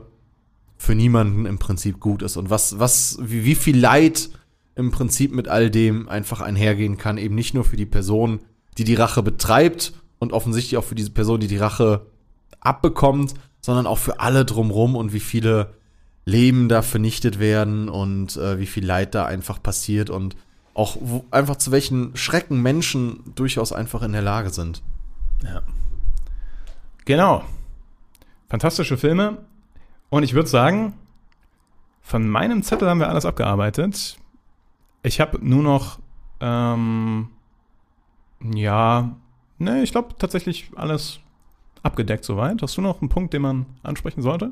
für 0.77 0.95
niemanden 0.95 1.45
im 1.45 1.57
Prinzip 1.57 1.99
gut 1.99 2.21
ist 2.21 2.37
und 2.37 2.49
was, 2.49 2.79
was, 2.79 3.17
wie, 3.21 3.45
wie 3.45 3.55
viel 3.55 3.77
Leid 3.77 4.29
im 4.75 4.91
Prinzip 4.91 5.33
mit 5.33 5.47
all 5.47 5.71
dem 5.71 6.09
einfach 6.09 6.41
einhergehen 6.41 6.97
kann, 6.97 7.17
eben 7.17 7.35
nicht 7.35 7.53
nur 7.53 7.63
für 7.63 7.77
die 7.77 7.85
Person, 7.85 8.41
die 8.77 8.83
die 8.83 8.95
Rache 8.95 9.23
betreibt 9.23 9.93
und 10.19 10.33
offensichtlich 10.33 10.77
auch 10.77 10.83
für 10.83 10.95
diese 10.95 11.11
Person, 11.11 11.39
die 11.39 11.47
die 11.47 11.57
Rache 11.57 12.05
abbekommt, 12.65 13.33
sondern 13.61 13.87
auch 13.87 13.97
für 13.97 14.19
alle 14.19 14.45
drumrum 14.45 14.95
und 14.95 15.13
wie 15.13 15.19
viele 15.19 15.73
Leben 16.25 16.69
da 16.69 16.81
vernichtet 16.81 17.39
werden 17.39 17.87
und 17.89 18.35
äh, 18.37 18.59
wie 18.59 18.65
viel 18.65 18.85
Leid 18.85 19.15
da 19.15 19.25
einfach 19.25 19.61
passiert 19.61 20.09
und 20.09 20.35
auch 20.73 20.97
wo, 20.99 21.23
einfach 21.31 21.55
zu 21.55 21.71
welchen 21.71 22.15
Schrecken 22.15 22.61
Menschen 22.61 23.19
durchaus 23.35 23.71
einfach 23.71 24.01
in 24.01 24.11
der 24.11 24.21
Lage 24.21 24.49
sind. 24.49 24.81
Ja. 25.43 25.61
Genau. 27.05 27.43
Fantastische 28.49 28.97
Filme. 28.97 29.37
Und 30.09 30.23
ich 30.23 30.33
würde 30.33 30.49
sagen, 30.49 30.93
von 32.01 32.27
meinem 32.27 32.63
Zettel 32.63 32.89
haben 32.89 32.99
wir 32.99 33.09
alles 33.09 33.25
abgearbeitet. 33.25 34.17
Ich 35.03 35.19
habe 35.19 35.39
nur 35.41 35.63
noch, 35.63 35.99
ähm, 36.39 37.29
ja, 38.41 39.15
ne, 39.57 39.83
ich 39.83 39.91
glaube 39.91 40.15
tatsächlich 40.17 40.71
alles 40.75 41.19
abgedeckt 41.85 42.25
soweit. 42.25 42.61
Hast 42.61 42.77
du 42.77 42.81
noch 42.81 43.01
einen 43.01 43.09
Punkt, 43.09 43.33
den 43.33 43.43
man 43.43 43.65
ansprechen 43.83 44.21
sollte? 44.21 44.51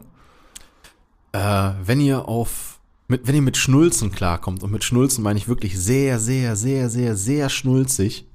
Äh, 1.31 1.71
wenn 1.84 1.99
ihr 1.99 2.27
auf, 2.27 2.79
mit, 3.07 3.27
wenn 3.27 3.36
ihr 3.36 3.41
mit 3.41 3.57
Schnulzen 3.57 4.11
klarkommt, 4.11 4.63
und 4.63 4.71
mit 4.71 4.84
Schnulzen 4.84 5.23
meine 5.23 5.39
ich 5.39 5.47
wirklich 5.47 5.77
sehr, 5.79 6.19
sehr, 6.19 6.55
sehr, 6.55 6.89
sehr, 6.89 7.15
sehr 7.15 7.49
schnulzig, 7.49 8.25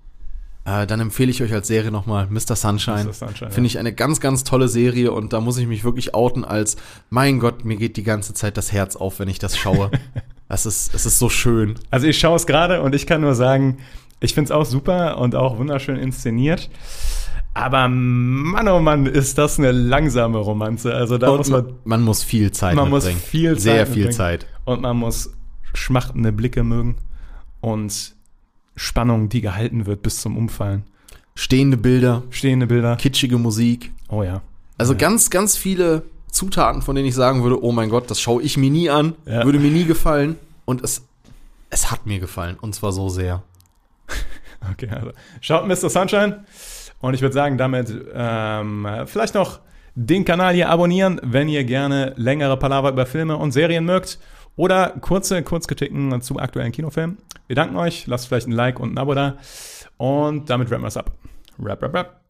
äh, 0.65 0.87
dann 0.87 1.01
empfehle 1.01 1.31
ich 1.31 1.43
euch 1.43 1.53
als 1.53 1.69
Serie 1.69 1.91
nochmal 1.91 2.27
Mr. 2.27 2.57
Sunshine. 2.57 3.05
Mr. 3.05 3.13
Sunshine, 3.13 3.51
Finde 3.51 3.69
ich 3.69 3.79
eine 3.79 3.95
ganz, 3.95 4.21
ganz 4.21 4.45
tolle 4.45 4.69
Serie 4.69 5.13
und 5.13 5.33
da 5.33 5.41
muss 5.41 5.57
ich 5.59 5.67
mich 5.67 5.85
wirklich 5.85 6.15
outen 6.15 6.45
als, 6.45 6.77
mein 7.09 7.39
Gott, 7.39 7.65
mir 7.65 7.77
geht 7.77 7.97
die 7.97 8.03
ganze 8.03 8.35
Zeit 8.35 8.57
das 8.57 8.73
Herz 8.73 8.97
auf, 8.97 9.21
wenn 9.21 9.29
ich 9.29 9.39
das 9.39 9.57
schaue. 9.57 9.91
Es 10.51 10.65
ist, 10.65 10.95
es 10.95 11.05
ist 11.05 11.19
so 11.19 11.29
schön. 11.29 11.75
Also 11.91 12.07
ich 12.07 12.19
schaue 12.19 12.37
es 12.37 12.47
gerade 12.47 12.81
und 12.81 12.95
ich 12.95 13.07
kann 13.07 13.21
nur 13.21 13.35
sagen, 13.35 13.77
ich 14.19 14.33
finde 14.33 14.47
es 14.47 14.51
auch 14.51 14.65
super 14.65 15.19
und 15.19 15.35
auch 15.35 15.59
wunderschön 15.59 15.97
inszeniert. 15.97 16.71
Aber 17.55 17.89
Mann, 17.89 18.69
oh 18.69 18.79
Mann, 18.81 19.07
ist 19.07 19.37
das 19.39 19.59
eine 19.59 19.73
langsame 19.73 20.39
Romanze. 20.39 20.95
Also 20.95 21.19
da 21.19 21.31
Und 21.31 21.39
muss 21.39 21.49
man, 21.49 21.67
man, 21.85 22.03
muss 22.03 22.23
viel 22.23 22.53
Zeit 22.53 22.77
man 22.77 22.89
muss 22.89 23.05
mitbringen. 23.05 23.27
viel 23.29 23.53
Zeit 23.55 23.61
Sehr 23.63 23.87
viel 23.87 23.95
mitbringen. 23.97 24.13
Zeit. 24.13 24.47
Und 24.65 24.83
man 24.83 24.97
muss 24.97 25.33
schmachtende 25.75 26.31
Blicke 26.33 26.63
mögen 26.63 26.97
und 27.61 28.15
Spannung, 28.77 29.29
die 29.29 29.41
gehalten 29.41 29.87
wird 29.87 30.03
bis 30.03 30.21
zum 30.21 30.37
Umfallen. 30.37 30.85
Stehende 31.35 31.77
Bilder, 31.77 32.23
Stehende 32.31 32.67
Bilder. 32.69 32.97
kitschige 32.97 33.39
Musik. 33.39 33.93
Oh 34.09 34.23
ja. 34.23 34.41
Also 34.77 34.95
ganz, 34.95 35.31
ganz 35.31 35.57
viele 35.57 36.03
Zutaten, 36.31 36.83
von 36.83 36.95
denen 36.95 37.09
ich 37.09 37.15
sagen 37.15 37.43
würde, 37.43 37.63
oh 37.63 37.73
mein 37.73 37.89
Gott, 37.91 38.09
das 38.11 38.21
schaue 38.21 38.43
ich 38.43 38.57
mir 38.57 38.71
nie 38.71 38.89
an, 38.91 39.15
Ja. 39.27 39.45
würde 39.45 39.59
mir 39.59 39.71
nie 39.73 39.85
gefallen. 39.85 40.37
Und 40.65 40.83
es, 40.85 41.03
es 41.71 41.91
hat 41.91 42.07
mir 42.07 42.21
gefallen. 42.21 42.57
Und 42.61 42.75
zwar 42.77 42.93
so 42.93 43.09
sehr. 43.09 43.43
Okay, 44.73 44.89
also 44.91 45.13
schaut 45.41 45.69
Mr. 45.69 45.89
Sunshine. 45.89 46.45
Und 47.01 47.15
ich 47.15 47.23
würde 47.23 47.35
sagen, 47.35 47.59
damit 47.59 47.95
ähm, 48.13 48.87
vielleicht 49.07 49.35
noch 49.35 49.61
den 49.95 50.25
Kanal 50.25 50.55
hier 50.55 50.69
abonnieren, 50.69 51.21
wenn 51.25 51.49
ihr 51.49 51.65
gerne 51.65 52.13
längere 52.17 52.57
Palaver 52.57 52.91
über 52.91 53.07
Filme 53.07 53.37
und 53.37 53.53
Serien 53.53 53.85
mögt. 53.85 54.19
Oder 54.57 54.95
kurze 55.01 55.43
Kurzkritiken 55.43 56.21
zu 56.21 56.39
aktuellen 56.39 56.73
Kinofilmen. 56.73 57.19
Wir 57.47 57.57
danken 57.57 57.77
euch. 57.77 58.07
Lasst 58.09 58.27
vielleicht 58.27 58.49
ein 58.49 58.53
Like 58.53 58.81
und 58.81 58.95
ein 58.95 58.99
Abo 58.99 59.15
da. 59.15 59.37
Und 59.97 60.51
damit 60.51 60.71
rappen 60.71 60.83
wir 60.83 60.89
es 60.89 60.97
ab. 60.97 61.13
Rap, 61.63 61.83
rap, 61.83 61.95
rap. 61.95 62.28